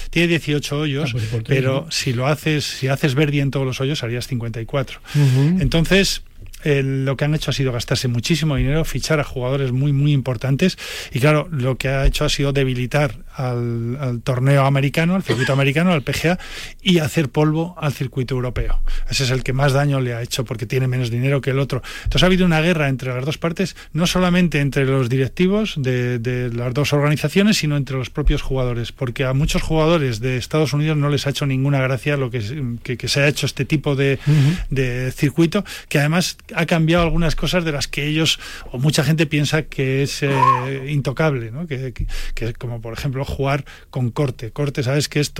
tiene 0.10 0.28
18 0.28 0.80
hoyos, 0.80 1.14
ah, 1.16 1.20
pues 1.32 1.44
pero 1.46 1.88
si 1.90 2.14
lo 2.14 2.28
haces, 2.28 2.64
si 2.64 2.88
haces 2.88 3.16
verdi 3.16 3.42
en 3.42 3.52
todos 3.52 3.66
los 3.66 3.82
hoyos 3.82 4.04
harías 4.04 4.28
54. 4.28 5.02
Entonces 5.60 6.24
lo 6.66 7.18
que 7.18 7.26
han 7.26 7.36
hecho 7.36 7.52
ha 7.52 7.54
sido 7.54 7.72
gastarse 7.72 8.08
muchísimo 8.08 8.56
dinero, 8.56 8.86
fichar 8.86 9.20
a 9.20 9.24
jugadores 9.24 9.72
muy, 9.72 9.94
muy 9.94 10.14
importantes. 10.14 10.78
Y 11.12 11.20
claro, 11.20 11.48
lo 11.52 11.78
que 11.78 11.90
ha 11.90 12.06
hecho 12.06 12.26
ha 12.26 12.30
sido 12.30 12.54
debilitar 12.54 13.16
al, 13.36 14.22
torneo 14.24 14.66
americano, 14.66 15.16
al 15.16 15.24
circuito 15.24 15.54
americano, 15.54 15.92
al 15.92 16.02
PGA 16.02 16.40
y 16.82 17.00
hacer 17.00 17.30
polvo 17.30 17.76
al 17.80 17.94
circuito 17.94 18.36
europeo. 18.36 18.80
Ese 19.10 19.24
es 19.24 19.32
el 19.32 19.44
que 19.44 19.54
más 19.54 19.74
daño 19.74 20.00
le 20.00 20.14
ha 20.14 20.22
hecho 20.22 20.46
porque 20.46 20.66
tiene 20.66 20.88
menos 20.88 21.10
dinero 21.10 21.42
que 21.42 21.52
el 21.52 21.60
otro. 21.60 21.82
Entonces 22.04 22.24
ha 22.24 22.26
habido 22.28 22.46
una 22.46 22.62
guerra 22.62 22.90
entre 22.90 23.14
las 23.14 23.26
dos 23.26 23.38
partes, 23.38 23.76
no 23.92 24.08
solamente 24.08 24.60
entre 24.60 24.86
los 24.86 25.10
directivos 25.10 25.76
de, 25.78 26.52
las 26.54 26.74
dos 26.74 26.94
organizaciones, 26.94 27.58
sino 27.58 27.78
entre 27.78 27.98
los 27.98 28.10
propios 28.10 28.42
jugadores, 28.42 28.92
porque 28.92 29.26
a 29.26 29.34
muchos 29.34 29.62
jugadores 29.62 30.20
de 30.20 30.38
Estados 30.38 30.74
Unidos 30.74 30.98
no 30.98 31.10
les 31.10 31.28
ha 31.28 31.32
hecho 31.32 31.46
ninguna 31.46 31.82
gracia 31.82 32.18
lo 32.18 32.30
que, 32.30 32.42
se 32.42 33.20
ha 33.20 33.28
hecho 33.28 33.46
este 33.46 33.66
tipo 33.66 33.96
de, 33.96 34.20
de 34.70 35.12
circuito, 35.12 35.64
que 35.90 36.00
además 36.00 36.38
ha 36.56 36.66
cambiado 36.66 37.04
algunas 37.04 37.36
cosas 37.36 37.66
de 37.66 37.72
las 37.72 37.88
que 37.88 38.08
ellos 38.08 38.40
o 38.72 38.80
mucha 38.80 39.04
gente 39.04 39.26
piensa 39.26 39.64
que 39.64 40.04
es 40.04 40.24
eh, 40.24 40.30
intocable, 40.90 41.52
¿no? 41.52 41.68
que, 41.68 41.94
como 42.58 42.82
por 42.82 42.94
ejemplo 42.94 43.23
jugar 43.26 43.66
con 43.90 44.12
corte. 44.12 44.52
Corte, 44.52 44.84
sabes 44.84 45.10
que 45.10 45.20
es 45.20 45.34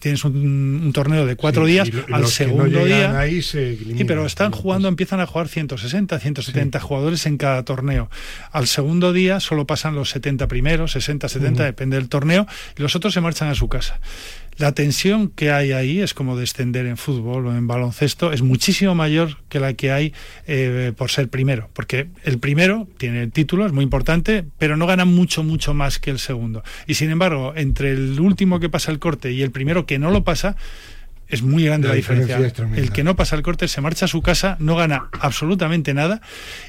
tienes 0.00 0.24
un, 0.24 0.90
torneo 0.92 1.26
de 1.26 1.36
cuatro 1.36 1.66
días, 1.66 1.90
al 2.12 2.26
segundo 2.26 2.84
día. 2.84 3.18
Ahí 3.18 3.42
se 3.42 3.76
sí, 3.76 4.04
pero 4.04 4.26
están 4.26 4.52
jugando, 4.52 4.88
empiezan 4.88 5.20
a 5.20 5.26
jugar 5.26 5.48
160, 5.48 6.18
170 6.18 6.80
jugadores 6.80 7.26
en 7.26 7.36
cada 7.36 7.64
torneo. 7.64 8.10
Al 8.52 8.66
segundo 8.66 9.12
día 9.12 9.40
solo 9.40 9.66
pasan 9.66 9.94
los 9.94 10.10
70 10.10 10.48
primeros, 10.48 10.92
60, 10.92 11.28
70, 11.28 11.64
depende 11.64 11.96
del 11.96 12.08
torneo, 12.08 12.46
y 12.76 12.82
los 12.82 12.96
otros 12.96 13.14
se 13.14 13.20
marchan 13.20 13.48
a 13.48 13.54
su 13.54 13.68
casa. 13.68 14.00
La 14.60 14.72
tensión 14.72 15.28
que 15.28 15.52
hay 15.52 15.72
ahí 15.72 16.00
es 16.00 16.12
como 16.12 16.36
descender 16.36 16.84
en 16.84 16.98
fútbol 16.98 17.46
o 17.46 17.56
en 17.56 17.66
baloncesto, 17.66 18.30
es 18.30 18.42
muchísimo 18.42 18.94
mayor 18.94 19.38
que 19.48 19.58
la 19.58 19.72
que 19.72 19.90
hay 19.90 20.12
eh, 20.46 20.92
por 20.94 21.10
ser 21.10 21.30
primero, 21.30 21.70
porque 21.72 22.08
el 22.24 22.38
primero 22.38 22.86
tiene 22.98 23.22
el 23.22 23.32
título, 23.32 23.64
es 23.64 23.72
muy 23.72 23.84
importante, 23.84 24.44
pero 24.58 24.76
no 24.76 24.86
gana 24.86 25.06
mucho, 25.06 25.42
mucho 25.42 25.72
más 25.72 25.98
que 25.98 26.10
el 26.10 26.18
segundo. 26.18 26.62
Y 26.86 26.96
sin 26.96 27.10
embargo, 27.10 27.54
entre 27.56 27.92
el 27.92 28.20
último 28.20 28.60
que 28.60 28.68
pasa 28.68 28.92
el 28.92 28.98
corte 28.98 29.32
y 29.32 29.40
el 29.40 29.50
primero 29.50 29.86
que 29.86 29.98
no 29.98 30.10
lo 30.10 30.24
pasa, 30.24 30.56
es 31.30 31.42
muy 31.42 31.64
grande 31.64 31.88
la, 31.88 31.94
diferencia. 31.94 32.38
el 32.38 32.92
que 32.92 33.04
no 33.04 33.16
pasa 33.16 33.36
el 33.36 33.42
corte 33.42 33.68
se 33.68 33.80
marcha 33.80 34.06
a 34.06 34.08
su 34.08 34.22
casa, 34.22 34.56
no 34.58 34.76
gana 34.76 35.08
absolutamente 35.20 35.94
nada 35.94 36.20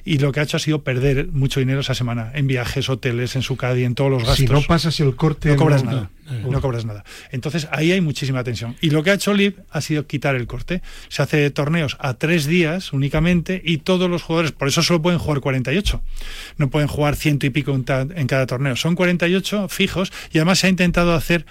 y 0.06 0.18
lo 0.18 0.32
que 0.32 0.40
ha 0.40 0.44
hecho 0.44 0.58
ha 0.58 0.60
sido 0.60 0.84
perder 0.84 1.28
mucho 1.28 1.60
dinero 1.60 1.82
esa 1.82 1.94
semana 1.94 2.32
en 2.34 2.48
viajes, 2.48 2.90
hoteles, 2.90 3.36
en 3.36 3.42
su 3.42 3.58
y 3.76 3.84
en 3.84 3.96
todos 3.96 4.10
los 4.10 4.22
gastos. 4.24 4.38
Si 4.38 4.46
no 4.48 4.62
pasas 4.64 5.00
el 5.00 5.16
corte, 5.16 5.50
no 5.50 5.56
cobras 5.56 5.84
nada. 5.84 6.10
No 6.50 6.62
cobras 6.62 6.86
nada. 6.86 7.04
Entonces 7.32 7.68
ahí 7.72 7.92
hay 7.92 8.02
muchísima 8.02 8.44
tensión. 8.44 8.76
Y 8.82 8.90
lo 8.90 9.04
que 9.04 9.12
ha 9.12 9.14
hecho 9.14 9.34
Liv 9.34 9.62
ha 9.70 9.82
sido 9.82 10.08
quitar 10.08 10.36
el 10.36 10.48
corte. 10.48 10.82
Se 11.10 11.22
hace 11.22 11.50
torneos 11.52 11.98
a 12.00 12.14
tres 12.14 12.46
días 12.46 12.94
únicamente 12.94 13.62
y 13.64 13.80
todos 13.80 14.10
los 14.10 14.24
jugadores, 14.24 14.52
por 14.52 14.68
eso 14.68 14.82
solo 14.82 15.02
pueden 15.02 15.20
jugar 15.20 15.42
48. 15.42 16.02
No 16.58 16.70
pueden 16.70 16.88
jugar 16.88 17.16
ciento 17.16 17.46
y 17.46 17.50
pico 17.50 17.74
en 17.74 18.28
cada 18.28 18.46
torneo. 18.48 18.76
Son 18.76 18.96
48 18.96 19.68
fijos 19.68 20.12
y 20.32 20.38
además 20.38 20.60
se 20.60 20.68
ha 20.68 20.70
intentado 20.70 21.14
hacer 21.14 21.46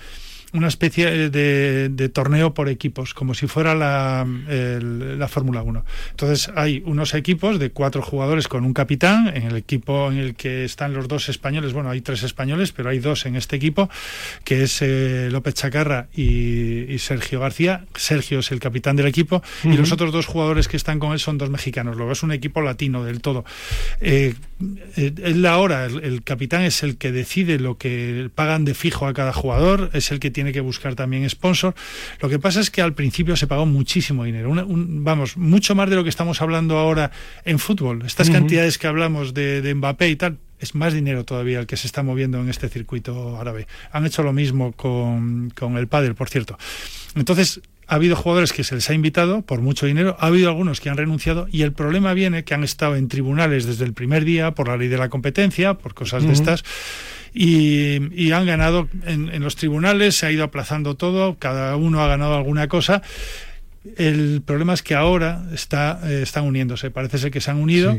una 0.52 0.68
especie 0.68 1.30
de, 1.30 2.10
torneo 2.12 2.54
por 2.54 2.68
equipos, 2.68 3.14
como 3.14 3.34
si 3.34 3.46
fuera 3.46 3.74
la, 3.74 4.26
la 4.48 5.28
Fórmula 5.28 5.62
1. 5.62 5.84
Entonces 6.10 6.50
hay 6.56 6.82
unos 6.86 7.14
equipos 7.14 7.58
de 7.58 7.70
cuatro 7.70 8.02
jugadores 8.02 8.48
con 8.48 8.64
un 8.64 8.74
capitán, 8.74 9.28
en 9.34 9.44
el 9.44 9.56
equipo 9.56 10.10
en 10.10 10.18
el 10.18 10.34
que 10.34 10.64
están 10.64 10.92
los 10.92 11.08
dos 11.08 11.28
españoles, 11.28 11.72
bueno, 11.72 11.90
hay 11.90 12.00
tres 12.00 12.22
españoles, 12.22 12.72
pero 12.72 12.90
hay 12.90 12.98
dos 12.98 13.26
en 13.26 13.36
este 13.36 13.56
equipo, 13.56 13.88
que 14.44 14.62
es 14.64 14.82
eh, 14.82 15.28
López 15.30 15.54
Chacarra 15.54 16.08
y, 16.14 16.98
Sergio 16.98 17.40
García. 17.40 17.84
Sergio 17.94 18.40
es 18.40 18.50
el 18.52 18.60
capitán 18.60 18.96
del 18.96 19.06
equipo 19.06 19.42
y 19.64 19.76
los 19.76 19.92
otros 19.92 20.12
dos 20.12 20.26
jugadores 20.26 20.68
que 20.68 20.76
están 20.76 20.98
con 20.98 21.12
él 21.12 21.18
son 21.18 21.38
dos 21.38 21.50
mexicanos. 21.50 21.96
Luego 21.96 22.12
es 22.12 22.22
un 22.22 22.32
equipo 22.32 22.60
latino 22.60 23.04
del 23.04 23.20
todo. 23.20 23.44
Eh, 24.00 24.34
eh 24.96 25.12
la 25.34 25.58
hora, 25.58 25.86
el, 25.86 26.02
el 26.04 26.22
capitán 26.22 26.62
es 26.62 26.82
el 26.82 26.96
que 26.96 27.12
decide 27.12 27.58
lo 27.58 27.78
que 27.78 28.30
pagan 28.34 28.64
de 28.64 28.74
fijo 28.74 29.06
a 29.06 29.14
cada 29.14 29.32
jugador, 29.32 29.90
es 29.92 30.10
el 30.10 30.20
que 30.20 30.30
tiene 30.30 30.39
tiene 30.40 30.52
que 30.54 30.62
buscar 30.62 30.94
también 30.94 31.28
sponsor. 31.28 31.74
Lo 32.18 32.30
que 32.30 32.38
pasa 32.38 32.60
es 32.60 32.70
que 32.70 32.80
al 32.80 32.94
principio 32.94 33.36
se 33.36 33.46
pagó 33.46 33.66
muchísimo 33.66 34.24
dinero, 34.24 34.50
vamos, 34.54 35.36
mucho 35.36 35.74
más 35.74 35.90
de 35.90 35.96
lo 35.96 36.02
que 36.02 36.08
estamos 36.08 36.40
hablando 36.40 36.78
ahora 36.78 37.10
en 37.44 37.58
fútbol. 37.58 38.04
Estas 38.06 38.30
cantidades 38.30 38.78
que 38.78 38.86
hablamos 38.86 39.34
de, 39.34 39.60
de 39.60 39.74
Mbappé 39.74 40.08
y 40.08 40.16
tal, 40.16 40.38
es 40.58 40.74
más 40.74 40.94
dinero 40.94 41.24
todavía 41.24 41.60
el 41.60 41.66
que 41.66 41.76
se 41.76 41.86
está 41.86 42.02
moviendo 42.02 42.40
en 42.40 42.48
este 42.48 42.70
circuito 42.70 43.38
árabe. 43.38 43.66
Han 43.92 44.06
hecho 44.06 44.22
lo 44.22 44.32
mismo 44.32 44.72
con, 44.72 45.50
con 45.50 45.76
el 45.76 45.88
pádel, 45.88 46.14
por 46.14 46.30
cierto. 46.30 46.56
Entonces, 47.14 47.60
ha 47.86 47.96
habido 47.96 48.16
jugadores 48.16 48.54
que 48.54 48.64
se 48.64 48.74
les 48.74 48.88
ha 48.88 48.94
invitado 48.94 49.42
por 49.42 49.60
mucho 49.60 49.84
dinero, 49.84 50.16
ha 50.20 50.28
habido 50.28 50.48
algunos 50.48 50.80
que 50.80 50.88
han 50.88 50.96
renunciado 50.96 51.48
y 51.52 51.62
el 51.62 51.74
problema 51.74 52.14
viene 52.14 52.44
que 52.44 52.54
han 52.54 52.64
estado 52.64 52.96
en 52.96 53.08
tribunales 53.08 53.66
desde 53.66 53.84
el 53.84 53.92
primer 53.92 54.24
día 54.24 54.52
por 54.52 54.68
la 54.68 54.78
ley 54.78 54.88
de 54.88 54.96
la 54.96 55.10
competencia, 55.10 55.74
por 55.74 55.92
cosas 55.92 56.22
de 56.22 56.32
estas 56.32 56.64
y, 57.32 58.32
han 58.32 58.46
ganado 58.46 58.88
en, 59.06 59.42
los 59.42 59.56
tribunales, 59.56 60.16
se 60.16 60.26
ha 60.26 60.30
ido 60.30 60.44
aplazando 60.44 60.94
todo, 60.94 61.36
cada 61.38 61.76
uno 61.76 62.02
ha 62.02 62.08
ganado 62.08 62.34
alguna 62.36 62.68
cosa. 62.68 63.02
El 63.96 64.42
problema 64.44 64.74
es 64.74 64.82
que 64.82 64.94
ahora 64.94 65.42
está, 65.54 66.00
eh, 66.04 66.20
están 66.22 66.44
uniéndose, 66.44 66.90
parece 66.90 67.16
ser 67.16 67.30
que 67.30 67.40
se 67.40 67.50
han 67.50 67.56
unido 67.56 67.98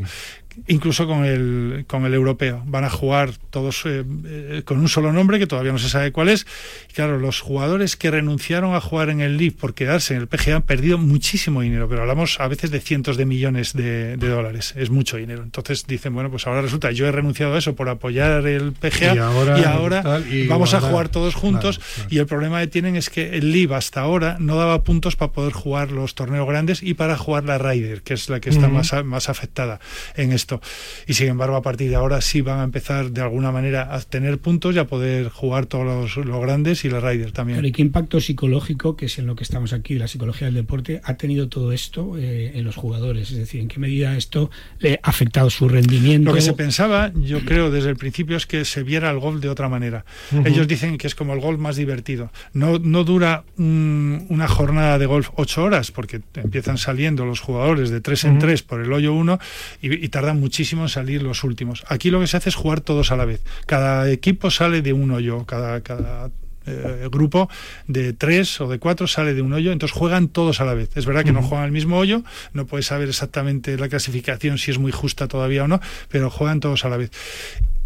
incluso 0.66 1.06
con 1.06 1.24
el, 1.24 1.84
con 1.86 2.04
el 2.04 2.14
europeo. 2.14 2.62
Van 2.66 2.84
a 2.84 2.90
jugar 2.90 3.32
todos 3.50 3.82
eh, 3.86 4.04
eh, 4.24 4.62
con 4.64 4.78
un 4.78 4.88
solo 4.88 5.12
nombre, 5.12 5.38
que 5.38 5.46
todavía 5.46 5.72
no 5.72 5.78
se 5.78 5.88
sabe 5.88 6.12
cuál 6.12 6.28
es. 6.28 6.46
Y 6.90 6.94
claro, 6.94 7.18
los 7.18 7.40
jugadores 7.40 7.96
que 7.96 8.10
renunciaron 8.10 8.74
a 8.74 8.80
jugar 8.80 9.10
en 9.10 9.20
el 9.20 9.36
League 9.36 9.56
por 9.58 9.74
quedarse 9.74 10.14
en 10.14 10.20
el 10.20 10.26
PGA 10.26 10.56
han 10.56 10.62
perdido 10.62 10.98
muchísimo 10.98 11.62
dinero, 11.62 11.88
pero 11.88 12.02
hablamos 12.02 12.38
a 12.40 12.48
veces 12.48 12.70
de 12.70 12.80
cientos 12.80 13.16
de 13.16 13.24
millones 13.24 13.72
de, 13.72 14.16
dólares. 14.16 14.74
Es 14.76 14.90
mucho 14.90 15.16
dinero. 15.16 15.42
Entonces 15.42 15.86
dicen, 15.86 16.14
bueno, 16.14 16.30
pues 16.30 16.46
ahora 16.46 16.62
resulta, 16.62 16.90
yo 16.90 17.06
he 17.06 17.12
renunciado 17.12 17.54
a 17.54 17.58
eso 17.58 17.74
por 17.74 17.88
apoyar 17.88 18.46
el 18.46 18.72
PGA 18.72 19.14
y 19.14 19.64
ahora, 19.64 20.20
vamos 20.48 20.74
a 20.74 20.80
jugar 20.80 21.08
todos 21.08 21.34
juntos. 21.34 21.80
Y 22.10 22.18
el 22.18 22.26
problema 22.26 22.60
que 22.60 22.66
tienen 22.66 22.96
es 22.96 23.10
que 23.10 23.36
el 23.36 23.52
League 23.52 23.74
hasta 23.74 24.00
ahora 24.00 24.36
no 24.38 24.56
daba 24.56 24.82
puntos 24.82 25.16
para 25.16 25.32
poder 25.32 25.52
jugar 25.52 25.90
los 25.90 26.14
torneos 26.14 26.46
grandes 26.46 26.82
y 26.82 26.94
para 26.94 27.16
jugar 27.16 27.44
la 27.44 27.58
Ryder, 27.58 28.02
que 28.02 28.14
es 28.14 28.28
la 28.28 28.40
que 28.40 28.50
está 28.50 28.68
más, 28.68 28.92
más 29.04 29.28
afectada 29.28 29.80
en 30.14 30.32
ese 30.32 30.41
esto. 30.42 30.60
Y 31.06 31.14
sin 31.14 31.28
embargo, 31.28 31.56
a 31.56 31.62
partir 31.62 31.88
de 31.90 31.96
ahora 31.96 32.20
sí 32.20 32.40
van 32.40 32.60
a 32.60 32.64
empezar 32.64 33.10
de 33.10 33.20
alguna 33.20 33.52
manera 33.52 33.94
a 33.94 34.00
tener 34.00 34.38
puntos 34.38 34.74
y 34.74 34.78
a 34.78 34.86
poder 34.86 35.28
jugar 35.28 35.66
todos 35.66 36.16
los, 36.16 36.40
grandes 36.42 36.84
y 36.84 36.90
los 36.90 37.02
riders 37.02 37.32
también. 37.32 37.64
¿Y 37.64 37.72
qué 37.72 37.82
impacto 37.82 38.20
psicológico, 38.20 38.96
que 38.96 39.06
es 39.06 39.18
en 39.18 39.26
lo 39.26 39.36
que 39.36 39.44
estamos 39.44 39.72
aquí, 39.72 39.94
la 39.94 40.08
psicología 40.08 40.46
del 40.46 40.54
deporte, 40.54 41.00
ha 41.04 41.14
tenido 41.14 41.48
todo 41.48 41.72
esto 41.72 42.18
eh, 42.18 42.52
en 42.54 42.64
los 42.64 42.76
jugadores? 42.76 43.30
Es 43.30 43.38
decir, 43.38 43.60
¿en 43.60 43.68
qué 43.68 43.78
medida 43.78 44.16
esto 44.16 44.50
le 44.80 45.00
ha 45.02 45.08
afectado 45.08 45.50
su 45.50 45.68
rendimiento? 45.68 46.30
Lo 46.30 46.34
que 46.34 46.42
se 46.42 46.54
pensaba, 46.54 47.12
yo 47.14 47.44
creo, 47.44 47.70
desde 47.70 47.90
el 47.90 47.96
principio 47.96 48.36
es 48.36 48.46
que 48.46 48.64
se 48.64 48.82
viera 48.82 49.10
el 49.10 49.18
golf 49.18 49.40
de 49.40 49.48
otra 49.48 49.68
manera. 49.68 50.04
Ellos 50.44 50.66
dicen 50.66 50.98
que 50.98 51.06
es 51.06 51.14
como 51.14 51.32
el 51.34 51.40
golf 51.40 51.58
más 51.58 51.76
divertido. 51.76 52.30
No, 52.52 52.78
no 52.78 53.04
dura 53.04 53.44
una 53.56 54.48
jornada 54.48 54.98
de 54.98 55.06
golf 55.06 55.30
ocho 55.36 55.62
horas, 55.62 55.90
porque 55.90 56.20
empiezan 56.34 56.78
saliendo 56.78 57.24
los 57.24 57.40
jugadores 57.40 57.90
de 57.90 58.00
tres 58.00 58.24
en 58.24 58.38
tres 58.38 58.62
por 58.62 58.80
el 58.80 58.92
hoyo 58.92 59.12
uno 59.12 59.38
y, 59.80 60.08
tardan 60.08 60.31
muchísimo 60.32 60.82
en 60.82 60.88
salir 60.88 61.22
los 61.22 61.44
últimos. 61.44 61.84
Aquí 61.88 62.10
lo 62.10 62.20
que 62.20 62.26
se 62.26 62.36
hace 62.36 62.48
es 62.48 62.54
jugar 62.54 62.80
todos 62.80 63.12
a 63.12 63.16
la 63.16 63.24
vez. 63.24 63.42
Cada 63.66 64.10
equipo 64.10 64.50
sale 64.50 64.82
de 64.82 64.92
un 64.92 65.10
hoyo, 65.10 65.44
cada, 65.46 65.80
cada 65.82 66.30
eh, 66.64 67.08
grupo 67.10 67.50
de 67.88 68.12
tres 68.12 68.60
o 68.60 68.68
de 68.68 68.78
cuatro 68.78 69.08
sale 69.08 69.34
de 69.34 69.42
un 69.42 69.52
hoyo, 69.52 69.72
entonces 69.72 69.96
juegan 69.96 70.28
todos 70.28 70.60
a 70.60 70.64
la 70.64 70.74
vez. 70.74 70.90
Es 70.96 71.06
verdad 71.06 71.24
que 71.24 71.32
no 71.32 71.42
juegan 71.42 71.64
al 71.64 71.72
mismo 71.72 71.98
hoyo, 71.98 72.22
no 72.52 72.66
puedes 72.66 72.86
saber 72.86 73.08
exactamente 73.08 73.76
la 73.76 73.88
clasificación 73.88 74.58
si 74.58 74.70
es 74.70 74.78
muy 74.78 74.92
justa 74.92 75.26
todavía 75.26 75.64
o 75.64 75.68
no, 75.68 75.80
pero 76.08 76.30
juegan 76.30 76.60
todos 76.60 76.84
a 76.84 76.88
la 76.88 76.96
vez. 76.96 77.10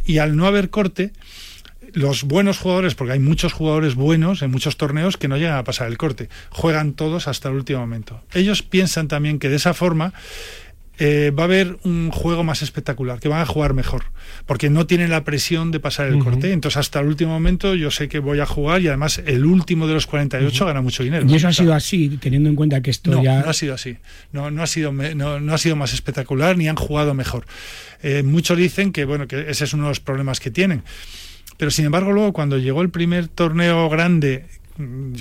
Y 0.04 0.18
al 0.18 0.36
no 0.36 0.46
haber 0.46 0.68
corte, 0.68 1.12
los 1.94 2.24
buenos 2.24 2.58
jugadores, 2.58 2.94
porque 2.94 3.14
hay 3.14 3.18
muchos 3.18 3.54
jugadores 3.54 3.94
buenos 3.94 4.42
en 4.42 4.50
muchos 4.50 4.76
torneos 4.76 5.16
que 5.16 5.28
no 5.28 5.38
llegan 5.38 5.56
a 5.56 5.64
pasar 5.64 5.88
el 5.88 5.96
corte, 5.96 6.28
juegan 6.50 6.92
todos 6.92 7.28
hasta 7.28 7.48
el 7.48 7.54
último 7.54 7.80
momento. 7.80 8.22
Ellos 8.34 8.62
piensan 8.62 9.08
también 9.08 9.38
que 9.38 9.48
de 9.48 9.56
esa 9.56 9.72
forma 9.72 10.12
eh, 10.98 11.30
va 11.36 11.42
a 11.42 11.46
haber 11.46 11.78
un 11.82 12.10
juego 12.10 12.42
más 12.42 12.62
espectacular, 12.62 13.20
que 13.20 13.28
van 13.28 13.40
a 13.40 13.46
jugar 13.46 13.74
mejor, 13.74 14.04
porque 14.46 14.70
no 14.70 14.86
tienen 14.86 15.10
la 15.10 15.24
presión 15.24 15.70
de 15.70 15.80
pasar 15.80 16.06
el 16.06 16.18
corte. 16.18 16.52
Entonces, 16.52 16.78
hasta 16.78 17.00
el 17.00 17.06
último 17.06 17.32
momento, 17.32 17.74
yo 17.74 17.90
sé 17.90 18.08
que 18.08 18.18
voy 18.18 18.40
a 18.40 18.46
jugar 18.46 18.80
y 18.80 18.88
además 18.88 19.20
el 19.26 19.44
último 19.44 19.86
de 19.86 19.94
los 19.94 20.06
48 20.06 20.66
gana 20.66 20.80
mucho 20.80 21.02
dinero. 21.02 21.26
¿Y 21.28 21.34
eso 21.34 21.48
ha 21.48 21.52
sido 21.52 21.74
así, 21.74 22.18
teniendo 22.20 22.48
en 22.48 22.56
cuenta 22.56 22.80
que 22.80 22.90
esto 22.90 23.22
ya.? 23.22 23.42
No 23.42 23.50
ha 23.50 23.52
sido 23.52 23.74
así. 23.74 23.96
No, 24.32 24.50
no, 24.50 24.62
ha 24.62 24.66
sido, 24.66 24.92
no, 24.92 25.40
no 25.40 25.54
ha 25.54 25.58
sido 25.58 25.76
más 25.76 25.92
espectacular 25.92 26.56
ni 26.56 26.68
han 26.68 26.76
jugado 26.76 27.14
mejor. 27.14 27.44
Eh, 28.02 28.22
muchos 28.22 28.56
dicen 28.56 28.92
que, 28.92 29.04
bueno, 29.04 29.26
que 29.26 29.50
ese 29.50 29.64
es 29.64 29.74
uno 29.74 29.84
de 29.84 29.88
los 29.90 30.00
problemas 30.00 30.40
que 30.40 30.50
tienen. 30.50 30.82
Pero 31.56 31.70
sin 31.70 31.86
embargo, 31.86 32.12
luego 32.12 32.32
cuando 32.32 32.58
llegó 32.58 32.82
el 32.82 32.90
primer 32.90 33.28
torneo 33.28 33.88
grande 33.88 34.46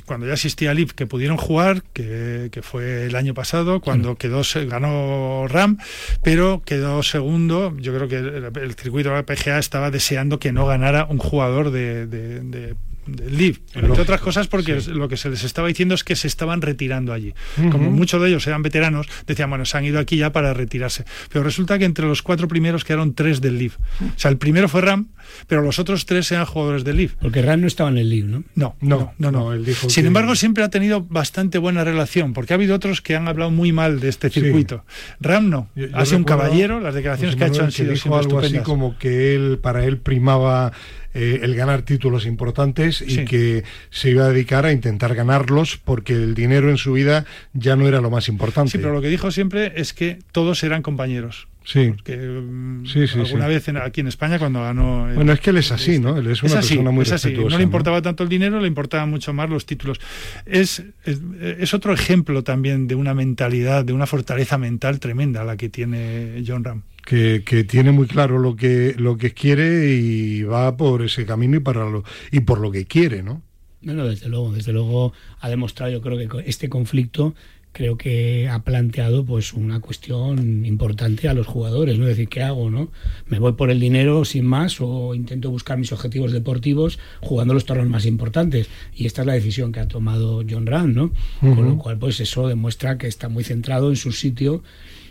cuando 0.05 0.27
ya 0.27 0.33
existía 0.33 0.73
LIV 0.73 0.93
que 0.93 1.07
pudieron 1.07 1.37
jugar, 1.37 1.83
que, 1.93 2.49
fue 2.61 3.05
el 3.05 3.15
año 3.15 3.33
pasado, 3.33 3.81
cuando 3.81 4.15
quedó 4.15 4.41
ganó 4.67 5.47
Ram, 5.47 5.77
pero 6.23 6.61
quedó 6.65 7.03
segundo. 7.03 7.75
Yo 7.77 7.93
creo 7.95 8.07
que 8.07 8.17
el, 8.17 8.75
circuito 8.75 9.09
de 9.09 9.15
la 9.15 9.23
PGA 9.23 9.59
estaba 9.59 9.91
deseando 9.91 10.39
que 10.39 10.51
no 10.51 10.65
ganara 10.65 11.05
un 11.05 11.17
jugador 11.17 11.71
de, 11.71 12.07
de, 12.07 12.75
Live, 13.07 13.59
entre 13.73 14.01
otras 14.01 14.21
cosas 14.21 14.47
porque 14.47 14.81
lo 14.93 15.07
que 15.07 15.17
se 15.17 15.29
les 15.29 15.43
estaba 15.43 15.67
diciendo 15.67 15.95
es 15.95 16.03
que 16.03 16.15
se 16.15 16.27
estaban 16.27 16.61
retirando 16.61 17.13
allí. 17.13 17.33
Como 17.71 17.91
muchos 17.91 18.21
de 18.21 18.29
ellos 18.29 18.45
eran 18.47 18.63
veteranos, 18.63 19.07
decían, 19.27 19.49
bueno, 19.49 19.65
se 19.65 19.77
han 19.77 19.85
ido 19.85 19.99
aquí 19.99 20.17
ya 20.17 20.31
para 20.31 20.53
retirarse. 20.53 21.05
Pero 21.29 21.43
resulta 21.43 21.77
que 21.77 21.85
entre 21.85 22.05
los 22.05 22.21
cuatro 22.21 22.47
primeros 22.47 22.83
quedaron 22.83 23.13
tres 23.13 23.41
del 23.41 23.57
Live. 23.57 23.75
O 24.01 24.19
sea, 24.19 24.31
el 24.31 24.37
primero 24.37 24.67
fue 24.67 24.81
Ram, 24.81 25.07
pero 25.47 25.61
los 25.61 25.79
otros 25.79 26.05
tres 26.05 26.31
eran 26.31 26.45
jugadores 26.45 26.83
del 26.83 26.97
Live. 26.97 27.13
Porque 27.19 27.41
Ram 27.41 27.61
no 27.61 27.67
estaba 27.67 27.89
en 27.89 27.97
el 27.97 28.09
Live, 28.09 28.27
¿no? 28.27 28.43
No, 28.55 28.75
no, 28.81 29.13
no. 29.17 29.31
no, 29.31 29.65
Sin 29.87 30.05
embargo, 30.05 30.35
siempre 30.35 30.63
ha 30.63 30.69
tenido 30.69 31.01
bastante 31.01 31.57
buena 31.57 31.83
relación, 31.83 32.33
porque 32.33 32.53
ha 32.53 32.55
habido 32.55 32.75
otros 32.75 33.01
que 33.01 33.15
han 33.15 33.27
hablado 33.27 33.51
muy 33.51 33.71
mal 33.71 33.99
de 33.99 34.09
este 34.09 34.29
circuito. 34.29 34.83
Ram 35.19 35.49
no, 35.49 35.69
ha 35.93 36.05
sido 36.05 36.17
un 36.17 36.23
caballero, 36.23 36.79
las 36.79 36.95
declaraciones 36.95 37.35
que 37.35 37.43
ha 37.43 37.47
hecho 37.47 37.63
han 37.63 37.71
sido 37.71 37.91
dijo 37.91 38.17
algo 38.17 38.39
así 38.39 38.59
como 38.59 38.97
que 38.97 39.35
él, 39.35 39.59
para 39.61 39.85
él 39.85 39.97
primaba 39.97 40.71
eh, 41.17 41.39
el 41.43 41.55
ganar 41.55 41.83
títulos 41.83 42.25
importantes 42.25 43.01
y 43.01 43.23
que 43.23 43.63
se 43.89 44.09
iba 44.09 44.25
a 44.25 44.29
dedicar 44.29 44.65
a 44.65 44.73
intentar 44.73 45.15
ganarlos 45.15 45.77
porque 45.77 46.11
el 46.11 46.35
dinero 46.35 46.69
en 46.69 46.77
su 46.77 46.91
vida 46.91 47.23
ya 47.53 47.77
no 47.77 47.87
era 47.87 48.01
lo 48.01 48.09
más 48.09 48.27
importante. 48.27 48.71
Sí, 48.71 48.79
pero 48.79 48.91
lo 48.93 49.01
que 49.01 49.07
dijo 49.07 49.31
siempre 49.31 49.71
es 49.77 49.93
que 49.93 50.19
todos 50.33 50.61
eran 50.63 50.81
compañeros. 50.81 51.47
Sí. 51.63 51.93
Porque 51.95 52.17
mm, 52.17 52.85
sí, 52.85 53.07
sí, 53.07 53.17
alguna 53.17 53.47
vez 53.47 53.65
aquí 53.69 54.01
en 54.01 54.07
España 54.07 54.37
cuando 54.37 54.61
ganó. 54.61 55.07
bueno, 55.15 55.31
es 55.31 55.39
que 55.39 55.51
él 55.51 55.57
es 55.57 55.71
así, 55.71 55.99
¿no? 55.99 56.17
Él 56.17 56.27
es 56.27 56.43
una 56.43 56.55
persona 56.55 56.91
muy 56.91 57.05
es 57.05 57.25
No 57.25 57.57
le 57.57 57.63
importaba 57.63 58.01
tanto 58.01 58.23
el 58.23 58.29
dinero, 58.29 58.59
le 58.59 58.67
importaba 58.67 59.05
mucho 59.05 59.31
más 59.31 59.49
los 59.49 59.65
títulos. 59.65 60.01
Es, 60.45 60.83
es, 61.05 61.73
otro 61.73 61.93
ejemplo 61.93 62.43
también 62.43 62.87
de 62.87 62.95
una 62.95 63.13
mentalidad, 63.13 63.85
de 63.85 63.93
una 63.93 64.05
fortaleza 64.05 64.57
mental 64.57 64.99
tremenda 64.99 65.45
la 65.45 65.55
que 65.55 65.69
tiene 65.69 66.43
John 66.45 66.65
Ram 66.65 66.83
que, 67.05 67.65
tiene 67.67 67.91
muy 67.91 68.07
claro 68.07 68.39
lo 68.39 68.55
que, 68.55 68.95
lo 68.97 69.17
que 69.17 69.31
quiere 69.31 69.95
y 69.95 70.43
va 70.43 70.75
por 70.75 71.03
ese 71.03 71.25
camino 71.25 71.57
y, 71.57 71.59
para 71.59 71.89
lo, 71.89 72.03
y 72.31 72.41
por 72.41 72.59
lo 72.59 72.71
que 72.71 72.85
quiere, 72.85 73.23
¿no? 73.23 73.41
No, 73.81 73.93
no, 73.93 74.07
desde 74.07 74.29
luego, 74.29 74.51
desde 74.51 74.73
luego 74.73 75.13
ha 75.39 75.49
demostrado, 75.49 75.91
yo 75.91 76.01
creo 76.01 76.17
que 76.17 76.49
este 76.49 76.69
conflicto 76.69 77.35
creo 77.75 77.97
que 77.97 78.47
ha 78.47 78.63
planteado 78.63 79.25
pues 79.25 79.53
una 79.53 79.81
cuestión 79.81 80.65
importante 80.65 81.27
a 81.27 81.33
los 81.33 81.45
jugadores, 81.45 81.99
¿no? 81.99 82.05
Es 82.05 82.11
decir, 82.11 82.29
¿qué 82.29 82.41
hago, 82.41 82.71
no? 82.71 82.89
¿Me 83.27 83.37
voy 83.37 83.51
por 83.51 83.69
el 83.69 83.81
dinero 83.81 84.23
sin 84.23 84.45
más 84.45 84.79
o 84.79 85.13
intento 85.13 85.51
buscar 85.51 85.77
mis 85.77 85.91
objetivos 85.91 86.31
deportivos 86.31 86.99
jugando 87.19 87.53
los 87.53 87.65
torneos 87.65 87.89
más 87.89 88.05
importantes? 88.05 88.69
Y 88.95 89.05
esta 89.05 89.23
es 89.23 89.27
la 89.27 89.33
decisión 89.33 89.73
que 89.73 89.81
ha 89.81 89.89
tomado 89.89 90.41
John 90.49 90.65
Rand, 90.65 90.95
¿no? 90.95 91.11
Con 91.41 91.65
lo 91.65 91.77
cual, 91.77 91.99
pues 91.99 92.21
eso 92.21 92.47
demuestra 92.47 92.97
que 92.97 93.07
está 93.07 93.27
muy 93.27 93.43
centrado 93.43 93.89
en 93.89 93.97
su 93.97 94.13
sitio 94.13 94.63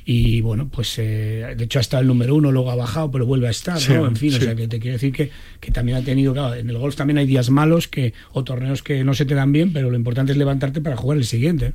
y 0.06 0.42
bueno, 0.42 0.68
pues 0.70 0.98
eh, 0.98 1.54
de 1.56 1.64
hecho 1.64 1.78
ha 1.78 1.80
estado 1.80 2.02
el 2.02 2.06
número 2.06 2.34
uno, 2.34 2.52
luego 2.52 2.70
ha 2.70 2.76
bajado, 2.76 3.10
pero 3.10 3.24
vuelve 3.24 3.48
a 3.48 3.50
estar, 3.50 3.80
¿no? 3.88 4.06
En 4.06 4.16
fin, 4.16 4.34
o 4.34 4.38
sea 4.38 4.54
que 4.54 4.68
te 4.68 4.78
quiero 4.78 4.94
decir 4.94 5.12
que, 5.12 5.30
que 5.60 5.70
también 5.70 5.96
ha 5.96 6.02
tenido, 6.02 6.34
claro, 6.34 6.54
en 6.54 6.68
el 6.68 6.76
golf 6.76 6.94
también 6.94 7.18
hay 7.18 7.26
días 7.26 7.48
malos 7.48 7.88
que 7.88 8.12
o 8.32 8.44
torneos 8.44 8.82
que 8.82 9.02
no 9.02 9.14
se 9.14 9.24
te 9.24 9.34
dan 9.34 9.52
bien, 9.52 9.72
pero 9.72 9.90
lo 9.90 9.96
importante 9.96 10.32
es 10.32 10.38
levantarte 10.38 10.82
para 10.82 10.96
jugar 10.96 11.16
el 11.16 11.24
siguiente. 11.24 11.72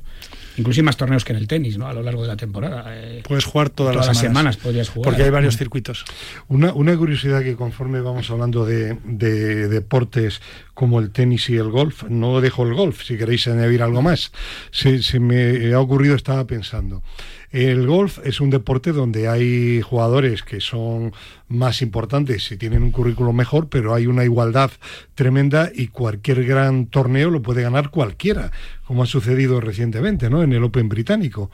Incluso 0.56 0.80
hay 0.80 0.84
más 0.84 0.96
torneos 0.96 1.24
que 1.24 1.32
en 1.32 1.38
el 1.38 1.48
tenis, 1.48 1.78
¿no? 1.78 1.86
A 1.86 1.94
lo 1.94 2.02
largo 2.02 2.22
de 2.22 2.28
la 2.28 2.36
temporada. 2.36 2.84
Eh, 2.88 3.22
Puedes 3.26 3.44
jugar 3.44 3.70
todas, 3.70 3.94
las, 3.94 4.18
semanas. 4.18 4.56
podrías 4.56 4.90
jugar. 4.90 5.10
Porque 5.10 5.22
hay 5.24 5.30
varios 5.30 5.56
circuitos. 5.56 6.04
Una, 6.48 6.72
una 6.74 6.96
curiosidad 6.96 7.42
que 7.42 7.54
conforme 7.54 8.00
vamos 8.00 8.30
hablando 8.30 8.66
de, 8.66 8.96
de 9.04 9.68
deportes 9.68 10.40
como 10.74 11.00
el 11.00 11.10
tenis 11.10 11.48
y 11.50 11.56
el 11.56 11.70
golf, 11.70 12.04
no 12.08 12.40
dejo 12.40 12.64
el 12.64 12.74
golf, 12.74 13.04
si 13.04 13.16
queréis 13.16 13.46
añadir 13.48 13.82
algo 13.82 14.02
más. 14.02 14.32
Se, 14.70 15.02
se 15.02 15.18
me 15.18 15.72
ha 15.72 15.80
ocurrido, 15.80 16.14
estaba 16.14 16.46
pensando. 16.46 17.02
El 17.50 17.84
golf 17.88 18.18
es 18.24 18.40
un 18.40 18.50
deporte 18.50 18.92
donde 18.92 19.26
hay 19.26 19.80
jugadores 19.82 20.44
que 20.44 20.60
son 20.60 21.12
más 21.48 21.82
importantes 21.82 22.50
y 22.52 22.56
tienen 22.56 22.84
un 22.84 22.92
currículo 22.92 23.32
mejor, 23.32 23.68
pero 23.68 23.92
hay 23.92 24.06
una 24.06 24.22
igualdad 24.22 24.70
tremenda 25.16 25.68
y 25.74 25.88
cualquier 25.88 26.44
gran 26.44 26.86
torneo 26.86 27.28
lo 27.28 27.42
puede 27.42 27.62
ganar 27.62 27.90
cualquiera, 27.90 28.52
como 28.86 29.02
ha 29.02 29.06
sucedido 29.06 29.60
recientemente 29.60 30.30
¿no? 30.30 30.44
en 30.44 30.52
el 30.52 30.62
Open 30.62 30.88
británico. 30.88 31.50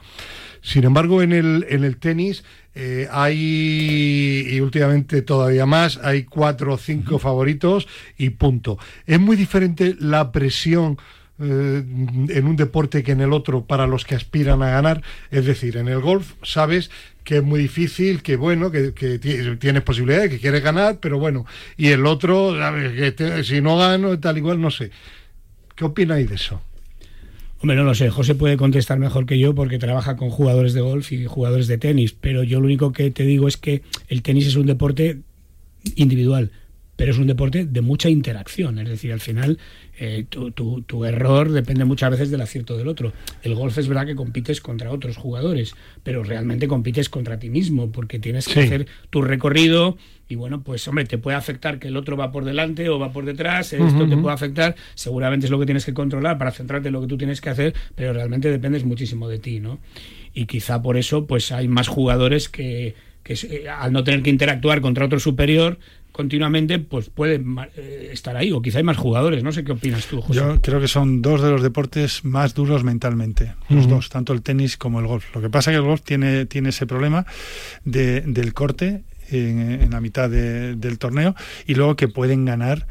Sin 0.61 0.83
embargo, 0.83 1.23
en 1.23 1.33
el, 1.33 1.65
en 1.69 1.83
el 1.83 1.97
tenis 1.97 2.43
eh, 2.75 3.07
hay, 3.11 4.45
y 4.47 4.59
últimamente 4.59 5.23
todavía 5.23 5.65
más, 5.65 5.97
hay 6.03 6.25
cuatro 6.25 6.73
o 6.73 6.77
cinco 6.77 7.17
favoritos 7.17 7.87
y 8.17 8.31
punto. 8.31 8.77
Es 9.07 9.19
muy 9.19 9.35
diferente 9.35 9.95
la 9.99 10.31
presión 10.31 10.99
eh, 11.39 11.83
en 12.29 12.47
un 12.47 12.55
deporte 12.55 13.03
que 13.03 13.11
en 13.11 13.21
el 13.21 13.33
otro 13.33 13.65
para 13.65 13.87
los 13.87 14.05
que 14.05 14.15
aspiran 14.15 14.61
a 14.63 14.71
ganar. 14.71 15.03
Es 15.31 15.45
decir, 15.45 15.77
en 15.77 15.87
el 15.87 15.99
golf 15.99 16.33
sabes 16.43 16.89
que 17.23 17.37
es 17.37 17.43
muy 17.43 17.59
difícil, 17.59 18.21
que 18.23 18.37
bueno, 18.37 18.71
que, 18.71 18.91
tienes 19.59 19.83
posibilidades, 19.83 20.29
que 20.29 20.39
quieres 20.39 20.63
ganar, 20.63 20.99
pero 21.01 21.19
bueno, 21.19 21.45
y 21.75 21.87
el 21.87 22.05
otro, 22.05 22.55
que 22.95 23.43
si 23.43 23.59
no 23.61 23.77
gano, 23.77 24.17
tal 24.17 24.37
igual, 24.37 24.61
no 24.61 24.71
sé. 24.71 24.91
¿Qué 25.75 25.85
opináis 25.85 26.29
de 26.29 26.35
eso? 26.35 26.61
Hombre, 27.59 27.75
no 27.75 27.83
lo 27.83 27.95
sé. 27.95 28.09
José 28.09 28.35
puede 28.35 28.55
contestar 28.55 28.99
mejor 28.99 29.25
que 29.25 29.39
yo 29.39 29.55
porque 29.55 29.79
trabaja 29.79 30.15
con 30.15 30.29
jugadores 30.29 30.73
de 30.73 30.81
golf 30.81 31.11
y 31.11 31.25
jugadores 31.25 31.67
de 31.67 31.77
tenis. 31.77 32.13
Pero 32.13 32.43
yo 32.43 32.59
lo 32.59 32.65
único 32.65 32.91
que 32.91 33.09
te 33.11 33.23
digo 33.23 33.47
es 33.47 33.57
que 33.57 33.81
el 34.07 34.21
tenis 34.21 34.47
es 34.47 34.55
un 34.55 34.67
deporte 34.67 35.19
individual, 35.95 36.51
pero 36.95 37.11
es 37.11 37.17
un 37.17 37.27
deporte 37.27 37.65
de 37.65 37.81
mucha 37.81 38.09
interacción. 38.09 38.77
Es 38.79 38.87
decir, 38.87 39.11
al 39.11 39.21
final 39.21 39.57
eh, 39.99 40.25
tu, 40.29 40.51
tu, 40.51 41.05
error 41.05 41.51
depende 41.51 41.83
muchas 41.83 42.11
veces 42.11 42.29
del 42.29 42.41
acierto 42.41 42.77
del 42.77 42.87
otro. 42.87 43.13
El 43.41 43.55
golf 43.55 43.77
es 43.77 43.87
verdad 43.87 44.05
que 44.05 44.15
compites 44.15 44.61
contra 44.61 44.91
otros 44.91 45.17
jugadores, 45.17 45.75
pero 46.03 46.23
realmente 46.23 46.67
compites 46.67 47.09
contra 47.09 47.39
ti 47.39 47.49
mismo, 47.49 47.91
porque 47.91 48.19
tienes 48.19 48.47
que 48.47 48.59
hacer 48.59 48.87
tu 49.09 49.21
recorrido 49.21 49.97
y 50.29 50.35
bueno, 50.35 50.61
pues 50.61 50.87
hombre, 50.87 51.05
te 51.05 51.17
puede 51.17 51.37
afectar 51.37 51.79
que 51.79 51.87
el 51.87 51.97
otro 51.97 52.17
va 52.17 52.31
por 52.31 52.43
delante 52.43 52.89
o 52.89 52.99
va 52.99 53.11
por 53.11 53.25
detrás, 53.25 53.73
esto 53.73 54.07
te 54.07 54.17
puede 54.17 54.33
afectar, 54.33 54.75
seguramente 54.93 55.45
es 55.45 55.51
lo 55.51 55.59
que 55.59 55.65
tienes 55.65 55.85
que 55.85 55.93
controlar 55.93 56.37
para 56.37 56.51
centrarte 56.51 56.89
en 56.89 56.93
lo 56.93 57.01
que 57.01 57.07
tú 57.07 57.17
tienes 57.17 57.39
que 57.39 57.49
hacer, 57.49 57.73
pero 57.95 58.13
realmente 58.13 58.51
dependes 58.51 58.83
muchísimo 58.83 59.29
de 59.29 59.39
ti, 59.39 59.59
¿no? 59.59 59.79
Y 60.33 60.45
quizá 60.45 60.81
por 60.81 60.97
eso 60.97 61.25
pues 61.25 61.51
hay 61.51 61.67
más 61.67 61.87
jugadores 61.87 62.49
que 62.49 62.93
que 63.27 63.33
eh, 63.33 63.69
al 63.69 63.91
no 63.91 64.03
tener 64.03 64.23
que 64.23 64.29
interactuar 64.29 64.79
contra 64.79 65.05
otro 65.05 65.19
superior 65.19 65.77
continuamente, 66.13 66.79
pues 66.79 67.09
puede 67.09 67.43
eh, 67.75 68.09
estar 68.11 68.35
ahí, 68.37 68.51
o 68.51 68.61
quizá 68.61 68.79
hay 68.79 68.83
más 68.83 68.97
jugadores, 68.97 69.43
no 69.43 69.51
sé 69.51 69.63
qué 69.63 69.73
opinas 69.73 70.07
tú, 70.07 70.21
José. 70.21 70.39
Yo 70.39 70.59
creo 70.61 70.79
que 70.79 70.87
son 70.87 71.21
dos 71.21 71.43
de 71.43 71.51
los 71.51 71.61
deportes 71.61 72.25
más 72.25 72.55
duros 72.55 72.83
mentalmente, 72.83 73.53
los 73.69 73.87
dos, 73.87 74.09
tanto 74.09 74.33
el 74.33 74.41
tenis 74.41 74.77
como 74.77 74.99
el 74.99 75.05
golf. 75.05 75.25
Lo 75.35 75.41
que 75.41 75.49
pasa 75.49 75.69
es 75.69 75.75
que 75.75 75.79
el 75.79 75.85
golf 75.85 76.01
tiene, 76.01 76.45
tiene 76.45 76.69
ese 76.69 76.87
problema 76.87 77.27
de, 77.83 78.21
del 78.21 78.53
corte 78.53 79.03
en, 79.29 79.91
la 79.91 80.01
mitad 80.01 80.29
del 80.29 80.97
torneo 80.97 81.35
y 81.67 81.75
luego 81.75 81.95
que 81.95 82.07
pueden 82.07 82.45
ganar 82.45 82.87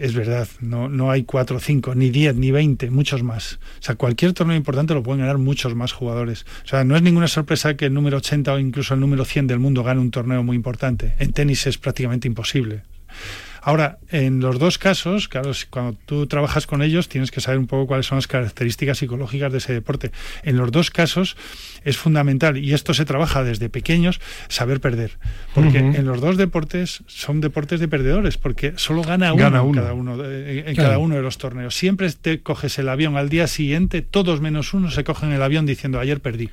es 0.00 0.14
verdad, 0.14 0.48
no, 0.60 0.88
no 0.88 1.10
hay 1.10 1.24
cuatro, 1.24 1.60
cinco, 1.60 1.94
ni 1.94 2.08
diez, 2.08 2.34
ni 2.34 2.50
veinte, 2.50 2.90
muchos 2.90 3.22
más. 3.22 3.60
O 3.80 3.82
sea, 3.82 3.96
cualquier 3.96 4.32
torneo 4.32 4.56
importante 4.56 4.94
lo 4.94 5.02
pueden 5.02 5.20
ganar 5.20 5.36
muchos 5.36 5.74
más 5.74 5.92
jugadores. 5.92 6.46
O 6.64 6.68
sea, 6.68 6.84
no 6.84 6.96
es 6.96 7.02
ninguna 7.02 7.28
sorpresa 7.28 7.76
que 7.76 7.86
el 7.86 7.94
número 7.94 8.16
80 8.16 8.54
o 8.54 8.58
incluso 8.58 8.94
el 8.94 9.00
número 9.00 9.26
100 9.26 9.46
del 9.46 9.58
mundo 9.58 9.84
gane 9.84 10.00
un 10.00 10.10
torneo 10.10 10.42
muy 10.42 10.56
importante. 10.56 11.14
En 11.18 11.32
tenis 11.32 11.66
es 11.66 11.76
prácticamente 11.76 12.26
imposible. 12.26 12.82
Ahora, 13.62 13.98
en 14.08 14.40
los 14.40 14.58
dos 14.58 14.78
casos, 14.78 15.28
claro, 15.28 15.52
cuando 15.68 15.96
tú 16.06 16.26
trabajas 16.26 16.66
con 16.66 16.82
ellos 16.82 17.08
tienes 17.08 17.30
que 17.30 17.40
saber 17.40 17.58
un 17.58 17.66
poco 17.66 17.86
cuáles 17.86 18.06
son 18.06 18.16
las 18.16 18.26
características 18.26 18.98
psicológicas 18.98 19.52
de 19.52 19.58
ese 19.58 19.72
deporte. 19.72 20.12
En 20.42 20.56
los 20.56 20.72
dos 20.72 20.90
casos 20.90 21.36
es 21.84 21.96
fundamental, 21.96 22.56
y 22.56 22.72
esto 22.72 22.94
se 22.94 23.04
trabaja 23.04 23.44
desde 23.44 23.68
pequeños, 23.68 24.20
saber 24.48 24.80
perder. 24.80 25.18
Porque 25.54 25.78
en 25.78 26.06
los 26.06 26.20
dos 26.20 26.36
deportes 26.36 27.02
son 27.06 27.40
deportes 27.40 27.80
de 27.80 27.88
perdedores, 27.88 28.38
porque 28.38 28.74
solo 28.76 29.02
gana 29.02 29.32
uno, 29.32 29.46
En, 29.46 29.74
cada 29.74 29.92
uno 29.92 30.24
en 30.24 30.76
cada 30.76 30.98
uno 30.98 31.16
de 31.16 31.22
los 31.22 31.38
torneos. 31.38 31.74
Siempre 31.74 32.10
te 32.12 32.40
coges 32.40 32.78
el 32.78 32.88
avión 32.88 33.16
al 33.16 33.28
día 33.28 33.46
siguiente, 33.46 34.02
todos 34.02 34.40
menos 34.40 34.74
uno 34.74 34.90
se 34.90 35.04
cogen 35.04 35.32
el 35.32 35.42
avión 35.42 35.66
diciendo 35.66 36.00
ayer 36.00 36.20
perdí. 36.20 36.50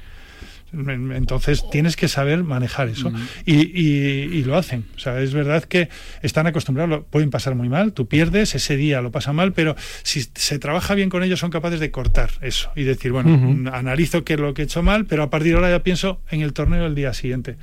Entonces 0.73 1.63
tienes 1.71 1.95
que 1.95 2.07
saber 2.07 2.43
manejar 2.43 2.89
eso. 2.89 3.11
y, 3.45 4.43
lo 4.43 4.57
hacen. 4.57 4.85
O 4.95 4.99
sea, 4.99 5.19
es 5.21 5.33
verdad 5.33 5.63
que 5.63 5.89
están 6.21 6.47
acostumbrados, 6.47 7.03
pueden 7.09 7.29
pasar 7.29 7.55
muy 7.55 7.69
mal, 7.69 7.93
tú 7.93 8.07
pierdes, 8.07 8.55
ese 8.55 8.77
día 8.77 9.01
lo 9.01 9.11
pasa 9.11 9.33
mal, 9.33 9.53
pero 9.53 9.75
si 10.03 10.21
se 10.21 10.59
trabaja 10.59 10.95
bien 10.95 11.09
con 11.09 11.23
ellos 11.23 11.39
son 11.39 11.49
capaces 11.49 11.79
de 11.79 11.91
cortar 11.91 12.29
eso 12.41 12.71
y 12.75 12.83
decir, 12.83 13.11
bueno, 13.11 13.71
analizo 13.71 14.23
qué 14.23 14.33
es 14.33 14.39
lo 14.39 14.53
que 14.53 14.63
he 14.63 14.65
hecho 14.65 14.83
mal, 14.83 15.05
pero 15.05 15.23
a 15.23 15.29
partir 15.29 15.51
de 15.51 15.55
ahora 15.55 15.69
ya 15.69 15.83
pienso 15.83 16.21
en 16.29 16.41
el 16.41 16.53
torneo 16.53 16.85
el 16.85 16.95
día 16.95 17.13
siguiente. 17.13 17.57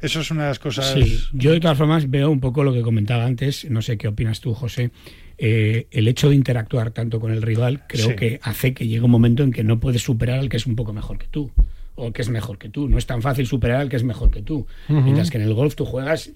Eso 0.00 0.20
es 0.20 0.30
una 0.30 0.42
de 0.42 0.48
las 0.48 0.58
cosas. 0.58 0.92
Sí, 0.92 1.20
yo 1.32 1.52
de 1.52 1.60
todas 1.60 1.76
formas 1.76 2.08
veo 2.08 2.30
un 2.30 2.40
poco 2.40 2.62
lo 2.62 2.72
que 2.72 2.82
comentaba 2.82 3.24
antes, 3.24 3.68
no 3.68 3.82
sé 3.82 3.98
qué 3.98 4.08
opinas 4.08 4.40
tú, 4.40 4.54
José. 4.54 4.90
Eh, 5.38 5.86
el 5.90 6.08
hecho 6.08 6.28
de 6.28 6.34
interactuar 6.34 6.90
tanto 6.90 7.20
con 7.20 7.30
el 7.30 7.42
rival 7.42 7.84
creo 7.88 8.16
que 8.16 8.40
hace 8.42 8.74
que 8.74 8.88
llegue 8.88 9.02
un 9.02 9.10
momento 9.10 9.44
en 9.44 9.52
que 9.52 9.62
no 9.62 9.78
puedes 9.78 10.02
superar 10.02 10.40
al 10.40 10.48
que 10.48 10.56
es 10.56 10.66
un 10.66 10.74
poco 10.74 10.92
mejor 10.92 11.16
que 11.18 11.26
tú 11.28 11.52
o 11.98 12.12
que 12.12 12.22
es 12.22 12.28
mejor 12.28 12.58
que 12.58 12.68
tú. 12.68 12.88
No 12.88 12.96
es 12.96 13.06
tan 13.06 13.22
fácil 13.22 13.46
superar 13.46 13.80
al 13.80 13.88
que 13.88 13.96
es 13.96 14.04
mejor 14.04 14.30
que 14.30 14.40
tú. 14.40 14.66
Mientras 14.88 15.30
que 15.30 15.38
en 15.38 15.44
el 15.44 15.54
golf 15.54 15.74
tú 15.74 15.84
juegas 15.84 16.32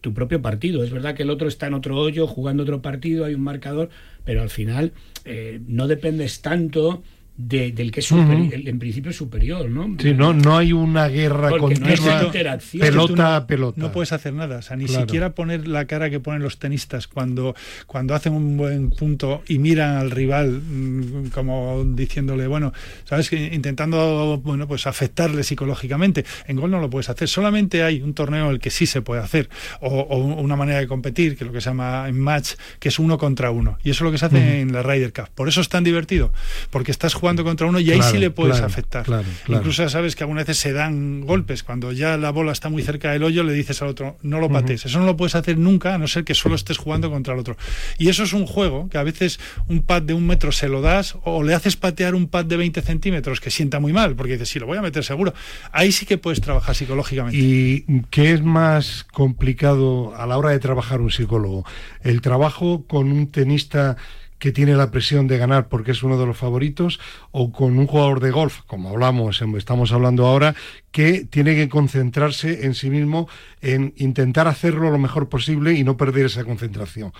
tu 0.00 0.14
propio 0.14 0.40
partido. 0.42 0.82
Es 0.82 0.90
verdad 0.90 1.14
que 1.14 1.22
el 1.22 1.30
otro 1.30 1.48
está 1.48 1.66
en 1.66 1.74
otro 1.74 1.96
hoyo 1.96 2.26
jugando 2.26 2.62
otro 2.62 2.82
partido, 2.82 3.24
hay 3.24 3.34
un 3.34 3.42
marcador, 3.42 3.90
pero 4.24 4.42
al 4.42 4.50
final 4.50 4.92
eh, 5.24 5.60
no 5.66 5.86
dependes 5.86 6.40
tanto 6.40 7.02
del 7.36 7.90
que 7.90 8.00
es 8.00 8.12
en 8.12 8.78
principio 8.78 9.12
superior, 9.12 9.68
¿no? 9.68 9.96
Sí, 9.98 10.12
no, 10.12 10.34
no 10.34 10.58
hay 10.58 10.72
una 10.72 11.08
guerra 11.08 11.50
continua, 11.56 12.30
pelota 12.78 13.36
a 13.36 13.46
pelota. 13.46 13.80
No 13.80 13.90
puedes 13.90 14.12
hacer 14.12 14.34
nada, 14.34 14.58
o 14.58 14.62
sea, 14.62 14.76
ni 14.76 14.86
siquiera 14.86 15.34
poner 15.34 15.66
la 15.66 15.86
cara 15.86 16.10
que 16.10 16.20
ponen 16.20 16.42
los 16.42 16.58
tenistas 16.58 17.06
cuando, 17.08 17.54
cuando 17.86 18.14
hacen 18.14 18.34
un 18.34 18.56
buen 18.56 18.90
punto 18.90 19.42
y 19.48 19.58
miran 19.58 19.96
al 19.96 20.10
rival 20.10 20.60
mm, 20.62 21.28
como 21.28 21.84
diciéndole, 21.86 22.46
bueno, 22.46 22.72
sabes, 23.04 23.32
intentando, 23.32 24.40
bueno, 24.44 24.68
pues 24.68 24.86
afectarle 24.86 25.42
psicológicamente. 25.42 26.24
En 26.46 26.56
gol 26.56 26.70
no 26.70 26.80
lo 26.80 26.90
puedes 26.90 27.08
hacer, 27.08 27.28
solamente 27.28 27.82
hay 27.82 28.02
un 28.02 28.12
torneo 28.12 28.46
en 28.46 28.52
el 28.52 28.60
que 28.60 28.70
sí 28.70 28.84
se 28.84 29.00
puede 29.00 29.22
hacer, 29.22 29.48
o, 29.80 30.16
una 30.16 30.56
manera 30.56 30.80
de 30.80 30.86
competir, 30.86 31.36
que 31.36 31.44
es 31.44 31.48
lo 31.48 31.52
que 31.52 31.62
se 31.62 31.70
llama 31.70 32.08
en 32.08 32.18
match, 32.20 32.52
que 32.78 32.88
es 32.88 32.98
uno 32.98 33.16
contra 33.16 33.50
uno, 33.50 33.78
y 33.82 33.90
eso 33.90 34.04
es 34.04 34.06
lo 34.06 34.12
que 34.12 34.18
se 34.18 34.26
hace 34.26 34.60
en 34.60 34.72
la 34.72 34.82
Ryder 34.82 35.14
Cup. 35.14 35.30
Por 35.34 35.48
eso 35.48 35.62
es 35.62 35.70
tan 35.70 35.82
divertido, 35.82 36.32
porque 36.70 36.90
estás 36.90 37.14
jugando 37.22 37.44
contra 37.44 37.68
uno 37.68 37.78
y 37.78 37.88
ahí 37.92 38.02
sí 38.02 38.18
le 38.18 38.30
puedes 38.30 38.60
afectar. 38.60 39.06
Incluso 39.46 39.84
ya 39.84 39.88
sabes 39.88 40.16
que 40.16 40.24
algunas 40.24 40.44
veces 40.44 40.60
se 40.60 40.72
dan 40.72 41.20
golpes. 41.20 41.62
Cuando 41.62 41.92
ya 41.92 42.16
la 42.16 42.30
bola 42.32 42.50
está 42.50 42.68
muy 42.68 42.82
cerca 42.82 43.12
del 43.12 43.22
hoyo, 43.22 43.44
le 43.44 43.52
dices 43.52 43.80
al 43.80 43.86
otro, 43.86 44.16
no 44.22 44.40
lo 44.40 44.50
pates. 44.50 44.86
Eso 44.86 44.98
no 44.98 45.06
lo 45.06 45.16
puedes 45.16 45.36
hacer 45.36 45.56
nunca, 45.56 45.94
a 45.94 45.98
no 45.98 46.08
ser 46.08 46.24
que 46.24 46.34
solo 46.34 46.56
estés 46.56 46.78
jugando 46.78 47.12
contra 47.12 47.34
el 47.34 47.38
otro. 47.38 47.56
Y 47.96 48.08
eso 48.08 48.24
es 48.24 48.32
un 48.32 48.44
juego 48.44 48.88
que 48.88 48.98
a 48.98 49.04
veces 49.04 49.38
un 49.68 49.82
pad 49.82 50.02
de 50.02 50.14
un 50.14 50.26
metro 50.26 50.50
se 50.50 50.66
lo 50.66 50.80
das 50.80 51.14
o 51.22 51.44
le 51.44 51.54
haces 51.54 51.76
patear 51.76 52.16
un 52.16 52.26
pad 52.26 52.44
de 52.44 52.56
20 52.56 52.82
centímetros 52.82 53.40
que 53.40 53.52
sienta 53.52 53.78
muy 53.78 53.92
mal, 53.92 54.16
porque 54.16 54.32
dices, 54.32 54.48
sí, 54.48 54.58
lo 54.58 54.66
voy 54.66 54.78
a 54.78 54.82
meter 54.82 55.04
seguro. 55.04 55.32
Ahí 55.70 55.92
sí 55.92 56.04
que 56.04 56.18
puedes 56.18 56.40
trabajar 56.40 56.74
psicológicamente. 56.74 57.38
¿Y 57.38 57.84
qué 58.10 58.32
es 58.32 58.42
más 58.42 59.04
complicado 59.12 60.12
a 60.16 60.26
la 60.26 60.36
hora 60.38 60.50
de 60.50 60.58
trabajar 60.58 61.00
un 61.00 61.12
psicólogo? 61.12 61.64
¿El 62.02 62.20
trabajo 62.20 62.84
con 62.88 63.12
un 63.12 63.30
tenista 63.30 63.96
que 64.42 64.50
tiene 64.50 64.74
la 64.74 64.90
presión 64.90 65.28
de 65.28 65.38
ganar 65.38 65.68
porque 65.68 65.92
es 65.92 66.02
uno 66.02 66.18
de 66.18 66.26
los 66.26 66.36
favoritos, 66.36 66.98
o 67.30 67.52
con 67.52 67.78
un 67.78 67.86
jugador 67.86 68.18
de 68.18 68.32
golf, 68.32 68.62
como 68.66 68.88
hablamos, 68.88 69.40
estamos 69.56 69.92
hablando 69.92 70.26
ahora, 70.26 70.56
que 70.90 71.24
tiene 71.24 71.54
que 71.54 71.68
concentrarse 71.68 72.66
en 72.66 72.74
sí 72.74 72.90
mismo, 72.90 73.28
en 73.60 73.94
intentar 73.98 74.48
hacerlo 74.48 74.90
lo 74.90 74.98
mejor 74.98 75.28
posible 75.28 75.74
y 75.74 75.84
no 75.84 75.96
perder 75.96 76.26
esa 76.26 76.42
concentración. 76.42 77.12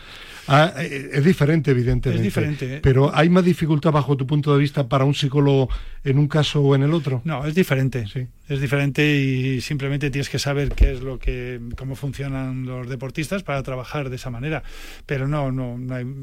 Ah, 0.49 0.73
eh, 0.79 1.11
es 1.13 1.25
diferente, 1.25 1.71
evidentemente. 1.71 2.17
Es 2.17 2.25
diferente. 2.25 2.77
¿eh? 2.77 2.81
Pero 2.83 3.15
¿hay 3.15 3.29
más 3.29 3.45
dificultad 3.45 3.93
bajo 3.93 4.17
tu 4.17 4.27
punto 4.27 4.53
de 4.53 4.59
vista 4.59 4.89
para 4.89 5.05
un 5.05 5.15
psicólogo 5.15 5.69
en 6.05 6.19
un 6.19 6.29
caso 6.29 6.63
o 6.63 6.75
en 6.75 6.83
el 6.83 6.93
otro? 6.93 7.23
No, 7.25 7.47
es 7.47 7.55
diferente. 7.55 8.07
Sí. 8.07 8.27
Es 8.49 8.61
diferente 8.61 9.17
y 9.17 9.61
simplemente 9.61 10.11
tienes 10.11 10.29
que 10.29 10.39
saber 10.39 10.71
qué 10.71 10.93
es 10.93 11.01
lo 11.01 11.19
que, 11.19 11.61
cómo 11.77 11.95
funcionan 11.95 12.67
los 12.67 12.89
deportistas 12.89 13.43
para 13.43 13.63
trabajar 13.63 14.11
de 14.11 14.17
esa 14.17 14.31
manera. 14.31 14.63
Pero 15.07 15.27
no, 15.27 15.51
no, 15.51 15.79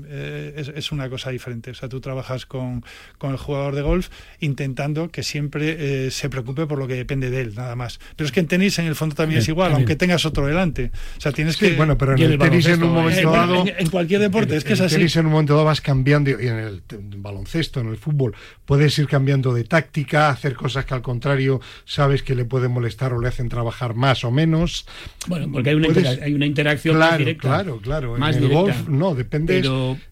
eh, 0.07 0.73
es, 0.75 0.91
una 0.91 1.09
cosa 1.09 1.31
diferente. 1.31 1.71
O 1.71 1.73
sea, 1.73 1.89
tú 1.89 2.01
trabajas 2.01 2.45
con, 2.45 2.83
con 3.17 3.31
el 3.31 3.37
jugador 3.37 3.73
de 3.73 3.81
golf 3.81 4.09
intentando 4.39 5.09
que 5.09 5.23
siempre 5.23 6.11
se 6.11 6.29
preocupe 6.29 6.67
por 6.67 6.77
lo 6.77 6.87
que 6.87 6.95
depende 6.95 7.29
de 7.29 7.41
él, 7.41 7.55
nada 7.55 7.75
más. 7.75 7.99
Pero 8.15 8.25
es 8.25 8.31
que 8.31 8.39
en 8.39 8.47
tenis 8.47 8.79
en 8.79 8.85
el 8.85 8.95
fondo 8.95 9.15
también 9.15 9.39
es 9.39 9.47
igual, 9.47 9.73
aunque 9.73 9.95
tengas 9.95 10.25
otro 10.25 10.45
delante. 10.45 10.91
O 11.17 11.21
sea, 11.21 11.31
tienes 11.31 11.57
que. 11.57 11.73
Bueno, 11.73 11.97
pero 11.97 12.15
en 12.15 12.21
el, 12.21 12.37
tenis 12.37 12.67
en 12.67 12.83
un 12.83 12.93
momento 12.93 13.31
dado. 13.31 13.65
en 13.65 13.89
cualquier 13.89 14.19
deporte, 14.19 14.55
es 14.55 14.63
que 14.63 14.73
es 14.73 14.81
así. 14.81 15.19
en 15.19 15.25
un 15.25 15.31
momento 15.31 15.53
dado 15.53 15.65
vas 15.65 15.81
cambiando, 15.81 16.29
y 16.29 16.47
en 16.47 16.57
el 16.57 16.83
baloncesto, 17.17 17.79
en 17.79 17.87
el 17.87 17.97
fútbol, 17.97 18.35
puedes 18.65 18.97
ir 18.99 19.07
cambiando 19.07 19.53
de 19.53 19.63
táctica, 19.69 20.29
hacer 20.29 20.55
cosas 20.55 20.85
que 20.85 20.93
al 20.93 21.01
contrario 21.01 21.61
sabes 21.85 22.23
que 22.23 22.35
le 22.35 22.43
pueden 22.43 22.71
molestar 22.71 23.13
o 23.13 23.21
le 23.21 23.29
hacen 23.29 23.47
trabajar 23.47 23.95
más 23.95 24.25
o 24.25 24.31
menos. 24.31 24.85
Bueno, 25.27 25.49
porque 25.51 25.69
hay 25.69 25.75
una, 25.75 25.87
hay 26.21 26.33
una 26.33 26.45
interacción 26.45 26.95
claro, 26.95 27.11
más 27.11 27.19
directa. 27.19 27.47
Claro, 27.47 27.77
claro. 27.77 28.17
En 28.17 28.23
el 28.23 28.49
golf 28.49 28.87
no, 28.89 29.15
depende 29.15 29.61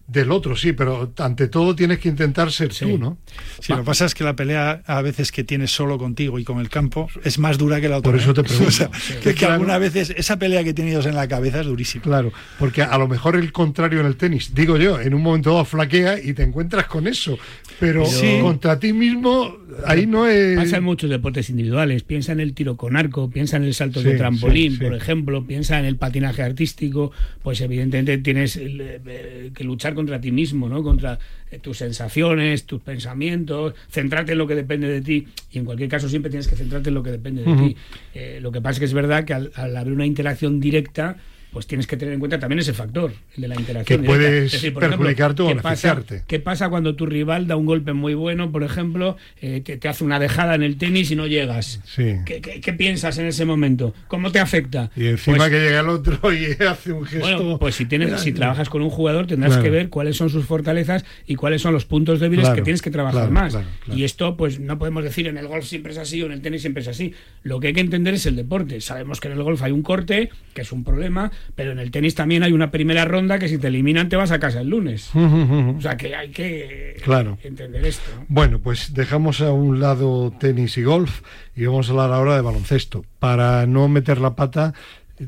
del 0.06 0.32
otro, 0.32 0.56
sí, 0.56 0.72
pero 0.72 1.12
ante 1.18 1.48
todo 1.48 1.76
tienes 1.76 1.98
que 1.98 2.08
intentar 2.08 2.50
ser 2.50 2.74
tú, 2.74 2.96
¿no? 2.96 3.18
Sí, 3.60 3.72
lo 3.72 3.80
que 3.80 3.84
pasa 3.84 4.06
es 4.06 4.14
que 4.14 4.24
la 4.24 4.34
pelea 4.34 4.82
a 4.86 5.02
veces 5.02 5.30
que 5.32 5.44
tienes 5.44 5.70
solo 5.70 5.98
contigo 5.98 6.38
y 6.38 6.44
con 6.44 6.60
el 6.60 6.70
campo 6.70 7.08
es 7.24 7.38
más 7.38 7.58
dura 7.58 7.80
que 7.80 7.88
la 7.88 7.98
otra. 7.98 8.12
Por 8.12 8.20
eso 8.20 8.32
te 8.32 8.42
pregunto. 8.44 8.90
que, 9.22 9.46
algunas 9.46 9.80
veces 9.80 10.14
esa 10.16 10.38
pelea 10.38 10.64
que 10.64 10.72
tienes 10.72 11.04
en 11.04 11.14
la 11.14 11.28
cabeza 11.28 11.60
es 11.60 11.66
durísima. 11.66 12.04
Claro, 12.04 12.32
porque 12.58 12.82
a 12.82 12.96
lo 12.96 13.06
mejor 13.08 13.36
el 13.36 13.52
contrario 13.52 14.00
en 14.00 14.06
el 14.06 14.16
tenis, 14.16 14.54
digo 14.54 14.76
yo, 14.76 15.00
en 15.00 15.14
un 15.14 15.22
momento 15.22 15.50
dado 15.50 15.64
flaquea 15.64 16.18
y 16.22 16.32
te 16.32 16.42
encuentras 16.42 16.86
con 16.86 17.06
eso, 17.06 17.38
pero, 17.80 18.04
contra 18.40 18.78
ti 18.78 18.92
mismo 18.92 19.47
ahí 19.84 20.06
no 20.06 20.26
es... 20.26 20.56
Pasa 20.56 20.78
en 20.78 20.84
muchos 20.84 21.10
deportes 21.10 21.50
individuales, 21.50 22.02
piensa 22.02 22.32
en 22.32 22.40
el 22.40 22.54
tiro 22.54 22.76
con 22.76 22.96
arco, 22.96 23.30
piensa 23.30 23.56
en 23.56 23.64
el 23.64 23.74
salto 23.74 24.02
de 24.02 24.16
trampolín, 24.16 24.78
por 24.78 24.94
ejemplo, 24.94 25.46
piensa 25.46 25.78
en 25.78 25.84
el 25.84 25.96
patinaje 25.96 26.42
artístico, 26.42 27.12
pues 27.42 27.60
evidentemente 27.60 28.18
tienes 28.18 28.58
eh, 28.60 29.50
que 29.54 29.64
luchar 29.64 29.94
contra 29.94 30.20
ti 30.20 30.32
mismo, 30.32 30.68
¿no? 30.68 30.82
Contra 30.82 31.18
eh, 31.50 31.58
tus 31.58 31.78
sensaciones, 31.78 32.64
tus 32.64 32.80
pensamientos, 32.80 33.74
centrarte 33.90 34.32
en 34.32 34.38
lo 34.38 34.46
que 34.46 34.54
depende 34.54 34.88
de 34.88 35.00
ti 35.00 35.26
y 35.52 35.58
en 35.58 35.64
cualquier 35.64 35.88
caso 35.88 36.08
siempre 36.08 36.30
tienes 36.30 36.48
que 36.48 36.56
centrarte 36.56 36.88
en 36.88 36.94
lo 36.94 37.02
que 37.02 37.10
depende 37.10 37.42
de 37.42 37.54
ti. 37.56 37.76
Eh, 38.14 38.38
lo 38.42 38.52
que 38.52 38.60
pasa 38.60 38.72
es 38.72 38.78
que 38.80 38.84
es 38.86 38.94
verdad 38.94 39.24
que 39.24 39.34
al 39.34 39.76
haber 39.76 39.92
una 39.92 40.06
interacción 40.06 40.60
directa 40.60 41.16
pues 41.52 41.66
tienes 41.66 41.86
que 41.86 41.96
tener 41.96 42.12
en 42.12 42.20
cuenta 42.20 42.38
también 42.38 42.58
ese 42.58 42.74
factor, 42.74 43.12
el 43.36 43.42
de 43.42 43.48
la 43.48 43.54
interacción. 43.54 44.02
Que 44.02 44.06
puedes 44.06 44.54
perjudicarte 44.72 45.42
o 45.42 45.46
beneficiarte. 45.46 46.22
¿Qué 46.26 46.40
pasa 46.40 46.68
cuando 46.68 46.94
tu 46.94 47.06
rival 47.06 47.46
da 47.46 47.56
un 47.56 47.64
golpe 47.64 47.94
muy 47.94 48.14
bueno, 48.14 48.52
por 48.52 48.62
ejemplo, 48.62 49.16
eh, 49.40 49.60
te, 49.60 49.88
hace 49.88 50.04
una 50.04 50.18
dejada 50.18 50.54
en 50.54 50.62
el 50.62 50.76
tenis 50.76 51.10
y 51.10 51.16
no 51.16 51.26
llegas? 51.26 51.80
Sí. 51.86 52.16
¿Qué, 52.26 52.72
piensas 52.74 53.18
en 53.18 53.26
ese 53.26 53.44
momento? 53.44 53.94
¿Cómo 54.08 54.30
te 54.30 54.40
afecta? 54.40 54.90
Y 54.94 55.06
encima 55.06 55.38
pues 55.38 55.50
que 55.50 55.60
llega 55.60 55.80
el 55.80 55.88
otro 55.88 56.32
y 56.32 56.52
hace 56.68 56.92
un 56.92 57.06
gesto. 57.06 57.26
Bueno, 57.26 57.58
pues 57.58 57.74
si, 57.74 57.86
tienes, 57.86 58.20
si 58.20 58.32
trabajas 58.32 58.68
con 58.68 58.82
un 58.82 58.90
jugador 58.90 59.26
tendrás 59.26 59.56
que 59.56 59.70
ver 59.70 59.88
cuáles 59.88 60.16
son 60.16 60.28
sus 60.28 60.44
fortalezas 60.44 61.04
y 61.26 61.36
cuáles 61.36 61.62
son 61.62 61.72
los 61.72 61.86
puntos 61.86 62.20
débiles 62.20 62.48
que 62.50 62.62
tienes 62.62 62.82
que 62.82 62.90
trabajar 62.90 63.30
más. 63.30 63.56
Y 63.94 64.04
esto, 64.04 64.36
pues 64.36 64.60
no 64.60 64.78
podemos 64.78 65.02
decir 65.02 65.26
en 65.26 65.38
el 65.38 65.48
golf 65.48 65.64
siempre 65.64 65.92
es 65.92 65.98
así 65.98 66.22
o 66.22 66.26
en 66.26 66.32
el 66.32 66.42
tenis 66.42 66.60
siempre 66.60 66.82
es 66.82 66.88
así. 66.88 67.14
Lo 67.42 67.58
que 67.58 67.68
hay 67.68 67.72
que 67.72 67.80
entender 67.80 68.14
es 68.14 68.26
el 68.26 68.36
deporte. 68.36 68.80
Sabemos 68.82 69.20
que 69.20 69.28
en 69.28 69.34
el 69.34 69.42
golf 69.42 69.62
hay 69.62 69.72
un 69.72 69.82
corte, 69.82 70.30
que 70.52 70.60
es 70.60 70.72
un 70.72 70.84
problema 70.84 71.32
pero 71.54 71.72
en 71.72 71.78
el 71.78 71.90
tenis 71.90 72.14
también 72.14 72.42
hay 72.42 72.52
una 72.52 72.70
primera 72.70 73.04
ronda 73.04 73.38
que 73.38 73.48
si 73.48 73.58
te 73.58 73.68
eliminan 73.68 74.08
te 74.08 74.16
vas 74.16 74.30
a 74.30 74.38
casa 74.38 74.60
el 74.60 74.68
lunes. 74.68 75.10
o 75.14 75.80
sea 75.80 75.96
que 75.96 76.14
hay 76.14 76.30
que 76.30 76.96
claro. 77.02 77.38
entender 77.42 77.84
esto. 77.84 78.10
Bueno, 78.28 78.58
pues 78.60 78.94
dejamos 78.94 79.40
a 79.40 79.52
un 79.52 79.80
lado 79.80 80.32
tenis 80.38 80.76
y 80.78 80.82
golf 80.82 81.22
y 81.56 81.66
vamos 81.66 81.88
a 81.88 81.92
hablar 81.92 82.12
ahora 82.12 82.36
de 82.36 82.42
baloncesto. 82.42 83.04
Para 83.18 83.66
no 83.66 83.88
meter 83.88 84.18
la 84.20 84.36
pata, 84.36 84.74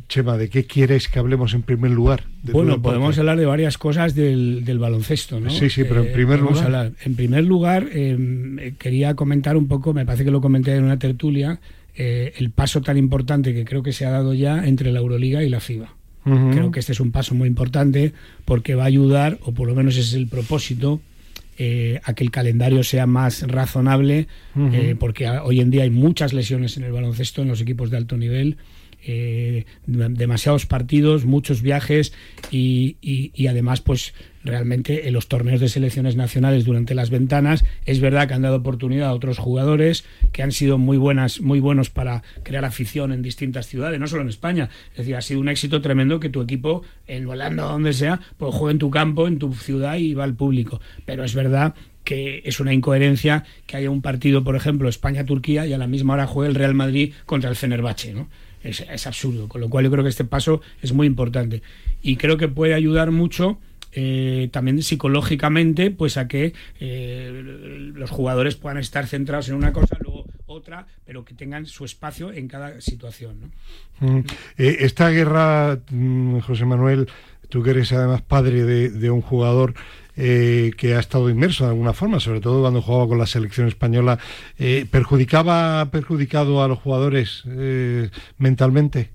Chema, 0.09 0.37
¿de 0.37 0.49
qué 0.49 0.65
quieres 0.67 1.09
que 1.09 1.19
hablemos 1.19 1.53
en 1.55 1.63
primer 1.63 1.91
lugar? 1.91 2.25
Bueno, 2.45 2.81
podemos 2.81 3.19
hablar 3.19 3.39
de 3.39 3.47
varias 3.47 3.77
cosas 3.77 4.15
del, 4.15 4.79
baloncesto, 4.79 5.41
¿no? 5.41 5.51
Sí, 5.51 5.69
sí, 5.69 5.83
pero 5.85 6.03
en 6.03 6.09
eh, 6.09 6.13
primer 6.13 6.41
lugar. 6.41 6.93
En 7.05 7.17
primer 7.17 7.45
lugar, 7.45 7.89
em, 7.93 8.75
quería 8.79 9.15
comentar 9.15 9.57
un 9.57 9.67
poco, 9.67 9.93
me 9.93 10.07
parece 10.07 10.25
que 10.25 10.31
lo 10.31 10.41
comenté 10.41 10.77
en 10.77 10.85
una 10.85 10.99
tertulia, 10.99 11.59
eh, 11.97 12.35
el 12.37 12.51
paso 12.51 12.81
tan 12.83 12.97
importante 12.99 13.53
que 13.53 13.65
creo 13.65 13.83
que 13.83 13.93
se 13.93 14.07
ha 14.07 14.11
dado 14.11 14.33
ya 14.33 14.65
entre 14.67 14.93
la 14.93 15.01
Euroliga 15.01 15.43
y 15.43 15.49
la 15.49 15.59
FIBA. 15.61 15.97
Creo 16.23 16.71
que 16.71 16.81
este 16.81 16.93
es 16.93 17.01
un 17.01 17.13
paso 17.13 17.35
muy 17.35 17.49
importante 17.49 18.13
porque 18.45 18.75
va 18.75 18.85
a 18.85 18.87
ayudar, 18.87 19.39
o 19.43 19.53
por 19.53 19.69
lo 19.69 19.75
menos 19.75 19.97
ese 19.97 20.09
es 20.09 20.15
el 20.15 20.27
propósito, 20.27 21.01
eh, 21.59 22.01
a 22.05 22.15
que 22.15 22.25
el 22.25 22.31
calendario 22.31 22.85
sea 22.85 23.07
más 23.07 23.43
razonable, 23.43 24.29
porque 24.99 25.29
hoy 25.29 25.61
en 25.61 25.71
día 25.71 25.83
hay 25.83 25.91
muchas 25.91 26.33
lesiones 26.33 26.77
en 26.77 26.85
el 26.85 26.93
baloncesto 26.93 27.43
en 27.43 27.49
los 27.49 27.61
equipos 27.61 27.91
de 27.91 27.97
alto 27.97 28.17
nivel 28.17 28.59
eh, 29.03 29.65
demasiados 29.87 30.67
partidos, 30.67 31.25
muchos 31.25 31.63
viajes 31.63 32.13
y, 32.51 32.97
y, 33.01 33.47
además 33.47 33.81
pues 33.81 34.13
realmente 34.43 35.07
en 35.09 35.15
los 35.15 35.29
torneos 35.29 35.61
de 35.61 35.69
selecciones 35.69 36.17
nacionales 36.17 36.65
durante 36.65 36.95
las 36.95 37.11
ventanas 37.11 37.65
es 37.85 38.01
verdad 38.01 38.29
que 38.29 38.35
han 38.35 38.43
dado 38.43 38.57
oportunidad 38.57 39.09
a 39.09 39.15
otros 39.15 39.39
jugadores 39.39 40.05
que 40.33 40.43
han 40.43 40.53
sido 40.53 40.79
muy 40.79 40.97
buenas 40.97 41.41
muy 41.41 41.61
buenos 41.61 41.91
para 41.91 42.23
crear 42.43 42.65
afición 42.65 43.13
en 43.13 43.23
distintas 43.23 43.67
ciudades 43.67 44.01
no 44.01 44.07
solo 44.07 44.23
en 44.23 44.29
España 44.29 44.71
es 44.93 44.99
decir 44.99 45.17
ha 45.17 45.23
sido 45.23 45.41
un 45.41 45.49
éxito 45.49 45.81
tremendo 45.83 46.21
que 46.21 46.31
tu 46.31 46.41
equipo 46.41 46.83
en 47.07 47.27
Holanda 47.27 47.67
o 47.67 47.73
donde 47.73 47.93
sea 47.93 48.21
pues 48.39 48.55
juegue 48.55 48.73
en 48.73 48.79
tu 48.79 48.91
campo 48.91 49.29
en 49.29 49.39
tu 49.39 49.53
ciudad 49.55 49.97
y 49.97 50.15
va 50.15 50.25
al 50.25 50.35
público 50.35 50.81
pero 51.05 51.25
es 51.25 51.35
verdad 51.35 51.75
que 52.05 52.43
es 52.45 52.61
una 52.61 52.73
incoherencia 52.73 53.45
que 53.67 53.77
haya 53.77 53.91
un 53.91 54.01
partido, 54.01 54.43
por 54.43 54.57
ejemplo, 54.57 54.89
España-Turquía 54.89 55.67
y 55.67 55.75
a 55.75 55.79
la 55.79 55.87
misma 55.87 56.15
hora 56.15 56.27
juegue 56.27 56.49
el 56.49 56.57
Real 56.57 56.75
Madrid 56.75 57.13
contra 57.27 57.51
el 57.51 57.57
Fenerbahce, 57.57 58.15
¿no? 58.15 58.27
es, 58.63 59.07
absurdo. 59.07 59.49
Con 59.49 59.61
lo 59.61 59.71
cual 59.71 59.85
yo 59.85 59.91
creo 59.91 60.05
que 60.05 60.11
este 60.11 60.25
paso 60.25 60.61
es 60.83 60.93
muy 60.93 61.07
importante. 61.07 61.63
Y 62.03 62.17
creo 62.17 62.37
que 62.37 62.49
puede 62.49 62.75
ayudar 62.75 63.11
mucho 63.11 63.59
eh, 63.93 64.49
también 64.53 64.83
psicológicamente 64.83 65.91
pues 65.91 66.17
a 66.17 66.29
que 66.29 66.53
eh, 66.79 67.31
los 67.95 68.11
jugadores 68.11 68.57
puedan 68.57 68.79
estar 68.79 69.07
centrados 69.07 69.49
en 69.49 69.57
una 69.57 69.73
cosa 69.73 69.97
luego 70.01 70.27
otra 70.47 70.87
pero 71.05 71.25
que 71.25 71.35
tengan 71.35 71.67
su 71.67 71.85
espacio 71.85 72.33
en 72.33 72.49
cada 72.49 72.81
situación 72.81 73.53
mm. 74.01 74.19
eh, 74.59 74.77
esta 74.81 75.11
guerra 75.11 75.81
mm, 75.91 76.39
José 76.41 76.65
Manuel 76.65 77.09
tú 77.49 77.63
que 77.63 77.71
eres 77.71 77.93
además 77.93 78.23
padre 78.23 78.65
de 78.65 79.11
un 79.11 79.23
jugador 79.23 79.75
eh, 80.17 80.73
que 80.77 80.95
ha 80.95 81.01
estado 81.01 81.31
inmerso 81.31 81.65
de 81.65 81.71
alguna 81.71 81.93
forma, 81.93 82.21
sobre 82.21 82.41
todo 82.41 82.61
cuando 82.61 82.83
jugaba 82.83 83.09
con 83.09 83.19
la 83.19 83.27
selección 83.27 83.67
española, 83.67 84.19
perjudicaba, 84.91 85.89
perjudicado 85.91 86.63
a 86.63 86.69
los 86.69 86.79
jugadores 86.79 87.43
mentalmente. 88.39 89.11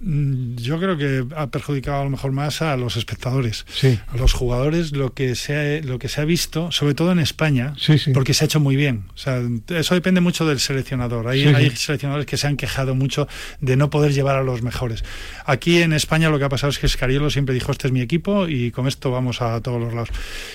Mm, 0.00 0.56
yo 0.56 0.78
creo 0.78 0.96
que 0.96 1.24
ha 1.36 1.46
perjudicado 1.48 2.00
a 2.00 2.04
lo 2.04 2.10
mejor 2.10 2.32
más 2.32 2.62
a 2.62 2.76
los 2.76 2.96
espectadores. 2.96 3.64
Sí. 3.68 3.98
A 4.08 4.16
los 4.16 4.32
jugadores 4.32 4.92
lo 4.92 5.14
que 5.14 5.34
se 5.34 5.80
ha, 5.80 5.84
lo 5.84 5.98
que 5.98 6.08
se 6.08 6.20
ha 6.20 6.24
visto, 6.24 6.72
sobre 6.72 6.94
todo 6.94 7.12
en 7.12 7.18
España, 7.18 7.74
porque 8.12 8.34
se 8.34 8.44
ha 8.44 8.46
hecho 8.46 8.60
muy 8.60 8.76
bien. 8.76 9.04
O 9.14 9.18
sea, 9.18 9.40
eso 9.68 9.94
depende 9.94 10.20
mucho 10.20 10.46
del 10.46 10.60
seleccionador. 10.60 11.28
Hay, 11.28 11.44
hay 11.44 11.70
seleccionadores 11.70 12.26
que 12.26 12.36
se 12.36 12.46
han 12.46 12.56
quejado 12.56 12.94
mucho 12.94 13.28
de 13.60 13.76
no 13.76 13.90
poder 13.90 14.12
llevar 14.12 14.36
a 14.36 14.42
los 14.42 14.62
mejores. 14.62 15.04
Aquí 15.46 15.82
en 15.82 15.92
España 15.92 16.30
lo 16.30 16.38
que 16.38 16.44
ha 16.44 16.48
pasado 16.48 16.70
es 16.70 16.78
que 16.78 16.88
Scariolo 16.88 17.30
siempre 17.30 17.54
dijo, 17.54 17.72
este 17.72 17.88
es 17.88 17.92
mi 17.92 18.00
equipo 18.00 18.48
y 18.48 18.70
con 18.72 18.86
esto 18.86 19.10
vamos 19.10 19.40
a 19.42 19.60
todos 19.60 19.80
los 19.80 19.94
lados. 19.94 20.10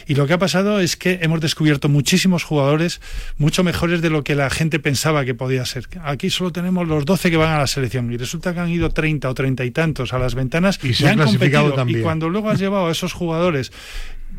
Y 0.08 0.16
lo 0.16 0.28
que 0.28 0.34
ha 0.34 0.40
pasado 0.40 0.80
es 0.80 0.98
que 0.98 1.20
hemos 1.22 1.40
descubierto 1.42 1.90
muchísimos 1.90 2.44
jugadores 2.44 3.02
mucho 3.38 3.64
mejores 3.64 4.02
de 4.02 4.10
lo 4.10 4.24
que 4.24 4.36
la 4.36 4.50
gente 4.50 4.80
pensaba 4.80 5.26
que 5.26 5.34
podía 5.34 5.66
ser. 5.66 5.88
Aquí 6.04 6.30
solo 6.30 6.52
tenemos 6.52 6.88
los 6.88 7.06
12 7.06 7.32
que 7.32 7.38
van 7.38 7.54
a 7.54 7.60
la 7.60 7.68
selección 7.68 8.12
y 8.12 8.18
resulta 8.18 8.54
que 8.54 8.60
han 8.60 8.70
ido 8.70 8.90
30 8.90 9.29
o 9.30 9.34
treinta 9.34 9.66
y 9.66 9.72
tantos 9.72 10.14
a 10.14 10.20
las 10.20 10.36
ventanas 10.36 10.80
y, 10.84 10.94
se 10.94 11.08
han, 11.08 11.18
clasificado 11.18 11.74
también. 11.74 12.00
Y 12.00 12.04
cuando 12.04 12.30
luego 12.30 12.50
has 12.50 12.60
llevado 12.60 12.88
a 12.88 12.92
esos 12.92 13.14
jugadores 13.14 13.72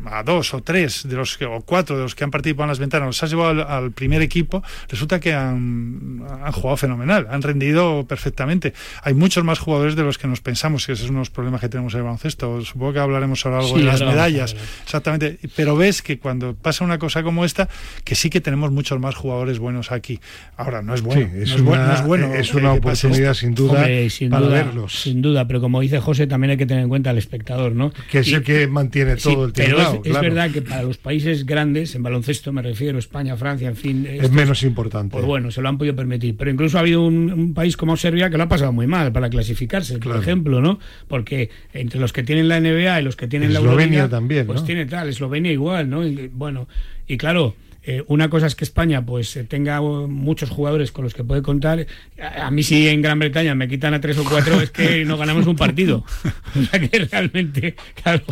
a 0.05 0.23
dos 0.23 0.53
o 0.53 0.61
tres 0.61 1.07
de 1.07 1.15
los 1.15 1.37
que, 1.37 1.45
o 1.45 1.61
cuatro 1.61 1.95
de 1.95 2.03
los 2.03 2.15
que 2.15 2.23
han 2.23 2.31
participado 2.31 2.65
en 2.65 2.69
las 2.69 2.79
ventanas, 2.79 3.07
los 3.07 3.23
has 3.23 3.29
llevado 3.29 3.67
al, 3.67 3.91
primer 3.91 4.21
equipo, 4.21 4.63
resulta 4.89 5.19
que 5.19 5.33
han, 5.33 6.23
han, 6.43 6.51
jugado 6.51 6.77
fenomenal, 6.77 7.27
han 7.29 7.41
rendido 7.41 8.05
perfectamente. 8.07 8.73
Hay 9.03 9.13
muchos 9.13 9.43
más 9.43 9.59
jugadores 9.59 9.95
de 9.95 10.03
los 10.03 10.17
que 10.17 10.27
nos 10.27 10.41
pensamos, 10.41 10.85
que 10.85 10.93
esos 10.93 11.07
son 11.07 11.17
los 11.17 11.29
problemas 11.29 11.61
que 11.61 11.69
tenemos 11.69 11.93
en 11.93 11.99
el 11.99 12.03
baloncesto. 12.03 12.61
Supongo 12.61 12.93
que 12.93 12.99
hablaremos 12.99 13.45
ahora 13.45 13.59
algo 13.59 13.77
de 13.77 13.83
las 13.83 14.01
medallas, 14.01 14.55
exactamente. 14.83 15.39
Pero 15.55 15.75
ves 15.75 16.01
que 16.01 16.19
cuando 16.19 16.55
pasa 16.55 16.83
una 16.83 16.97
cosa 16.97 17.23
como 17.23 17.45
esta, 17.45 17.69
que 18.03 18.15
sí 18.15 18.29
que 18.29 18.41
tenemos 18.41 18.71
muchos 18.71 18.99
más 18.99 19.15
jugadores 19.15 19.59
buenos 19.59 19.91
aquí. 19.91 20.19
Ahora, 20.57 20.81
no 20.81 20.93
es 20.93 21.01
bueno. 21.01 21.29
es, 21.35 21.53
una, 21.55 22.01
bueno 22.01 22.33
es 22.33 22.53
una 22.53 22.73
oportunidad 22.73 23.33
sin 23.33 23.55
duda 23.55 23.87
para 24.29 24.47
verlos. 24.47 25.01
Sin 25.01 25.21
duda, 25.21 25.47
pero 25.47 25.61
como 25.61 25.81
dice 25.81 25.99
José, 25.99 26.27
también 26.27 26.51
hay 26.51 26.57
que 26.57 26.65
tener 26.65 26.83
en 26.83 26.89
cuenta 26.89 27.09
al 27.09 27.17
espectador, 27.17 27.73
¿no? 27.73 27.91
Que 28.09 28.19
es 28.19 28.31
el 28.31 28.43
que 28.43 28.67
mantiene 28.67 29.15
todo 29.15 29.45
el 29.45 29.53
tiempo 29.53 29.81
es, 29.81 29.90
verdad 29.99 30.51
que 30.51 30.61
para 30.61 30.83
los 30.83 30.97
países 30.97 31.45
grandes, 31.45 31.95
en 31.95 32.03
baloncesto 32.03 32.51
me 32.51 32.61
refiero, 32.61 32.97
España, 32.99 33.35
Francia, 33.37 33.67
en 33.67 33.75
fin. 33.75 34.07
Es 34.09 34.31
menos 34.31 34.63
importante. 34.63 35.13
Pues 35.13 35.25
bueno, 35.25 35.51
se 35.51 35.61
lo 35.61 35.69
han 35.69 35.77
podido 35.77 35.95
permitir. 35.95 36.35
Pero 36.37 36.51
incluso 36.51 36.77
ha 36.77 36.81
habido 36.81 37.03
un, 37.05 37.53
país 37.53 37.75
como 37.75 37.97
Serbia 37.97 38.29
que 38.29 38.37
lo 38.37 38.43
ha 38.43 38.49
pasado 38.49 38.71
muy 38.71 38.87
mal 38.87 39.11
para 39.11 39.29
clasificarse, 39.29 39.97
por 39.99 40.15
ejemplo, 40.17 40.61
¿no? 40.61 40.79
Porque 41.07 41.49
entre 41.73 41.99
los 41.99 42.13
que 42.13 42.23
tienen 42.23 42.47
la 42.47 42.59
NBA 42.59 43.01
y 43.01 43.03
los 43.03 43.15
que 43.15 43.27
tienen 43.27 43.53
la 43.53 43.59
Eslovenia 43.59 44.09
también, 44.09 44.45
Pues 44.47 44.63
tiene 44.63 44.85
tal, 44.85 45.09
Eslovenia 45.09 45.51
igual, 45.51 45.89
¿no? 45.89 46.01
bueno, 46.33 46.67
y 47.07 47.17
claro. 47.17 47.55
Eh, 47.83 48.03
una 48.07 48.29
cosa 48.29 48.45
es 48.45 48.55
que 48.55 48.63
España 48.63 49.03
pues 49.05 49.35
eh, 49.35 49.43
tenga 49.43 49.81
muchos 49.81 50.49
jugadores 50.49 50.91
con 50.91 51.03
los 51.03 51.13
que 51.13 51.23
puede 51.23 51.41
contar. 51.41 51.87
A, 52.19 52.51
mí 52.51 52.61
si 52.61 52.87
en 52.87 53.01
Gran 53.01 53.17
Bretaña 53.17 53.55
me 53.55 53.67
quitan 53.67 53.93
a 53.93 54.01
tres 54.01 54.17
o 54.19 54.23
cuatro 54.23 54.61
es 54.61 54.69
que 54.71 55.03
no 55.03 55.17
ganamos 55.17 55.47
un 55.47 55.55
partido. 55.55 56.05
o 56.55 56.63
sea 56.63 56.79
que 56.79 56.99
realmente, 56.99 57.75
claro. 58.01 58.23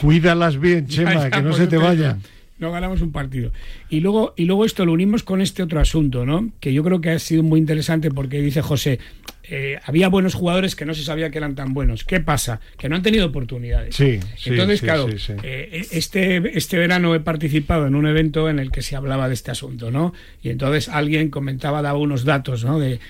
Cuídalas 0.00 0.58
bien, 0.58 0.86
Chema, 0.88 1.30
que 1.30 1.42
no 1.42 1.52
se 1.52 1.66
te 1.66 1.76
vaya 1.76 2.18
no 2.62 2.72
ganamos 2.72 3.02
un 3.02 3.12
partido. 3.12 3.52
Y 3.90 4.00
luego, 4.00 4.32
y 4.36 4.46
luego 4.46 4.64
esto 4.64 4.86
lo 4.86 4.92
unimos 4.92 5.22
con 5.22 5.42
este 5.42 5.62
otro 5.62 5.80
asunto, 5.80 6.24
¿no? 6.24 6.50
Que 6.60 6.72
yo 6.72 6.82
creo 6.82 7.00
que 7.00 7.10
ha 7.10 7.18
sido 7.18 7.42
muy 7.42 7.60
interesante 7.60 8.10
porque 8.10 8.40
dice 8.40 8.62
José, 8.62 9.00
eh, 9.44 9.78
había 9.84 10.08
buenos 10.08 10.34
jugadores 10.34 10.76
que 10.76 10.86
no 10.86 10.94
se 10.94 11.02
sabía 11.02 11.30
que 11.30 11.38
eran 11.38 11.56
tan 11.56 11.74
buenos. 11.74 12.04
¿Qué 12.04 12.20
pasa? 12.20 12.60
Que 12.78 12.88
no 12.88 12.96
han 12.96 13.02
tenido 13.02 13.26
oportunidades. 13.26 13.96
Sí, 13.96 14.20
Entonces, 14.46 14.80
claro, 14.80 15.08
eh, 15.42 15.86
este, 15.90 16.56
este 16.56 16.78
verano 16.78 17.14
he 17.14 17.20
participado 17.20 17.86
en 17.86 17.96
un 17.96 18.06
evento 18.06 18.48
en 18.48 18.60
el 18.60 18.70
que 18.70 18.80
se 18.80 18.94
hablaba 18.94 19.28
de 19.28 19.34
este 19.34 19.50
asunto, 19.50 19.90
¿no? 19.90 20.14
Y 20.42 20.50
entonces 20.50 20.88
alguien 20.88 21.28
comentaba, 21.28 21.82
daba 21.82 21.98
unos 21.98 22.24
datos, 22.24 22.64
¿no? 22.64 22.78
De, 22.78 23.00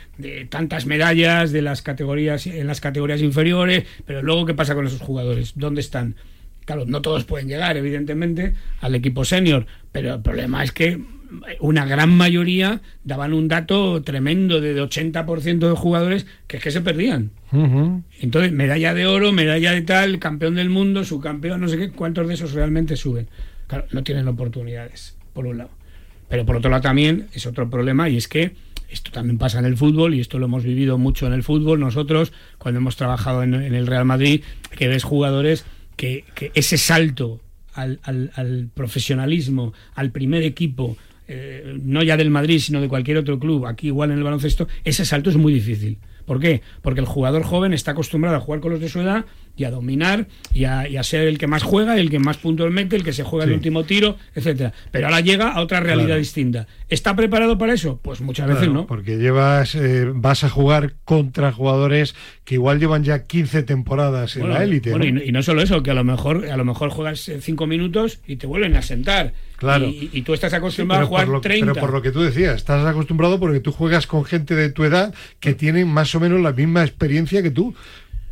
tantas 0.48 0.86
medallas 0.86 1.53
de 1.53 1.62
las 1.62 1.82
categorías, 1.82 2.46
en 2.46 2.66
las 2.66 2.80
categorías 2.80 3.20
inferiores, 3.20 3.84
pero 4.07 4.22
luego, 4.22 4.46
¿qué 4.46 4.55
pasa 4.55 4.74
con 4.74 4.86
esos 4.86 5.00
jugadores? 5.00 5.53
¿Dónde 5.57 5.80
están? 5.80 6.16
Claro, 6.64 6.84
no 6.86 7.02
todos 7.02 7.24
pueden 7.24 7.48
llegar, 7.48 7.76
evidentemente, 7.76 8.54
al 8.80 8.94
equipo 8.94 9.24
senior, 9.24 9.66
pero 9.90 10.14
el 10.14 10.22
problema 10.22 10.62
es 10.62 10.72
que 10.72 11.00
una 11.60 11.86
gran 11.86 12.10
mayoría 12.10 12.82
daban 13.04 13.32
un 13.32 13.48
dato 13.48 14.02
tremendo 14.02 14.60
de 14.60 14.80
80% 14.80 15.58
de 15.58 15.76
jugadores 15.76 16.26
que 16.46 16.58
es 16.58 16.62
que 16.62 16.70
se 16.70 16.80
perdían. 16.80 17.30
Entonces, 18.20 18.52
medalla 18.52 18.94
de 18.94 19.06
oro, 19.06 19.32
medalla 19.32 19.72
de 19.72 19.82
tal, 19.82 20.18
campeón 20.18 20.54
del 20.54 20.70
mundo, 20.70 21.04
subcampeón, 21.04 21.60
no 21.60 21.68
sé 21.68 21.78
qué, 21.78 21.90
¿cuántos 21.90 22.28
de 22.28 22.34
esos 22.34 22.52
realmente 22.52 22.96
suben? 22.96 23.28
Claro, 23.66 23.86
no 23.92 24.02
tienen 24.02 24.28
oportunidades, 24.28 25.16
por 25.32 25.46
un 25.46 25.58
lado. 25.58 25.70
Pero 26.28 26.46
por 26.46 26.56
otro 26.56 26.70
lado 26.70 26.82
también 26.82 27.28
es 27.34 27.46
otro 27.46 27.68
problema 27.68 28.08
y 28.08 28.16
es 28.16 28.28
que 28.28 28.52
esto 28.88 29.10
también 29.10 29.38
pasa 29.38 29.58
en 29.58 29.64
el 29.64 29.76
fútbol 29.76 30.14
y 30.14 30.20
esto 30.20 30.38
lo 30.38 30.46
hemos 30.46 30.64
vivido 30.64 30.98
mucho 30.98 31.26
en 31.26 31.32
el 31.32 31.42
fútbol. 31.42 31.80
Nosotros, 31.80 32.32
cuando 32.58 32.78
hemos 32.78 32.96
trabajado 32.96 33.42
en, 33.42 33.54
el 33.54 33.86
Real 33.86 34.04
Madrid, 34.04 34.42
que 34.76 34.88
ves 34.88 35.04
jugadores 35.04 35.64
que, 35.97 36.24
ese 36.55 36.78
salto 36.78 37.40
al, 37.74 38.01
al, 38.05 38.68
profesionalismo, 38.74 39.72
al 39.95 40.11
primer 40.11 40.43
equipo, 40.43 40.97
eh, 41.28 41.78
no 41.82 42.03
ya 42.03 42.16
del 42.16 42.30
Madrid, 42.30 42.59
sino 42.59 42.80
de 42.80 42.88
cualquier 42.88 43.18
otro 43.18 43.38
club, 43.38 43.66
aquí 43.66 43.88
igual 43.88 44.11
en 44.11 44.18
el 44.18 44.24
baloncesto, 44.24 44.68
ese 44.84 45.05
salto 45.05 45.30
es 45.30 45.36
muy 45.36 45.53
difícil. 45.53 45.99
¿Por 46.32 46.40
qué? 46.40 46.62
Porque 46.80 47.00
el 47.00 47.06
jugador 47.06 47.42
joven 47.42 47.74
está 47.74 47.90
acostumbrado 47.90 48.38
a 48.38 48.40
jugar 48.40 48.60
con 48.60 48.70
los 48.70 48.80
de 48.80 48.88
su 48.88 49.02
edad 49.02 49.26
y 49.54 49.64
a 49.64 49.70
dominar 49.70 50.28
y 50.54 50.64
a, 50.64 51.02
ser 51.02 51.28
el 51.28 51.36
que 51.36 51.46
más 51.46 51.62
juega, 51.62 51.98
el 51.98 52.08
que 52.08 52.18
más 52.18 52.38
puntos 52.38 52.72
mete, 52.72 52.96
el 52.96 53.04
que 53.04 53.12
se 53.12 53.22
juega 53.22 53.44
el 53.44 53.52
último 53.52 53.84
tiro, 53.84 54.16
etcétera. 54.34 54.72
Pero 54.90 55.08
ahora 55.08 55.20
llega 55.20 55.52
a 55.52 55.60
otra 55.60 55.80
realidad 55.80 56.16
distinta. 56.16 56.66
¿Está 56.88 57.14
preparado 57.14 57.58
para 57.58 57.74
eso? 57.74 58.00
Pues 58.00 58.22
muchas 58.22 58.48
veces 58.48 58.70
no. 58.70 58.86
Porque 58.86 59.18
llevas, 59.18 59.74
eh, 59.74 60.10
vas 60.14 60.42
a 60.42 60.48
jugar 60.48 60.94
contra 61.04 61.52
jugadores 61.52 62.14
que 62.44 62.54
igual 62.54 62.80
llevan 62.80 63.04
ya 63.04 63.24
15 63.24 63.64
temporadas 63.64 64.36
en 64.36 64.48
la 64.48 64.64
élite. 64.64 64.94
Y, 65.26 65.32
no 65.32 65.42
solo 65.42 65.60
eso, 65.60 65.82
que 65.82 65.90
a 65.90 65.94
lo 65.94 66.02
mejor, 66.02 66.46
a 66.46 66.56
lo 66.56 66.64
mejor 66.64 66.88
juegas 66.88 67.30
5 67.40 67.66
minutos 67.66 68.20
y 68.26 68.36
te 68.36 68.46
vuelven 68.46 68.74
a 68.74 68.80
sentar. 68.80 69.34
Claro. 69.62 69.86
Y, 69.86 70.22
tú 70.22 70.34
estás 70.34 70.52
acostumbrado 70.54 71.04
a 71.04 71.06
jugar 71.06 71.40
30. 71.40 71.72
Pero 71.72 71.80
por 71.80 71.92
lo 71.92 72.02
que 72.02 72.10
tú 72.10 72.20
decías, 72.20 72.56
estás 72.56 72.84
acostumbrado 72.84 73.38
porque 73.38 73.60
tú 73.60 73.70
juegas 73.70 74.08
con 74.08 74.24
gente 74.24 74.56
de 74.56 74.70
tu 74.70 74.82
edad 74.82 75.14
que 75.38 75.54
tiene 75.54 75.84
más 75.84 76.12
o 76.16 76.20
menos 76.20 76.40
la 76.40 76.50
misma 76.50 76.82
experiencia 76.82 77.44
que 77.44 77.52
tú 77.52 77.72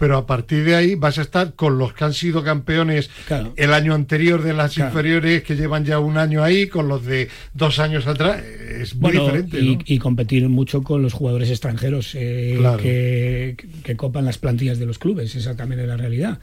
pero 0.00 0.16
a 0.16 0.26
partir 0.26 0.64
de 0.64 0.74
ahí 0.74 0.94
vas 0.94 1.18
a 1.18 1.22
estar 1.22 1.54
con 1.54 1.76
los 1.76 1.92
que 1.92 2.04
han 2.04 2.14
sido 2.14 2.42
campeones 2.42 3.10
el 3.56 3.74
año 3.74 3.94
anterior 3.94 4.42
de 4.42 4.54
las 4.54 4.78
inferiores, 4.78 5.42
que 5.42 5.56
llevan 5.56 5.84
ya 5.84 5.98
un 5.98 6.16
año 6.16 6.42
ahí, 6.42 6.68
con 6.68 6.88
los 6.88 7.04
de 7.04 7.28
dos 7.52 7.78
años 7.78 8.06
atrás. 8.06 8.42
Es 8.42 8.94
muy 8.94 9.12
diferente. 9.12 9.58
Y, 9.84 9.98
competir 9.98 10.48
mucho 10.48 10.82
con 10.82 11.02
los 11.02 11.12
jugadores 11.12 11.50
extranjeros 11.50 12.12
eh, 12.14 13.54
que, 13.84 13.96
copan 13.96 14.24
las 14.24 14.38
plantillas 14.38 14.78
de 14.78 14.86
los 14.86 14.98
clubes. 14.98 15.36
Esa 15.36 15.54
también 15.54 15.82
es 15.82 15.88
la 15.88 15.98
realidad. 15.98 16.38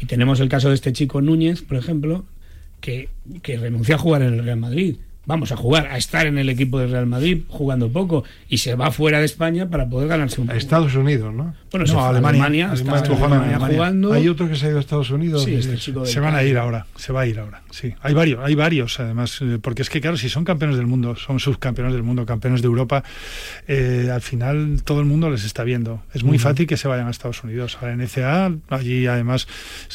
Y 0.00 0.06
tenemos 0.06 0.40
el 0.40 0.48
caso 0.48 0.70
de 0.70 0.74
este 0.74 0.94
chico 0.94 1.20
Núñez, 1.20 1.60
por 1.60 1.76
ejemplo, 1.76 2.24
que, 2.82 3.08
que 3.40 3.56
renunció 3.56 3.94
a 3.94 3.98
jugar 3.98 4.20
en 4.20 4.34
el 4.34 4.44
Real 4.44 4.58
Madrid 4.58 4.96
vamos 5.24 5.52
a 5.52 5.56
jugar, 5.56 5.86
a 5.86 5.96
estar 5.96 6.26
en 6.26 6.38
el 6.38 6.48
equipo 6.48 6.78
del 6.78 6.90
Real 6.90 7.06
Madrid 7.06 7.42
jugando 7.48 7.90
poco 7.90 8.24
y 8.48 8.58
se 8.58 8.74
va 8.74 8.90
fuera 8.90 9.20
de 9.20 9.24
España 9.24 9.68
para 9.68 9.88
poder 9.88 10.08
ganarse 10.08 10.40
un 10.40 10.50
A 10.50 10.56
Estados 10.56 10.94
Unidos, 10.94 11.32
¿no? 11.32 11.54
Bueno, 11.70 11.86
no, 11.86 12.04
Alemania, 12.04 12.70
Alemania, 12.70 13.58
jugando. 13.58 14.12
Hay 14.12 14.28
otro 14.28 14.48
que 14.48 14.56
se 14.56 14.66
ha 14.66 14.68
ido 14.70 14.78
a 14.78 14.80
Estados 14.80 15.10
Unidos. 15.10 15.44
Sí, 15.44 15.54
este 15.54 15.78
se 15.78 16.20
van 16.20 16.34
a 16.34 16.42
ir 16.42 16.58
ahora, 16.58 16.86
se 16.96 17.12
va 17.12 17.22
a 17.22 17.26
ir 17.26 17.38
ahora. 17.38 17.62
Sí, 17.70 17.94
hay 18.02 18.14
varios, 18.14 18.40
hay 18.44 18.54
varios 18.54 18.98
además, 19.00 19.38
eh, 19.40 19.58
porque 19.60 19.82
es 19.82 19.90
que 19.90 20.00
claro, 20.00 20.16
si 20.16 20.28
son 20.28 20.44
campeones 20.44 20.76
del 20.76 20.86
mundo, 20.86 21.16
son 21.16 21.38
subcampeones 21.38 21.94
del 21.94 22.02
mundo, 22.02 22.26
campeones 22.26 22.60
de 22.60 22.66
Europa, 22.66 23.04
eh, 23.68 24.10
al 24.12 24.22
final 24.22 24.82
todo 24.84 25.00
el 25.00 25.06
mundo 25.06 25.30
les 25.30 25.44
está 25.44 25.64
viendo. 25.64 26.02
Es 26.12 26.24
muy 26.24 26.38
fácil 26.38 26.66
que 26.66 26.76
se 26.76 26.88
vayan 26.88 27.06
a 27.06 27.10
Estados 27.10 27.42
Unidos, 27.44 27.78
a 27.80 27.86
la 27.86 27.96
NCA, 27.96 28.52
allí 28.70 29.06
además 29.06 29.46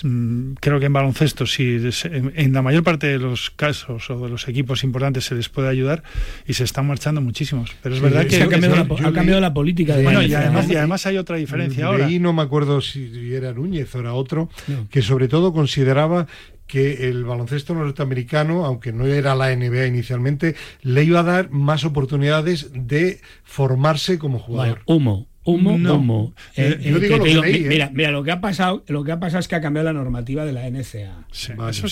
mm, 0.03 0.53
creo 0.59 0.79
que 0.79 0.85
en 0.85 0.93
baloncesto, 0.93 1.45
si 1.45 1.77
en 2.03 2.53
la 2.53 2.61
mayor 2.61 2.83
parte 2.83 3.07
de 3.07 3.19
los 3.19 3.51
casos 3.51 4.09
o 4.09 4.19
de 4.19 4.29
los 4.29 4.47
equipos 4.47 4.83
importantes 4.83 5.16
se 5.21 5.35
les 5.35 5.49
puede 5.49 5.69
ayudar 5.69 6.03
y 6.45 6.53
se 6.53 6.63
están 6.63 6.87
marchando 6.87 7.21
muchísimos. 7.21 7.75
Pero 7.81 7.95
es 7.95 8.01
verdad 8.01 8.25
que, 8.27 8.41
ha, 8.41 8.49
cambiado 8.49 9.39
la, 9.39 9.53
política. 9.53 9.95
bueno, 10.01 10.21
y 10.21 10.33
además, 10.33 10.69
y 10.69 10.75
además 10.75 11.05
hay 11.05 11.17
otra 11.17 11.37
diferencia 11.37 11.85
ahora. 11.87 12.05
Ahí 12.05 12.19
no 12.19 12.33
me 12.33 12.41
acuerdo 12.41 12.81
si 12.81 13.33
era 13.33 13.53
Núñez 13.53 13.93
o 13.95 13.99
era 13.99 14.13
otro, 14.13 14.49
que 14.89 15.01
sobre 15.01 15.27
todo 15.27 15.53
consideraba 15.53 16.27
que 16.67 17.09
el 17.09 17.23
baloncesto 17.23 17.73
norteamericano, 17.73 18.65
aunque 18.65 18.91
no 18.91 19.05
era 19.05 19.35
la 19.35 19.55
NBA 19.55 19.87
inicialmente, 19.87 20.55
le 20.81 21.03
iba 21.03 21.21
a 21.21 21.23
dar 21.23 21.49
más 21.49 21.85
oportunidades 21.85 22.71
de 22.73 23.21
formarse 23.43 24.19
como 24.19 24.37
jugador. 24.37 24.81
humo 24.85 25.27
humo, 25.51 25.95
humo. 25.95 26.33
Eh, 26.55 26.77
eh, 26.81 27.65
mira, 27.67 27.89
mira, 27.93 28.11
lo 28.11 28.23
que 28.23 28.31
ha 28.31 28.41
pasado, 28.41 28.83
lo 28.87 29.03
que 29.03 29.13
ha 29.13 29.19
pasado 29.19 29.39
es 29.39 29.47
que 29.47 29.55
ha 29.55 29.61
cambiado 29.61 29.85
la 29.85 29.93
normativa 29.93 30.45
de 30.45 30.51
la 30.51 30.69
NCA. 30.69 31.27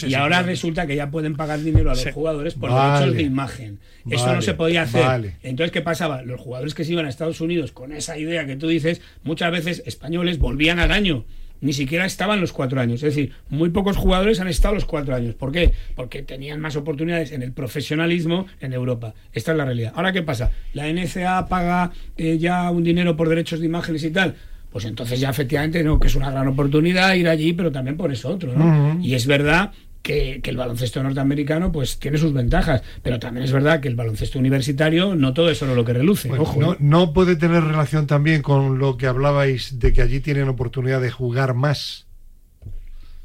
y 0.08 0.14
ahora 0.14 0.42
resulta 0.42 0.86
que 0.86 0.96
ya 0.96 1.10
pueden 1.10 1.36
pagar 1.36 1.62
dinero 1.62 1.92
a 1.92 1.96
los 1.96 2.12
jugadores 2.12 2.56
por 2.56 2.70
derechos 2.70 3.16
de 3.16 3.24
imagen. 3.24 3.80
Eso 4.10 4.34
no 4.34 4.42
se 4.42 4.54
podía 4.54 4.84
hacer. 4.84 5.36
Entonces, 5.42 5.72
¿qué 5.72 5.82
pasaba? 5.82 6.22
Los 6.22 6.42
jugadores 6.42 6.74
que 6.74 6.84
se 6.84 6.92
iban 6.92 7.06
a 7.06 7.10
Estados 7.10 7.42
Unidos 7.42 7.72
con 7.72 7.92
esa 7.92 8.18
idea 8.18 8.46
que 8.46 8.56
tú 8.56 8.68
dices, 8.68 9.02
muchas 9.24 9.52
veces 9.52 9.84
españoles 9.86 10.38
volvían 10.38 10.80
al 10.80 10.92
año 10.92 11.26
ni 11.66 11.74
siquiera 11.74 12.06
estaban 12.06 12.40
los 12.40 12.54
cuatro 12.54 12.80
años. 12.80 13.02
Es 13.02 13.16
decir, 13.16 13.32
muy 13.50 13.72
pocos 13.72 13.98
jugadores 13.98 14.40
han 14.40 14.48
estado 14.48 14.76
los 14.76 14.86
cuatro 14.86 15.16
años. 15.16 15.34
¿Por 15.34 15.52
qué? 15.52 15.74
Porque 15.96 16.22
tenían 16.22 16.62
más 16.62 16.76
oportunidades 16.76 17.32
en 17.32 17.42
el 17.42 17.52
profesionalismo 17.54 18.46
en 18.62 18.74
Europa. 18.74 19.16
Esta 19.34 19.52
es 19.52 19.58
la 19.58 19.66
realidad. 19.66 19.92
Ahora, 19.96 20.14
¿qué 20.14 20.22
pasa? 20.22 20.52
¿La 20.74 20.88
NCA 20.88 21.48
paga 21.48 21.92
eh, 22.18 22.38
ya 22.38 22.70
un 22.70 22.84
dinero 22.84 23.18
por 23.18 23.30
derechos 23.30 23.60
de 23.60 23.66
imágenes 23.66 24.04
y 24.04 24.12
tal? 24.12 24.36
Pues 24.72 24.86
entonces 24.86 25.20
ya 25.20 25.30
efectivamente 25.30 25.84
no, 25.84 26.00
que 26.00 26.08
es 26.08 26.16
una 26.16 26.30
gran 26.30 26.48
oportunidad 26.48 27.16
ir 27.16 27.30
allí, 27.30 27.54
pero 27.54 27.72
también 27.72 27.98
por 27.98 28.12
eso 28.12 28.30
otro, 28.30 28.54
¿no? 28.54 29.00
Y 29.02 29.16
es 29.16 29.26
verdad 29.26 29.72
que, 30.06 30.40
el 30.44 30.56
baloncesto 30.56 31.02
norteamericano 31.02 31.72
pues 31.72 31.98
tiene 31.98 32.20
sus 32.20 32.32
ventajas, 32.32 32.84
pero 33.02 33.20
también 33.20 33.44
es 33.44 33.52
verdad 33.52 33.80
que 33.80 33.88
el 33.88 33.96
baloncesto 33.96 34.38
universitario 34.38 35.16
no 35.16 35.34
todo 35.34 35.50
es 35.50 35.58
solo 35.58 35.74
lo 35.74 35.84
que 35.84 35.94
reluce. 35.94 36.30
no, 36.30 36.74
¿eh? 36.74 36.78
no 36.80 37.12
puede 37.12 37.36
tener 37.36 37.64
relación 37.64 38.06
también 38.06 38.44
con 38.44 38.78
lo 38.78 38.98
que 38.98 39.08
hablabais 39.08 39.80
de 39.80 39.94
que 39.94 40.04
allí 40.04 40.20
tienen 40.20 40.48
oportunidad 40.48 41.02
de 41.02 41.10
jugar 41.10 41.56
más. 41.56 42.06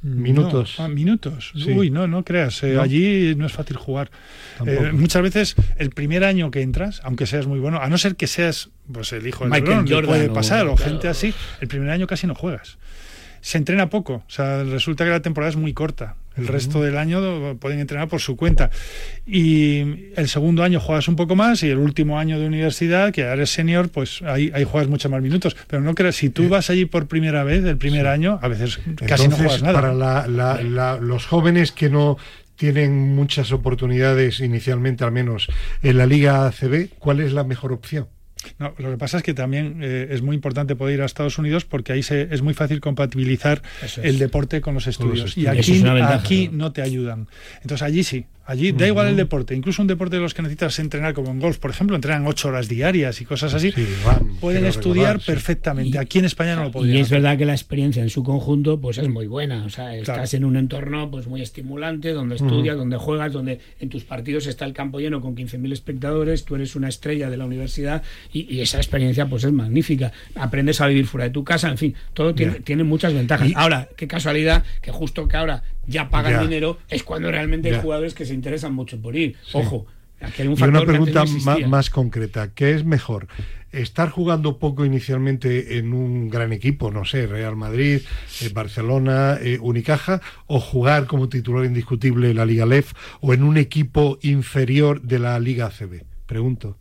Minutos. 0.02 0.76
Ah, 0.78 0.88
minutos. 0.88 1.52
Uy, 1.54 1.90
no, 1.90 2.06
no 2.06 2.24
creas. 2.24 2.62
Eh, 2.62 2.78
allí 2.80 3.34
no 3.36 3.44
es 3.44 3.52
fácil 3.52 3.76
jugar. 3.76 4.10
Eh, 4.66 4.92
muchas 4.94 5.20
veces 5.20 5.56
el 5.76 5.90
primer 5.90 6.24
año 6.24 6.50
que 6.50 6.62
entras, 6.62 7.02
aunque 7.04 7.26
seas 7.26 7.46
muy 7.46 7.60
bueno, 7.60 7.82
a 7.82 7.88
no 7.88 7.98
ser 7.98 8.16
que 8.16 8.26
seas 8.26 8.70
pues 8.90 9.12
el 9.12 9.26
hijo 9.26 9.44
de 9.44 9.50
Michael 9.50 9.84
Jordan, 9.86 10.06
puede 10.06 10.30
pasar, 10.30 10.66
o, 10.68 10.78
gente 10.78 11.08
así, 11.08 11.34
el 11.60 11.68
primer 11.68 11.90
año 11.90 12.06
casi 12.06 12.26
no 12.26 12.34
juegas 12.34 12.78
se 13.42 13.58
entrena 13.58 13.88
poco. 13.88 14.14
O 14.14 14.30
sea, 14.30 14.64
resulta 14.64 15.04
que 15.04 15.10
la 15.10 15.20
temporada 15.20 15.50
es 15.50 15.56
muy 15.56 15.72
corta. 15.72 16.16
El 16.40 16.48
resto 16.48 16.82
del 16.82 16.96
año 16.96 17.56
pueden 17.58 17.80
entrenar 17.80 18.08
por 18.08 18.20
su 18.20 18.36
cuenta. 18.36 18.70
Y 19.26 20.12
el 20.16 20.28
segundo 20.28 20.62
año 20.62 20.80
juegas 20.80 21.08
un 21.08 21.16
poco 21.16 21.36
más 21.36 21.62
y 21.62 21.68
el 21.68 21.78
último 21.78 22.18
año 22.18 22.38
de 22.38 22.46
universidad, 22.46 23.12
que 23.12 23.22
eres 23.22 23.50
senior, 23.50 23.88
pues 23.88 24.22
ahí, 24.22 24.50
ahí 24.54 24.64
juegas 24.64 24.88
muchos 24.88 25.10
más 25.10 25.22
minutos. 25.22 25.56
Pero 25.66 25.82
no 25.82 25.94
creas, 25.94 26.16
si 26.16 26.30
tú 26.30 26.48
vas 26.48 26.70
allí 26.70 26.84
por 26.84 27.06
primera 27.06 27.44
vez, 27.44 27.64
el 27.64 27.76
primer 27.76 28.06
año, 28.06 28.38
a 28.42 28.48
veces 28.48 28.80
casi 29.06 29.28
no 29.28 29.36
juegas 29.36 29.62
nada. 29.62 29.80
Para 29.80 30.98
los 31.00 31.26
jóvenes 31.26 31.72
que 31.72 31.90
no 31.90 32.16
tienen 32.56 33.14
muchas 33.14 33.52
oportunidades 33.52 34.40
inicialmente, 34.40 35.04
al 35.04 35.12
menos 35.12 35.48
en 35.82 35.96
la 35.96 36.06
Liga 36.06 36.46
ACB, 36.46 36.90
¿cuál 36.98 37.20
es 37.20 37.32
la 37.32 37.44
mejor 37.44 37.72
opción? 37.72 38.08
No, 38.58 38.74
lo 38.78 38.90
que 38.90 38.96
pasa 38.96 39.18
es 39.18 39.22
que 39.22 39.34
también 39.34 39.80
eh, 39.82 40.08
es 40.10 40.22
muy 40.22 40.34
importante 40.34 40.76
poder 40.76 40.94
ir 40.96 41.02
a 41.02 41.06
Estados 41.06 41.38
Unidos 41.38 41.64
porque 41.64 41.92
ahí 41.92 42.02
se, 42.02 42.28
es 42.30 42.42
muy 42.42 42.54
fácil 42.54 42.80
compatibilizar 42.80 43.62
el 44.02 44.18
deporte 44.18 44.60
con 44.60 44.74
los 44.74 44.86
estudios. 44.86 45.36
Y 45.36 45.46
aquí, 45.46 45.82
aquí 45.86 46.50
no 46.52 46.72
te 46.72 46.82
ayudan. 46.82 47.28
Entonces 47.62 47.82
allí 47.82 48.04
sí, 48.04 48.26
Allí 48.46 48.72
da 48.72 48.86
igual 48.86 49.06
el 49.06 49.16
deporte, 49.16 49.54
incluso 49.54 49.80
un 49.80 49.86
deporte 49.86 50.16
de 50.16 50.22
los 50.22 50.34
que 50.34 50.42
necesitas 50.42 50.78
entrenar, 50.78 51.14
como 51.14 51.30
en 51.30 51.38
golf, 51.38 51.58
por 51.58 51.70
ejemplo, 51.70 51.94
entrenan 51.94 52.26
ocho 52.26 52.48
horas 52.48 52.68
diarias 52.68 53.20
y 53.20 53.24
cosas 53.24 53.54
así, 53.54 53.72
pueden 54.40 54.66
estudiar 54.66 55.20
perfectamente. 55.20 55.98
Aquí 55.98 56.18
en 56.18 56.24
España 56.24 56.56
no 56.56 56.64
lo 56.64 56.72
podrían. 56.72 56.96
Y 56.96 57.00
es 57.00 57.10
verdad 57.10 57.38
que 57.38 57.44
la 57.44 57.52
experiencia 57.52 58.02
en 58.02 58.10
su 58.10 58.24
conjunto 58.24 58.80
pues 58.80 58.98
es 58.98 59.08
muy 59.08 59.26
buena. 59.26 59.64
O 59.64 59.70
sea, 59.70 59.94
estás 59.94 60.34
en 60.34 60.44
un 60.44 60.56
entorno 60.56 61.10
pues 61.10 61.26
muy 61.26 61.42
estimulante, 61.42 62.12
donde 62.12 62.36
estudias, 62.36 62.76
donde 62.76 62.96
juegas, 62.96 63.32
donde 63.32 63.60
en 63.78 63.88
tus 63.88 64.04
partidos 64.04 64.46
está 64.46 64.64
el 64.64 64.72
campo 64.72 64.98
lleno 64.98 65.20
con 65.20 65.36
15.000 65.36 65.72
espectadores, 65.72 66.44
tú 66.44 66.56
eres 66.56 66.74
una 66.74 66.88
estrella 66.88 67.30
de 67.30 67.36
la 67.36 67.44
universidad 67.44 68.02
y, 68.32 68.60
esa 68.60 68.78
experiencia 68.78 69.26
pues 69.26 69.44
es 69.44 69.52
magnífica. 69.52 70.12
Aprendes 70.34 70.80
a 70.80 70.86
vivir 70.86 71.06
fuera 71.06 71.24
de 71.24 71.30
tu 71.30 71.44
casa, 71.44 71.68
en 71.68 71.78
fin, 71.78 71.94
todo 72.14 72.34
tiene, 72.34 72.84
muchas 72.84 73.14
ventajas. 73.14 73.50
ahora, 73.54 73.88
qué 73.96 74.06
casualidad 74.06 74.64
que 74.82 74.90
justo 74.90 75.28
que 75.28 75.36
ahora 75.36 75.62
ya 75.90 76.08
pagan 76.08 76.42
dinero, 76.42 76.78
es 76.88 77.02
cuando 77.02 77.30
realmente 77.30 77.74
hay 77.74 77.80
jugadores 77.80 78.14
que 78.14 78.24
se 78.24 78.34
interesan 78.34 78.72
mucho 78.72 79.00
por 79.00 79.16
ir. 79.16 79.36
Ojo. 79.52 79.86
Aquí 80.20 80.42
hay 80.42 80.48
un 80.48 80.58
y 80.58 80.62
una 80.64 80.84
pregunta 80.84 81.24
más, 81.66 81.88
concreta, 81.88 82.52
¿qué 82.54 82.74
es 82.74 82.84
mejor? 82.84 83.26
¿Estar 83.72 84.10
jugando 84.10 84.58
poco 84.58 84.84
inicialmente 84.84 85.78
en 85.78 85.94
un 85.94 86.28
gran 86.28 86.52
equipo, 86.52 86.90
no 86.90 87.06
sé, 87.06 87.26
Real 87.26 87.56
Madrid, 87.56 88.02
eh, 88.42 88.50
Barcelona, 88.52 89.38
eh, 89.40 89.58
Unicaja, 89.60 90.20
o 90.46 90.60
jugar 90.60 91.06
como 91.06 91.28
titular 91.28 91.64
indiscutible 91.64 92.30
en 92.30 92.36
la 92.36 92.44
Liga 92.44 92.66
LEF 92.66 92.92
o 93.20 93.32
en 93.32 93.42
un 93.42 93.56
equipo 93.56 94.18
inferior 94.20 95.00
de 95.00 95.20
la 95.20 95.38
Liga 95.38 95.66
ACB? 95.66 96.02
Pregunto. 96.26 96.76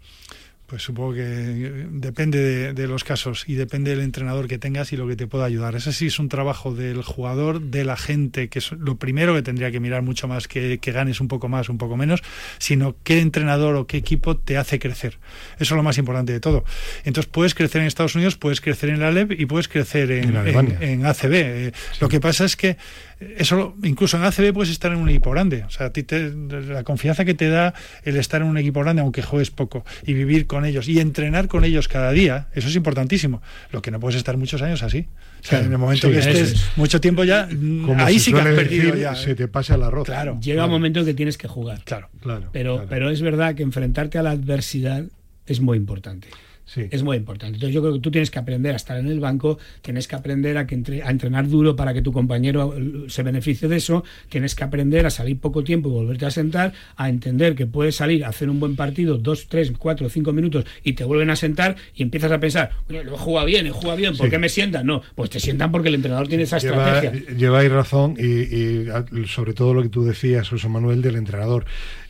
Pues 0.69 0.83
supongo 0.83 1.15
que 1.15 1.23
eh, 1.23 1.87
depende 1.89 2.73
de, 2.73 2.87
los 2.87 3.03
casos 3.03 3.43
y 3.47 3.55
depende 3.55 3.89
del 3.89 4.01
entrenador 4.01 4.47
que 4.47 4.59
tengas 4.59 4.93
y 4.93 4.97
lo 4.97 5.07
que 5.07 5.15
te 5.15 5.25
pueda 5.25 5.45
ayudar. 5.45 5.75
Ese 5.75 5.91
sí 5.91 6.05
es 6.05 6.19
un 6.19 6.29
trabajo 6.29 6.75
del 6.75 7.01
jugador, 7.01 7.59
de 7.59 7.83
la 7.83 7.97
gente, 7.97 8.49
que 8.49 8.59
es 8.59 8.71
lo 8.73 8.97
primero 8.97 9.33
que 9.33 9.41
tendría 9.41 9.71
que 9.71 9.79
mirar 9.79 10.03
mucho 10.03 10.27
más 10.27 10.47
que, 10.47 10.77
que 10.77 10.91
ganes 10.91 11.21
un 11.21 11.27
poco 11.27 11.49
más, 11.49 11.69
un 11.69 11.79
poco 11.79 11.97
menos, 11.97 12.21
sino 12.59 12.95
qué 13.03 13.19
entrenador 13.19 13.75
o 13.77 13.87
qué 13.87 13.97
equipo 13.97 14.37
te 14.37 14.57
hace 14.57 14.77
crecer. 14.77 15.17
Eso 15.55 15.73
es 15.73 15.77
lo 15.77 15.81
más 15.81 15.97
importante 15.97 16.33
de 16.33 16.39
todo. 16.39 16.63
Entonces 17.03 17.31
puedes 17.31 17.55
crecer 17.55 17.81
en 17.81 17.87
Estados 17.87 18.13
Unidos, 18.13 18.37
puedes 18.37 18.61
crecer 18.61 18.89
en 18.89 18.99
la 18.99 19.09
LEB 19.09 19.31
y 19.39 19.47
puedes 19.47 19.69
crecer 19.69 20.11
en, 20.11 20.35
en, 20.35 21.03
ACB. 21.03 21.33
Eh, 21.33 21.71
lo 21.99 22.09
que 22.09 22.19
pasa 22.19 22.45
es 22.45 22.55
que 22.55 22.77
eso 23.19 23.75
incluso 23.83 24.17
en 24.17 24.23
ACB 24.23 24.53
puedes 24.53 24.71
estar 24.71 24.91
en 24.91 24.97
un 24.97 25.09
equipo 25.09 25.31
grande. 25.31 25.63
O 25.63 25.69
sea, 25.69 25.87
a 25.87 25.89
ti 25.91 26.03
te, 26.03 26.31
la 26.31 26.83
confianza 26.83 27.25
que 27.25 27.33
te 27.33 27.49
da 27.49 27.73
el 28.03 28.15
estar 28.15 28.41
en 28.41 28.47
un 28.47 28.57
equipo 28.57 28.79
grande, 28.81 29.01
aunque 29.01 29.21
juegues 29.21 29.51
poco, 29.51 29.85
y 30.05 30.13
vivir 30.13 30.47
con 30.47 30.65
ellos 30.65 30.87
y 30.87 30.99
entrenar 30.99 31.47
con 31.47 31.65
ellos 31.65 31.87
cada 31.87 32.11
día, 32.11 32.47
eso 32.53 32.69
es 32.69 32.75
importantísimo. 32.75 33.41
Lo 33.71 33.81
que 33.81 33.91
no 33.91 33.99
puedes 33.99 34.17
estar 34.17 34.37
muchos 34.37 34.61
años 34.61 34.83
así. 34.83 35.07
O 35.41 35.43
sea, 35.43 35.59
en 35.59 35.71
el 35.71 35.77
momento 35.77 36.09
que 36.09 36.19
estés 36.19 36.65
mucho 36.75 37.01
tiempo 37.01 37.23
ya, 37.23 37.47
ahí 37.97 38.19
sí 38.19 38.31
que 38.31 38.39
has 38.39 38.55
perdido 38.55 38.95
ya. 38.95 39.15
Se 39.15 39.35
te 39.35 39.47
pasa 39.47 39.75
el 39.75 39.83
arroz. 39.83 40.05
Claro. 40.05 40.39
Llega 40.41 40.65
un 40.65 40.71
momento 40.71 41.03
que 41.03 41.13
tienes 41.13 41.37
que 41.37 41.47
jugar. 41.47 41.81
Claro. 41.83 42.09
claro 42.21 42.49
pero, 42.51 42.85
pero 42.89 43.09
es 43.09 43.21
verdad 43.21 43.55
que 43.55 43.63
enfrentarte 43.63 44.17
a 44.17 44.23
la 44.23 44.31
adversidad 44.31 45.05
es 45.45 45.59
muy 45.59 45.77
importante. 45.77 46.29
Es 46.75 47.03
muy 47.03 47.17
importante. 47.17 47.55
Entonces 47.55 47.73
yo 47.73 47.81
creo 47.81 47.93
que 47.93 47.99
tú 47.99 48.11
tienes 48.11 48.31
que 48.31 48.39
aprender 48.39 48.73
a 48.73 48.75
estar 48.75 48.97
en 48.97 49.07
el 49.07 49.19
banco, 49.19 49.57
tienes 49.81 50.07
que 50.07 50.15
aprender 50.15 50.57
a, 50.57 50.67
que 50.67 50.75
a 51.03 51.09
entrenar 51.09 51.47
duro 51.47 51.75
para 51.75 51.93
que 51.93 52.01
tu 52.01 52.11
compañero 52.11 52.75
se 53.07 53.23
beneficie 53.23 53.67
de 53.67 53.77
eso, 53.77 54.03
tienes 54.29 54.55
que 54.55 54.63
aprender 54.63 55.05
a 55.05 55.09
salir 55.09 55.39
poco 55.39 55.63
tiempo 55.63 55.89
y 55.89 55.93
volverte 55.93 56.25
a 56.25 56.31
sentar, 56.31 56.73
a 56.95 57.09
entender 57.09 57.55
que 57.55 57.65
puedes 57.65 57.95
salir 57.95 58.23
a 58.25 58.29
hacer 58.29 58.49
un 58.49 58.59
buen 58.59 58.75
partido, 58.75 59.17
dos, 59.17 59.47
tres, 59.47 59.71
cuatro, 59.77 60.09
cinco 60.09 60.31
minutos 60.31 60.65
y 60.83 60.93
te 60.93 61.03
vuelven 61.03 61.29
a 61.29 61.35
sentar 61.35 61.75
y 61.95 62.03
empiezas 62.03 62.31
a 62.31 62.39
pensar, 62.39 62.71
lo 62.87 63.01
he 63.01 63.05
jugado 63.05 63.45
bien, 63.47 63.67
he 63.67 63.71
jugado 63.71 63.97
bien, 63.97 64.15
¿por 64.15 64.29
qué 64.29 64.37
me 64.37 64.49
sientan? 64.49 64.85
No, 64.85 65.01
pues 65.15 65.29
te 65.29 65.39
sientan 65.39 65.71
porque 65.71 65.89
el 65.89 65.95
entrenador 65.95 66.27
tiene 66.27 66.43
esa 66.43 66.57
estrategia. 66.57 67.11
Lleváis 67.35 67.71
razón 67.71 68.15
y, 68.17 68.85
sobre 69.27 69.53
todo 69.53 69.73
lo 69.73 69.81
que 69.81 69.89
tú 69.89 70.03
decías, 70.03 70.49
José 70.49 70.69
Manuel, 70.69 71.01
del 71.01 71.15
entrenador. 71.15 71.65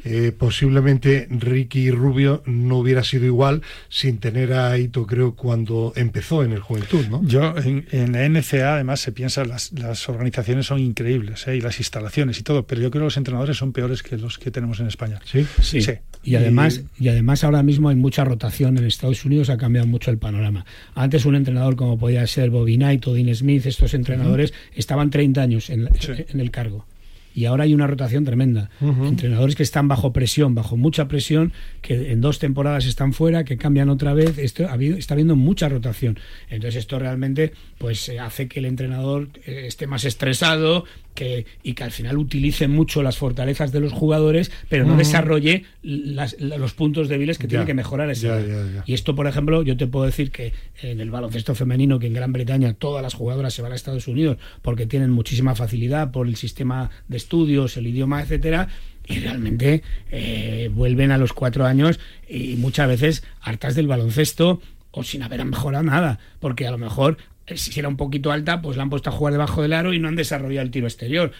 Eh, 0.06 0.32
posiblemente 0.38 1.28
Ricky 1.30 1.92
Rubio 1.92 2.42
no 2.46 2.78
hubiera 2.78 3.04
sido 3.04 3.26
igual 3.26 3.62
sin 3.90 4.18
tener 4.18 4.40
era 4.40 4.72
Aito, 4.72 5.06
creo, 5.06 5.36
cuando 5.36 5.94
empezó 5.96 6.44
en 6.44 6.54
el 6.54 6.60
Juventud, 6.60 7.06
¿no? 7.08 7.22
Yo, 7.24 7.54
en, 7.58 8.12
la 8.12 8.28
NCA, 8.28 8.76
además, 8.76 9.00
se 9.02 9.12
piensa, 9.12 9.46
las, 9.46 9.72
las 9.74 10.08
organizaciones 10.10 10.68
son 10.68 10.80
increíbles, 10.80 11.48
¿eh? 11.48 11.58
y 11.58 11.62
las 11.62 11.80
instalaciones 11.80 12.40
y 12.40 12.44
todo, 12.44 12.66
pero 12.66 12.82
yo 12.82 12.90
creo 12.90 13.02
que 13.02 13.06
los 13.06 13.18
entrenadores 13.18 13.58
son 13.58 13.72
peores 13.72 14.04
que 14.04 14.18
los 14.18 14.38
que 14.38 14.52
tenemos 14.52 14.80
en 14.80 14.88
España. 14.88 15.20
Sí, 15.26 15.46
sí. 15.62 15.80
Y 16.24 16.36
además, 16.36 16.84
y... 17.00 17.08
además 17.10 17.44
ahora 17.44 17.64
mismo 17.64 17.90
hay 17.90 17.96
mucha 17.96 18.26
rotación 18.26 18.78
en 18.78 18.86
Estados 18.86 19.24
Unidos, 19.26 19.50
ha 19.50 19.58
cambiado 19.58 19.88
mucho 19.88 20.12
el 20.12 20.18
panorama. 20.18 20.66
Antes 20.96 21.26
un 21.26 21.36
entrenador 21.36 21.76
como 21.76 21.98
podía 21.98 22.26
ser 22.28 22.50
Bobby 22.50 22.76
Knight 22.78 23.08
o 23.08 23.14
Dean 23.14 23.34
Smith, 23.34 23.66
estos 23.66 23.94
entrenadores 23.94 24.54
estaban 24.74 25.10
30 25.10 25.42
años 25.42 25.70
en, 25.70 25.90
en 26.30 26.40
el 26.40 26.52
cargo 26.52 26.86
y 27.40 27.46
ahora 27.46 27.64
hay 27.64 27.74
una 27.74 27.88
rotación 27.88 28.26
tremenda. 28.26 28.70
Entrenadores 28.82 29.56
que 29.56 29.64
están 29.64 29.88
bajo 29.88 30.12
presión, 30.12 30.56
bajo 30.56 30.76
mucha 30.76 31.08
presión, 31.08 31.54
que 31.82 32.12
en 32.12 32.20
dos 32.20 32.38
temporadas 32.38 32.86
están 32.86 33.14
fuera, 33.14 33.46
que 33.46 33.56
cambian 33.56 33.88
otra 33.88 34.14
vez. 34.14 34.38
Esto 34.38 34.68
ha 34.68 34.74
habido, 34.74 34.98
está 34.98 35.14
habiendo 35.14 35.38
mucha 35.38 35.70
rotación. 35.70 36.20
Entonces 36.50 36.82
esto 36.82 37.00
realmente 37.00 37.54
pues 37.78 38.12
hace 38.20 38.50
que 38.50 38.60
el 38.60 38.66
entrenador 38.66 39.30
eh, 39.46 39.64
esté 39.68 39.88
más 39.88 40.04
estresado, 40.04 40.84
que, 41.14 41.46
y 41.64 41.74
que 41.74 41.84
al 41.84 41.92
final 41.92 42.18
utilice 42.18 42.68
mucho 42.68 43.04
las 43.04 43.18
fortalezas 43.18 43.72
de 43.72 43.80
los 43.80 43.94
jugadores, 43.94 44.52
pero 44.70 44.86
no 44.86 44.96
desarrolle 44.96 45.64
los 45.82 46.74
puntos 46.74 47.10
débiles 47.10 47.38
que 47.38 47.48
tiene 47.48 47.66
que 47.66 47.74
mejorar 47.74 48.10
ese. 48.10 48.30
y 48.86 48.94
esto, 48.94 49.16
por 49.16 49.28
ejemplo, 49.28 49.64
yo 49.64 49.76
te 49.78 49.88
puedo 49.88 50.06
decir 50.06 50.32
que 50.32 50.54
en 50.82 51.02
el 51.02 51.12
baloncesto 51.12 51.56
femenino, 51.56 52.00
que 52.00 52.08
en 52.08 52.14
Gran 52.14 52.32
Bretaña 52.32 52.74
todas 52.74 53.04
las 53.04 53.14
jugadoras 53.14 53.54
se 53.54 53.62
van 53.62 53.72
a 53.72 53.76
Estados 53.76 54.08
Unidos 54.08 54.38
porque 54.62 54.86
tienen 54.86 55.10
muchísima 55.12 55.56
facilidad 55.56 56.12
por 56.12 56.28
el 56.28 56.36
sistema 56.36 56.90
de 57.08 57.18
estudios, 57.18 57.76
el 57.78 57.88
idioma, 57.88 58.22
etcétera, 58.22 58.70
y 59.06 59.20
realmente 59.20 59.84
eh, 60.12 60.70
vuelven 60.74 61.12
a 61.12 61.18
los 61.18 61.34
cuatro 61.34 61.66
años 61.66 62.00
y 62.30 62.56
muchas 62.58 62.88
veces 62.88 63.24
hartas 63.42 63.76
del 63.76 63.88
baloncesto 63.88 64.62
o 64.92 65.04
sin 65.04 65.24
haber 65.24 65.44
mejorado 65.46 65.84
nada, 65.84 66.20
porque 66.40 66.68
a 66.68 66.72
lo 66.72 66.78
mejor 66.78 67.18
si 67.56 67.80
era 67.80 67.90
un 67.90 67.98
poquito 67.98 68.32
alta, 68.32 68.62
pues 68.62 68.78
la 68.78 68.84
han 68.84 68.90
puesto 68.90 69.10
a 69.10 69.14
jugar 69.14 69.34
debajo 69.34 69.62
del 69.62 69.74
aro 69.74 69.94
y 69.94 70.00
no 70.00 70.08
han 70.08 70.16
desarrollado 70.16 70.66
el 70.66 70.72
tiro 70.72 70.88
exterior. 70.88 71.32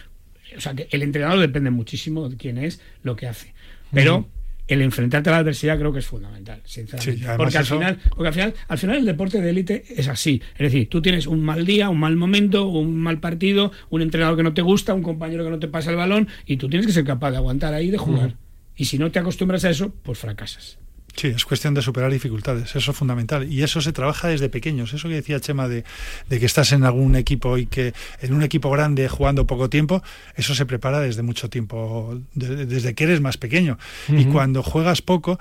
O 0.56 0.60
sea 0.60 0.74
que 0.74 0.88
el 0.90 1.02
entrenador 1.02 1.38
depende 1.38 1.70
muchísimo 1.70 2.28
de 2.28 2.36
quién 2.36 2.58
es, 2.58 2.80
lo 3.02 3.16
que 3.16 3.26
hace. 3.26 3.54
Pero 3.92 4.28
el 4.70 4.82
enfrentarte 4.82 5.30
a 5.30 5.32
la 5.32 5.38
adversidad 5.38 5.78
creo 5.78 5.92
que 5.92 5.98
es 5.98 6.06
fundamental, 6.06 6.60
sinceramente. 6.64 7.26
porque, 7.36 7.58
al 7.58 7.66
final, 7.66 7.98
porque 8.10 8.28
al 8.28 8.34
final, 8.34 8.54
al 8.68 8.78
final 8.78 8.96
el 8.98 9.04
deporte 9.04 9.40
de 9.40 9.50
élite 9.50 9.84
es 9.88 10.06
así. 10.06 10.40
Es 10.54 10.60
decir, 10.60 10.88
tú 10.88 11.02
tienes 11.02 11.26
un 11.26 11.42
mal 11.42 11.66
día, 11.66 11.88
un 11.88 11.98
mal 11.98 12.16
momento, 12.16 12.68
un 12.68 12.96
mal 12.96 13.18
partido, 13.18 13.72
un 13.88 14.02
entrenador 14.02 14.36
que 14.36 14.44
no 14.44 14.54
te 14.54 14.62
gusta, 14.62 14.94
un 14.94 15.02
compañero 15.02 15.44
que 15.44 15.50
no 15.50 15.58
te 15.58 15.66
pasa 15.66 15.90
el 15.90 15.96
balón, 15.96 16.28
y 16.46 16.56
tú 16.56 16.68
tienes 16.68 16.86
que 16.86 16.92
ser 16.92 17.04
capaz 17.04 17.32
de 17.32 17.38
aguantar 17.38 17.74
ahí 17.74 17.88
y 17.88 17.90
de 17.90 17.98
jugar. 17.98 18.36
Y 18.76 18.84
si 18.86 18.96
no 18.96 19.10
te 19.10 19.18
acostumbras 19.18 19.64
a 19.64 19.70
eso, 19.70 19.92
pues 20.02 20.18
fracasas. 20.18 20.78
Sí, 21.16 21.28
es 21.28 21.44
cuestión 21.44 21.74
de 21.74 21.82
superar 21.82 22.10
dificultades, 22.10 22.74
eso 22.76 22.90
es 22.90 22.96
fundamental. 22.96 23.50
Y 23.52 23.62
eso 23.62 23.80
se 23.80 23.92
trabaja 23.92 24.28
desde 24.28 24.48
pequeños. 24.48 24.92
Eso 24.92 25.08
que 25.08 25.14
decía 25.14 25.40
Chema 25.40 25.68
de, 25.68 25.84
que 26.28 26.46
estás 26.46 26.72
en 26.72 26.84
algún 26.84 27.16
equipo 27.16 27.58
y 27.58 27.66
que 27.66 27.92
en 28.20 28.34
un 28.34 28.42
equipo 28.42 28.70
grande 28.70 29.08
jugando 29.08 29.46
poco 29.46 29.68
tiempo, 29.68 30.02
eso 30.36 30.54
se 30.54 30.66
prepara 30.66 31.00
desde 31.00 31.22
mucho 31.22 31.50
tiempo, 31.50 32.18
desde 32.34 32.94
que 32.94 33.04
eres 33.04 33.20
más 33.20 33.36
pequeño. 33.36 33.78
Y 34.08 34.26
cuando 34.26 34.62
juegas 34.62 35.02
poco, 35.02 35.38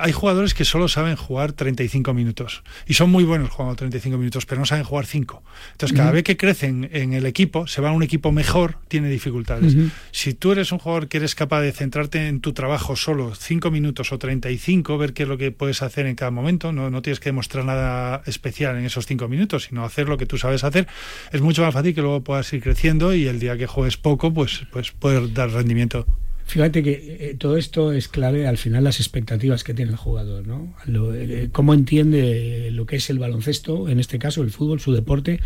hay 0.00 0.12
jugadores 0.12 0.54
que 0.54 0.64
solo 0.64 0.88
saben 0.88 1.16
jugar 1.16 1.52
35 1.52 2.14
minutos. 2.14 2.62
Y 2.86 2.94
son 2.94 3.10
muy 3.10 3.24
buenos 3.24 3.50
jugando 3.50 3.76
35 3.76 4.18
minutos, 4.18 4.46
pero 4.46 4.60
no 4.60 4.66
saben 4.66 4.84
jugar 4.84 5.06
5. 5.06 5.42
Entonces, 5.72 5.96
cada 5.96 6.10
vez 6.10 6.24
que 6.24 6.36
crecen 6.36 6.88
en 6.92 7.12
el 7.12 7.26
equipo, 7.26 7.66
se 7.66 7.80
va 7.80 7.90
a 7.90 7.92
un 7.92 8.02
equipo 8.02 8.32
mejor, 8.32 8.78
tiene 8.88 9.08
dificultades. 9.08 9.74
Si 10.12 10.34
tú 10.34 10.52
eres 10.52 10.72
un 10.72 10.78
jugador 10.78 11.08
que 11.08 11.18
eres 11.18 11.34
capaz 11.34 11.60
de 11.62 11.72
centrarte 11.72 12.28
en 12.28 12.40
tu 12.40 12.52
trabajo 12.52 12.96
solo 12.96 13.34
5 13.34 13.70
minutos 13.70 14.12
o 14.12 14.18
35, 14.18 14.98
qué 15.12 15.24
es 15.24 15.28
lo 15.28 15.38
que 15.38 15.52
puedes 15.52 15.82
hacer 15.82 16.06
en 16.06 16.14
cada 16.14 16.30
momento, 16.30 16.72
no, 16.72 16.90
no 16.90 17.02
tienes 17.02 17.20
que 17.20 17.30
demostrar 17.30 17.64
nada 17.64 18.22
especial 18.26 18.76
en 18.76 18.84
esos 18.84 19.06
cinco 19.06 19.28
minutos, 19.28 19.64
sino 19.64 19.84
hacer 19.84 20.08
lo 20.08 20.16
que 20.18 20.26
tú 20.26 20.38
sabes 20.38 20.64
hacer, 20.64 20.86
es 21.32 21.40
mucho 21.40 21.62
más 21.62 21.74
fácil 21.74 21.94
que 21.94 22.00
luego 22.00 22.22
puedas 22.22 22.52
ir 22.52 22.62
creciendo 22.62 23.14
y 23.14 23.26
el 23.26 23.40
día 23.40 23.56
que 23.56 23.66
juegues 23.66 23.96
poco, 23.96 24.32
pues, 24.32 24.66
pues 24.72 24.92
poder 24.92 25.32
dar 25.32 25.50
rendimiento. 25.50 26.06
Fíjate 26.46 26.84
que 26.84 27.16
eh, 27.18 27.36
todo 27.36 27.56
esto 27.56 27.92
es 27.92 28.06
clave 28.06 28.46
al 28.46 28.56
final 28.56 28.84
las 28.84 29.00
expectativas 29.00 29.64
que 29.64 29.74
tiene 29.74 29.90
el 29.90 29.96
jugador, 29.96 30.46
¿no? 30.46 30.76
Eh, 30.86 31.48
cómo 31.50 31.74
entiende 31.74 32.70
lo 32.70 32.86
que 32.86 32.96
es 32.96 33.10
el 33.10 33.18
baloncesto, 33.18 33.88
en 33.88 33.98
este 33.98 34.20
caso 34.20 34.42
el 34.42 34.52
fútbol, 34.52 34.78
su 34.78 34.92
deporte, 34.92 35.40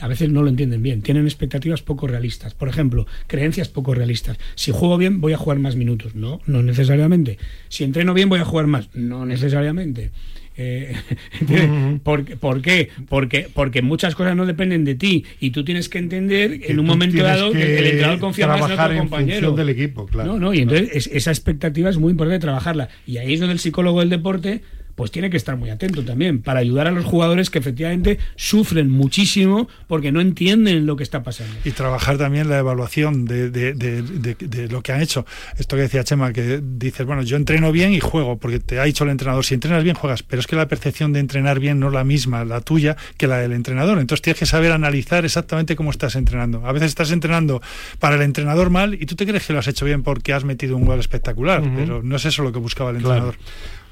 a 0.00 0.08
veces 0.08 0.30
no 0.30 0.42
lo 0.42 0.48
entienden 0.48 0.82
bien, 0.82 1.02
tienen 1.02 1.24
expectativas 1.24 1.82
poco 1.82 2.06
realistas. 2.06 2.54
Por 2.54 2.68
ejemplo, 2.68 3.06
creencias 3.26 3.68
poco 3.68 3.94
realistas. 3.94 4.38
Si 4.54 4.72
juego 4.72 4.98
bien, 4.98 5.20
voy 5.20 5.32
a 5.32 5.38
jugar 5.38 5.58
más 5.58 5.76
minutos. 5.76 6.14
No, 6.14 6.40
no 6.46 6.62
necesariamente. 6.62 7.38
Si 7.68 7.84
entreno 7.84 8.14
bien, 8.14 8.28
voy 8.28 8.40
a 8.40 8.44
jugar 8.44 8.66
más. 8.66 8.94
No 8.94 9.26
necesariamente. 9.26 10.10
Eh, 10.58 10.94
¿por, 12.02 12.24
qué? 12.62 12.88
Porque, 13.08 13.48
porque 13.52 13.82
muchas 13.82 14.14
cosas 14.14 14.34
no 14.36 14.46
dependen 14.46 14.84
de 14.84 14.94
ti 14.94 15.24
y 15.38 15.50
tú 15.50 15.64
tienes 15.64 15.88
que 15.88 15.98
entender 15.98 16.60
en 16.64 16.78
un 16.78 16.86
momento 16.86 17.22
dado 17.22 17.52
que 17.52 17.78
el 17.78 17.86
entrenador 17.86 18.18
confía 18.20 18.46
más 18.46 18.70
en 18.70 18.78
otro 18.78 18.98
compañero. 18.98 19.52
del 19.52 19.68
equipo, 19.68 20.06
claro. 20.06 20.32
No, 20.32 20.38
no, 20.38 20.54
y 20.54 20.60
entonces 20.60 21.08
esa 21.12 21.30
expectativa 21.30 21.90
es 21.90 21.98
muy 21.98 22.12
importante 22.12 22.40
trabajarla. 22.40 22.88
Y 23.06 23.18
ahí 23.18 23.34
es 23.34 23.40
donde 23.40 23.52
el 23.52 23.58
psicólogo 23.58 24.00
del 24.00 24.08
deporte 24.08 24.62
pues 24.96 25.10
tiene 25.10 25.30
que 25.30 25.36
estar 25.36 25.56
muy 25.56 25.70
atento 25.70 26.02
también 26.04 26.42
para 26.42 26.60
ayudar 26.60 26.88
a 26.88 26.90
los 26.90 27.04
jugadores 27.04 27.50
que 27.50 27.58
efectivamente 27.58 28.18
sufren 28.34 28.90
muchísimo 28.90 29.68
porque 29.86 30.10
no 30.10 30.20
entienden 30.20 30.86
lo 30.86 30.96
que 30.96 31.02
está 31.02 31.22
pasando. 31.22 31.54
Y 31.64 31.70
trabajar 31.70 32.16
también 32.18 32.48
la 32.48 32.58
evaluación 32.58 33.26
de, 33.26 33.50
de, 33.50 33.74
de, 33.74 34.68
lo 34.68 34.82
que 34.82 34.92
han 34.92 35.02
hecho. 35.02 35.26
Esto 35.58 35.76
que 35.76 35.82
decía 35.82 36.02
Chema, 36.02 36.32
que 36.32 36.60
dices, 36.62 37.06
bueno, 37.06 37.22
yo 37.22 37.36
entreno 37.36 37.70
bien 37.72 37.92
y 37.92 38.00
juego, 38.00 38.38
porque 38.38 38.58
te 38.58 38.80
ha 38.80 38.84
dicho 38.84 39.04
el 39.04 39.10
entrenador, 39.10 39.44
si 39.44 39.54
entrenas 39.54 39.84
bien, 39.84 39.94
juegas, 39.94 40.22
pero 40.22 40.40
es 40.40 40.46
que 40.46 40.56
la 40.56 40.66
percepción 40.66 41.12
de 41.12 41.20
entrenar 41.20 41.60
bien 41.60 41.78
no 41.78 41.88
es 41.88 41.92
la 41.92 42.04
misma, 42.04 42.44
la 42.44 42.62
tuya, 42.62 42.96
que 43.18 43.26
la 43.26 43.36
del 43.36 43.52
entrenador. 43.52 43.98
Entonces 43.98 44.22
tienes 44.22 44.38
que 44.38 44.46
saber 44.46 44.72
analizar 44.72 45.26
exactamente 45.26 45.76
cómo 45.76 45.90
estás 45.90 46.16
entrenando. 46.16 46.66
A 46.66 46.72
veces 46.72 46.88
estás 46.88 47.10
entrenando 47.10 47.60
para 47.98 48.16
el 48.16 48.22
entrenador 48.22 48.70
mal 48.70 48.94
y 48.94 49.04
tú 49.04 49.14
te 49.14 49.26
crees 49.26 49.46
que 49.46 49.52
lo 49.52 49.58
has 49.58 49.68
hecho 49.68 49.84
bien 49.84 50.02
porque 50.02 50.32
has 50.32 50.44
metido 50.44 50.76
un 50.76 50.86
gol 50.86 50.98
espectacular, 50.98 51.62
pero 51.76 52.02
no 52.02 52.16
es 52.16 52.24
eso 52.24 52.42
lo 52.42 52.52
que 52.52 52.58
buscaba 52.58 52.90
el 52.90 52.96
entrenador. 52.96 53.36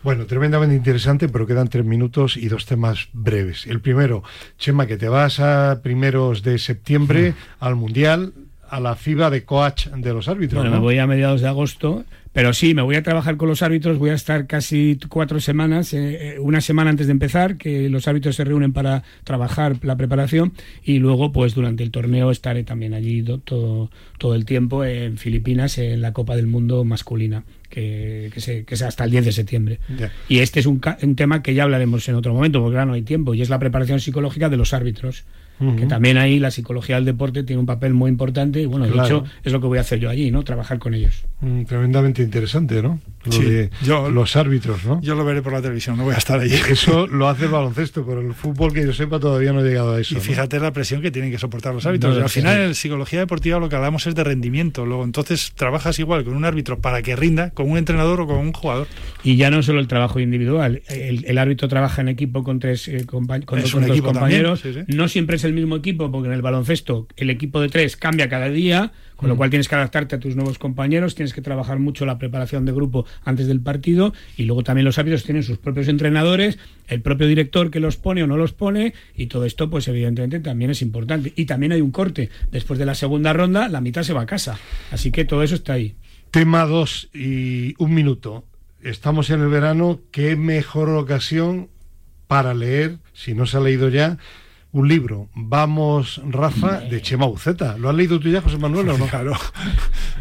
Bueno, 0.05 0.27
tremendamente 0.27 0.77
interesante, 0.77 1.31
pero 1.31 1.47
quedan 1.47 1.69
tres 1.69 1.87
minutos 1.87 2.37
y 2.37 2.49
dos 2.49 2.67
temas 2.67 3.09
breves. 3.15 3.67
El 3.67 3.81
primero, 3.81 4.23
Chema, 4.59 4.87
que 4.87 4.99
te 4.99 5.09
vas 5.09 5.41
a 5.41 5.81
primeros 5.83 6.43
de 6.43 6.59
septiembre 6.59 7.33
al 7.59 7.75
Mundial, 7.75 8.35
a 8.69 8.81
la 8.81 8.97
FIBA 8.97 9.31
de 9.31 9.45
coach 9.45 9.87
de 9.87 10.13
los 10.13 10.29
árbitros. 10.29 10.61
Bueno, 10.61 10.77
me 10.77 10.83
voy 10.83 10.99
a 10.99 11.07
mediados 11.07 11.41
de 11.41 11.49
agosto, 11.49 12.05
pero 12.35 12.53
sí, 12.53 12.75
me 12.75 12.83
voy 12.83 12.97
a 12.97 13.03
trabajar 13.03 13.39
con 13.39 13.49
los 13.49 13.63
árbitros, 13.63 13.97
voy 13.97 14.11
a 14.11 14.15
estar 14.15 14.47
casi 14.47 14.99
cuatro 15.09 15.41
semanas, 15.41 15.95
eh, 15.95 16.35
eh, 16.35 16.39
una 16.39 16.61
semana 16.61 16.91
antes 16.91 17.07
de 17.07 17.13
empezar, 17.13 17.57
que 17.57 17.89
los 17.89 18.07
árbitros 18.07 18.37
se 18.37 18.45
reúnen 18.45 18.75
para 18.75 19.05
trabajar 19.25 19.79
la 19.81 19.97
preparación 19.97 20.53
y 20.83 20.99
luego, 20.99 21.33
pues 21.33 21.55
durante 21.55 21.83
el 21.83 21.91
torneo 21.91 22.31
estaré 22.31 22.63
también 22.63 22.93
allí 22.93 23.25
todo, 23.45 23.91
todo 24.19 24.35
el 24.35 24.45
tiempo 24.45 24.85
en 24.85 25.17
Filipinas, 25.17 25.79
en 25.79 26.03
la 26.03 26.13
Copa 26.13 26.37
del 26.37 26.47
Mundo 26.47 26.85
masculina 26.85 27.45
que, 27.75 28.31
que, 28.67 28.75
es 28.75 28.83
hasta 28.83 29.05
el 29.05 29.11
10 29.11 29.25
de 29.25 29.33
septiembre. 29.33 29.81
Y 30.29 30.39
este 30.39 30.61
es 30.61 30.67
un, 30.67 30.81
un, 31.03 31.17
tema 31.17 31.43
que 31.43 31.55
ya 31.55 31.65
hablaremos 31.65 32.09
en 32.09 32.15
otro 32.15 32.33
momento, 32.33 32.61
porque 32.61 32.77
ahora 32.77 32.87
no 32.87 32.93
hay 32.93 33.03
tiempo, 33.03 33.35
y 33.35 33.43
es 33.43 33.49
la 33.49 33.59
preparación 33.59 33.99
psicológica 33.99 34.49
de 34.49 34.57
los 34.57 34.73
árbitros 34.73 35.25
que 35.59 35.87
también 35.87 36.19
ahí 36.19 36.39
la 36.39 36.51
psicología 36.51 36.97
del 36.97 37.05
deporte 37.05 37.45
tiene 37.45 37.61
un 37.61 37.67
papel 37.67 37.95
muy 37.95 38.11
importante 38.11 38.61
y 38.61 38.67
bueno, 38.67 38.87
de 38.87 38.93
hecho 38.93 39.25
es 39.43 39.53
lo 39.53 39.61
que 39.61 39.67
voy 39.67 39.79
a 39.79 39.83
hacer 39.83 39.99
yo 39.99 40.11
allí, 40.11 40.31
¿no? 40.31 40.43
Trabajar 40.43 40.79
con 40.79 40.95
ellos. 40.95 41.25
Mm, 41.41 41.65
tremendamente 41.65 42.23
interesante, 42.23 42.83
¿no? 42.83 43.01
yo, 43.83 44.11
los 44.11 44.37
árbitros, 44.37 44.85
¿no? 44.85 45.01
Yo 45.01 45.15
lo 45.15 45.25
veré 45.25 45.43
por 45.43 45.53
la 45.53 45.63
televisión, 45.63 45.97
no 45.97 46.05
voy 46.05 46.15
a 46.15 46.19
estar 46.19 46.41
allí. 46.41 46.55
Eso 46.55 47.07
lo 47.11 47.29
hace 47.29 47.45
el 47.45 47.51
baloncesto, 47.51 48.05
pero 48.05 48.21
el 48.21 48.35
fútbol 48.35 48.73
que 48.73 48.85
yo 48.85 48.93
sepa 48.93 49.19
todavía 49.19 49.53
no 49.53 49.61
ha 49.61 49.63
llegado 49.63 49.95
a 49.95 50.01
eso. 50.01 50.17
Y 50.17 50.21
fíjate 50.21 50.59
la 50.61 50.73
presión 50.73 51.01
que 51.01 51.11
tienen 51.11 51.31
que 51.31 51.39
soportar 51.39 51.75
los 51.75 51.87
árbitros. 51.87 52.19
al 52.19 52.29
final 52.29 52.61
en 52.61 52.75
psicología 52.75 53.21
deportiva 53.21 53.59
lo 53.59 53.69
que 53.69 53.77
hablamos 53.77 54.07
es 54.07 54.15
de 54.15 54.25
rendimiento. 54.25 54.85
Luego 54.85 55.05
entonces 55.05 55.53
trabajas 55.55 55.99
igual 55.99 56.25
con 56.25 56.35
un 56.35 56.45
árbitro 56.45 56.79
para 56.79 57.03
que 57.03 57.17
rinda, 57.17 57.51
con 57.51 57.71
un 57.71 57.79
entrenador 57.79 58.21
o 58.21 58.27
con 58.27 58.39
un 58.39 58.53
jugador. 58.53 58.89
Y 59.23 59.37
ya 59.37 59.51
no 59.51 59.63
solo 59.63 59.81
el 59.81 59.89
trabajo 59.89 60.21
individual, 60.21 60.83
el, 60.89 61.39
árbitro 61.39 61.69
trabaja 61.69 62.03
en 62.03 62.09
equipo 62.09 62.45
con 62.45 62.59
tres 62.59 62.89
eh, 62.89 63.07
con, 63.07 63.27
dos, 63.27 63.73
compañeros. 64.03 64.63
No 64.87 65.09
siempre 65.09 65.37
es 65.37 65.44
el 65.45 65.53
mismo 65.53 65.77
equipo, 65.77 66.11
porque 66.11 66.29
en 66.29 66.35
el 66.35 66.43
baloncesto 66.43 67.07
el 67.17 67.31
equipo 67.31 67.61
de 67.61 67.69
tres 67.69 67.97
cambia 67.97 68.29
cada 68.29 68.49
día, 68.49 68.93
con 69.17 69.29
lo 69.29 69.35
mm. 69.35 69.39
cual 69.39 69.51
tienes 69.51 69.69
que 69.69 69.75
adaptarte 69.75 70.17
a 70.17 70.21
tus 70.21 70.37
nuevos 70.37 70.59
compañeros, 70.59 71.15
tienes 71.15 71.33
que 71.33 71.41
trabajar 71.41 71.79
mucho 71.79 72.07
la 72.07 72.19
preparación 72.19 72.65
de 72.65 72.73
grupo 72.73 73.07
antes 73.25 73.47
del 73.47 73.61
partido 73.61 74.13
y 74.37 74.45
luego 74.45 74.63
también 74.63 74.85
los 74.85 74.99
árbitros 74.99 75.25
tienen 75.25 75.43
sus 75.43 75.59
propios 75.59 75.89
entrenadores, 75.89 76.59
el 76.89 77.01
propio 77.01 77.27
director 77.27 77.71
que 77.71 77.81
los 77.81 77.97
pone 77.97 78.23
o 78.23 78.27
no 78.27 78.37
los 78.37 78.53
pone 78.53 78.95
y 79.17 79.27
todo 79.27 79.45
esto 79.45 79.71
pues 79.71 79.89
evidentemente 79.89 80.41
también 80.41 80.71
es 80.71 80.83
importante. 80.83 81.33
Y 81.37 81.47
también 81.47 81.73
hay 81.73 81.81
un 81.81 81.91
corte, 81.91 82.31
después 82.51 82.79
de 82.79 82.87
la 82.87 82.95
segunda 82.95 83.33
ronda 83.33 83.69
la 83.69 83.81
mitad 83.81 84.03
se 84.03 84.13
va 84.13 84.23
a 84.23 84.27
casa, 84.27 84.59
así 84.91 85.11
que 85.11 85.25
todo 85.25 85.43
eso 85.43 85.55
está 85.55 85.75
ahí. 85.75 85.95
Tema 86.31 86.65
2 86.67 87.11
y 87.15 87.75
un 87.79 87.95
minuto. 87.95 88.45
Estamos 88.83 89.31
en 89.31 89.41
el 89.41 89.49
verano, 89.49 90.01
qué 90.11 90.37
mejor 90.37 90.91
ocasión 90.91 91.69
para 92.27 92.55
leer, 92.55 92.99
si 93.13 93.35
no 93.35 93.47
se 93.47 93.57
ha 93.57 93.61
leído 93.61 93.89
ya, 93.89 94.19
un 94.75 94.89
libro, 94.89 95.29
Vamos 95.37 96.21
Rafa, 96.29 96.81
de 96.81 97.01
Chema 97.01 97.27
Buceta. 97.27 97.79
¿Lo 97.79 97.89
has 97.89 97.95
leído 97.95 98.19
tú 98.21 98.29
ya, 98.29 98.41
José 98.43 98.59
Manuel, 98.59 98.89
o 98.91 98.99
no? 98.99 99.07
Claro. 99.07 99.33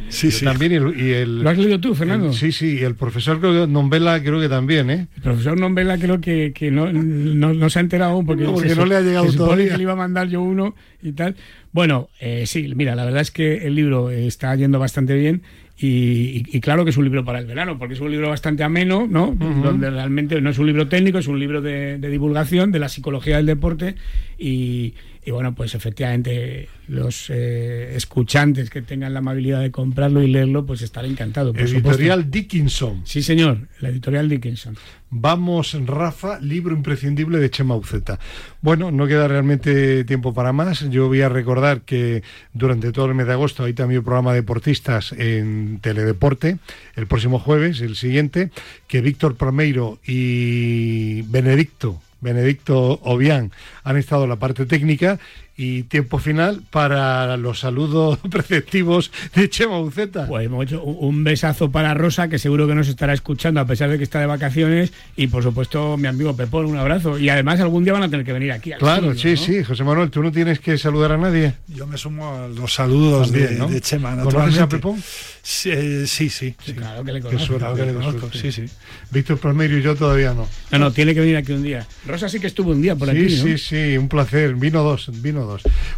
Sí, 0.09 0.29
sí. 0.29 0.45
También 0.45 0.71
y 0.73 0.75
el, 0.75 0.99
y 1.01 1.11
el- 1.13 1.41
¿Lo 1.41 1.49
has 1.49 1.57
leído 1.57 1.79
tú, 1.79 1.95
Fernando? 1.95 2.27
el- 2.27 2.33
sí, 2.35 2.51
sí, 2.51 2.77
y 2.79 2.83
el 2.83 2.93
profesor 2.93 3.39
creo 3.39 3.65
que 3.65 3.71
Nombela 3.71 4.21
creo 4.21 4.39
que 4.39 4.47
también, 4.49 4.91
¿eh? 4.91 5.07
El 5.15 5.21
profesor 5.23 5.59
Nombela 5.59 5.97
creo 5.97 6.21
que, 6.21 6.51
que 6.53 6.69
no, 6.69 6.91
no, 6.93 7.53
no 7.53 7.69
se 7.71 7.79
ha 7.79 7.81
enterado 7.81 8.11
aún 8.11 8.25
porque, 8.25 8.43
No, 8.43 8.53
porque 8.53 8.69
se- 8.69 8.75
no 8.75 8.85
le 8.85 8.95
ha 8.95 9.01
llegado 9.01 9.31
se 9.31 9.37
todavía. 9.37 9.69
que 9.71 9.77
le 9.77 9.83
iba 9.83 9.93
a 9.93 9.95
mandar 9.95 10.27
yo 10.27 10.41
uno 10.41 10.75
y 11.01 11.13
tal. 11.13 11.35
Bueno, 11.71 12.09
eh, 12.19 12.43
sí, 12.45 12.71
mira, 12.75 12.95
la 12.95 13.05
verdad 13.05 13.21
es 13.21 13.31
que 13.31 13.65
el 13.65 13.73
libro 13.73 14.11
está 14.11 14.53
yendo 14.55 14.77
bastante 14.77 15.15
bien 15.15 15.41
y, 15.77 15.87
y- 15.87 16.43
y 16.51 16.59
claro 16.61 16.83
que 16.83 16.91
es 16.91 16.97
un 16.97 17.03
libro 17.03 17.25
para 17.25 17.39
el 17.39 17.45
verano, 17.45 17.77
porque 17.79 17.95
es 17.95 17.99
un 17.99 18.11
libro 18.11 18.29
bastante 18.29 18.63
ameno, 18.63 19.07
¿no? 19.09 19.35
Donde 19.63 19.89
realmente 19.89 20.39
no 20.41 20.49
es 20.51 20.59
un 20.59 20.67
libro 20.67 20.87
técnico, 20.87 21.17
es 21.17 21.27
un 21.27 21.39
libro 21.39 21.61
de, 21.61 21.97
de 21.97 22.09
divulgación 22.09 22.71
de 22.71 22.79
la 22.79 22.89
psicología 22.89 23.37
del 23.37 23.47
deporte 23.47 23.95
y, 24.37 24.93
y 25.25 25.31
bueno, 25.31 25.55
pues 25.55 25.73
efectivamente 25.73 26.67
los 26.87 27.29
eh, 27.29 27.95
escuchantes 27.95 28.69
que 28.69 28.81
tengan 28.81 29.13
la 29.13 29.19
amabilidad 29.19 29.61
de 29.61 29.71
comprarlo 29.71 30.21
y 30.21 30.27
leerlo, 30.27 30.65
pues 30.65 30.81
estaré 30.81 31.07
encantado. 31.07 31.53
por 31.53 31.67
supuesto. 31.67 31.89
Editorial 31.89 32.29
Dickinson. 32.29 33.01
Sí, 33.05 33.23
señor, 33.23 33.67
la 33.79 33.89
editorial 33.89 34.27
Dickinson. 34.27 34.75
Vamos, 35.09 35.77
Rafa, 35.85 36.39
libro 36.39 36.75
imprescindible 36.75 37.37
de 37.37 37.49
Chema 37.49 37.75
Uceta. 37.75 38.19
Bueno, 38.61 38.91
no 38.91 39.07
queda 39.07 39.27
realmente 39.27 40.03
tiempo 40.05 40.33
para 40.33 40.51
más. 40.51 40.89
Yo 40.89 41.07
voy 41.07 41.21
a 41.21 41.29
recordar 41.29 41.81
que 41.81 42.23
durante 42.53 42.91
todo 42.91 43.05
el 43.05 43.13
mes 43.13 43.27
de 43.27 43.33
agosto 43.33 43.63
hay 43.63 43.73
también 43.73 43.99
un 43.99 44.05
programa 44.05 44.31
de 44.31 44.41
deportistas 44.41 45.13
en 45.13 45.79
Teledeporte, 45.81 46.57
el 46.95 47.07
próximo 47.07 47.39
jueves, 47.39 47.79
el 47.81 47.95
siguiente, 47.95 48.49
que 48.87 49.01
Víctor 49.01 49.35
Palmeiro 49.35 49.99
y 50.05 51.21
Benedicto, 51.23 52.01
Benedicto 52.23 52.99
Obián 53.03 53.51
han 53.83 53.97
estado 53.97 54.23
en 54.23 54.29
la 54.29 54.39
parte 54.39 54.65
técnica 54.65 55.19
y 55.55 55.83
tiempo 55.83 56.17
final 56.17 56.63
para 56.71 57.37
los 57.37 57.59
saludos 57.59 58.17
preceptivos 58.31 59.11
de 59.35 59.49
Chema 59.49 59.79
Uceta. 59.79 60.27
Pues 60.27 60.45
hemos 60.45 60.65
hecho 60.65 60.83
un 60.83 61.23
besazo 61.23 61.71
para 61.71 61.93
Rosa, 61.93 62.27
que 62.27 62.39
seguro 62.39 62.67
que 62.67 62.75
nos 62.75 62.87
estará 62.87 63.13
escuchando 63.13 63.59
a 63.59 63.65
pesar 63.65 63.89
de 63.89 63.97
que 63.97 64.03
está 64.03 64.19
de 64.19 64.25
vacaciones. 64.25 64.91
Y 65.15 65.27
por 65.27 65.43
supuesto, 65.43 65.95
mi 65.97 66.07
amigo 66.07 66.35
Pepón, 66.35 66.65
un 66.65 66.77
abrazo. 66.77 67.17
Y 67.19 67.29
además, 67.29 67.59
algún 67.59 67.83
día 67.83 67.93
van 67.93 68.03
a 68.03 68.09
tener 68.09 68.25
que 68.25 68.33
venir 68.33 68.51
aquí. 68.51 68.71
al 68.71 68.79
Claro, 68.79 69.11
estudio, 69.11 69.37
sí, 69.37 69.51
¿no? 69.51 69.57
sí, 69.59 69.63
José 69.63 69.83
Manuel, 69.83 70.09
tú 70.09 70.23
no 70.23 70.31
tienes 70.31 70.59
que 70.59 70.77
saludar 70.77 71.11
a 71.11 71.17
nadie. 71.17 71.53
Yo 71.67 71.85
me 71.85 71.97
sumo 71.97 72.35
a 72.35 72.47
los 72.47 72.73
saludos 72.73 73.31
También, 73.31 73.49
de, 73.53 73.55
¿no? 73.59 73.67
de 73.67 73.81
Chema, 73.81 74.17
¿Conoces 74.23 74.59
a 74.59 74.67
Pepón? 74.67 75.01
Sí, 75.41 75.69
eh, 75.71 76.05
sí, 76.07 76.29
sí. 76.29 76.55
sí. 76.65 76.73
Claro 76.73 77.03
que 77.03 77.11
le 77.11 77.21
conozco. 77.21 77.45
suerte, 77.45 77.65
Claro 77.65 77.75
que 77.75 77.85
le 77.85 77.93
conozco, 77.93 78.31
sí, 78.31 78.51
sí. 78.51 78.65
Víctor 79.11 79.37
Palmeiro 79.37 79.77
y 79.77 79.81
yo 79.81 79.95
todavía 79.95 80.33
no. 80.33 80.47
No, 80.71 80.79
no, 80.79 80.91
tiene 80.91 81.13
que 81.13 81.19
venir 81.19 81.35
aquí 81.37 81.51
un 81.51 81.63
día. 81.63 81.85
Rosa 82.07 82.29
sí 82.29 82.39
que 82.39 82.47
estuvo 82.47 82.71
un 82.71 82.81
día 82.81 82.95
por 82.95 83.09
sí, 83.09 83.17
aquí, 83.17 83.35
¿no? 83.35 83.43
sí, 83.43 83.57
sí, 83.57 83.97
un 83.97 84.07
placer. 84.07 84.55
Vino 84.55 84.81
dos, 84.83 85.11
vino 85.21 85.41
dos. 85.41 85.42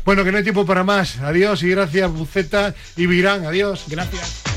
Bueno, 0.03 0.23
que 0.23 0.31
no 0.31 0.37
hay 0.37 0.43
tiempo 0.43 0.65
para 0.65 0.83
más. 0.83 1.19
Adiós 1.19 1.63
y 1.63 1.69
gracias, 1.69 2.11
Buceta 2.11 2.73
y 2.95 3.07
Virán. 3.07 3.45
Adiós. 3.45 3.85
Gracias. 3.87 4.54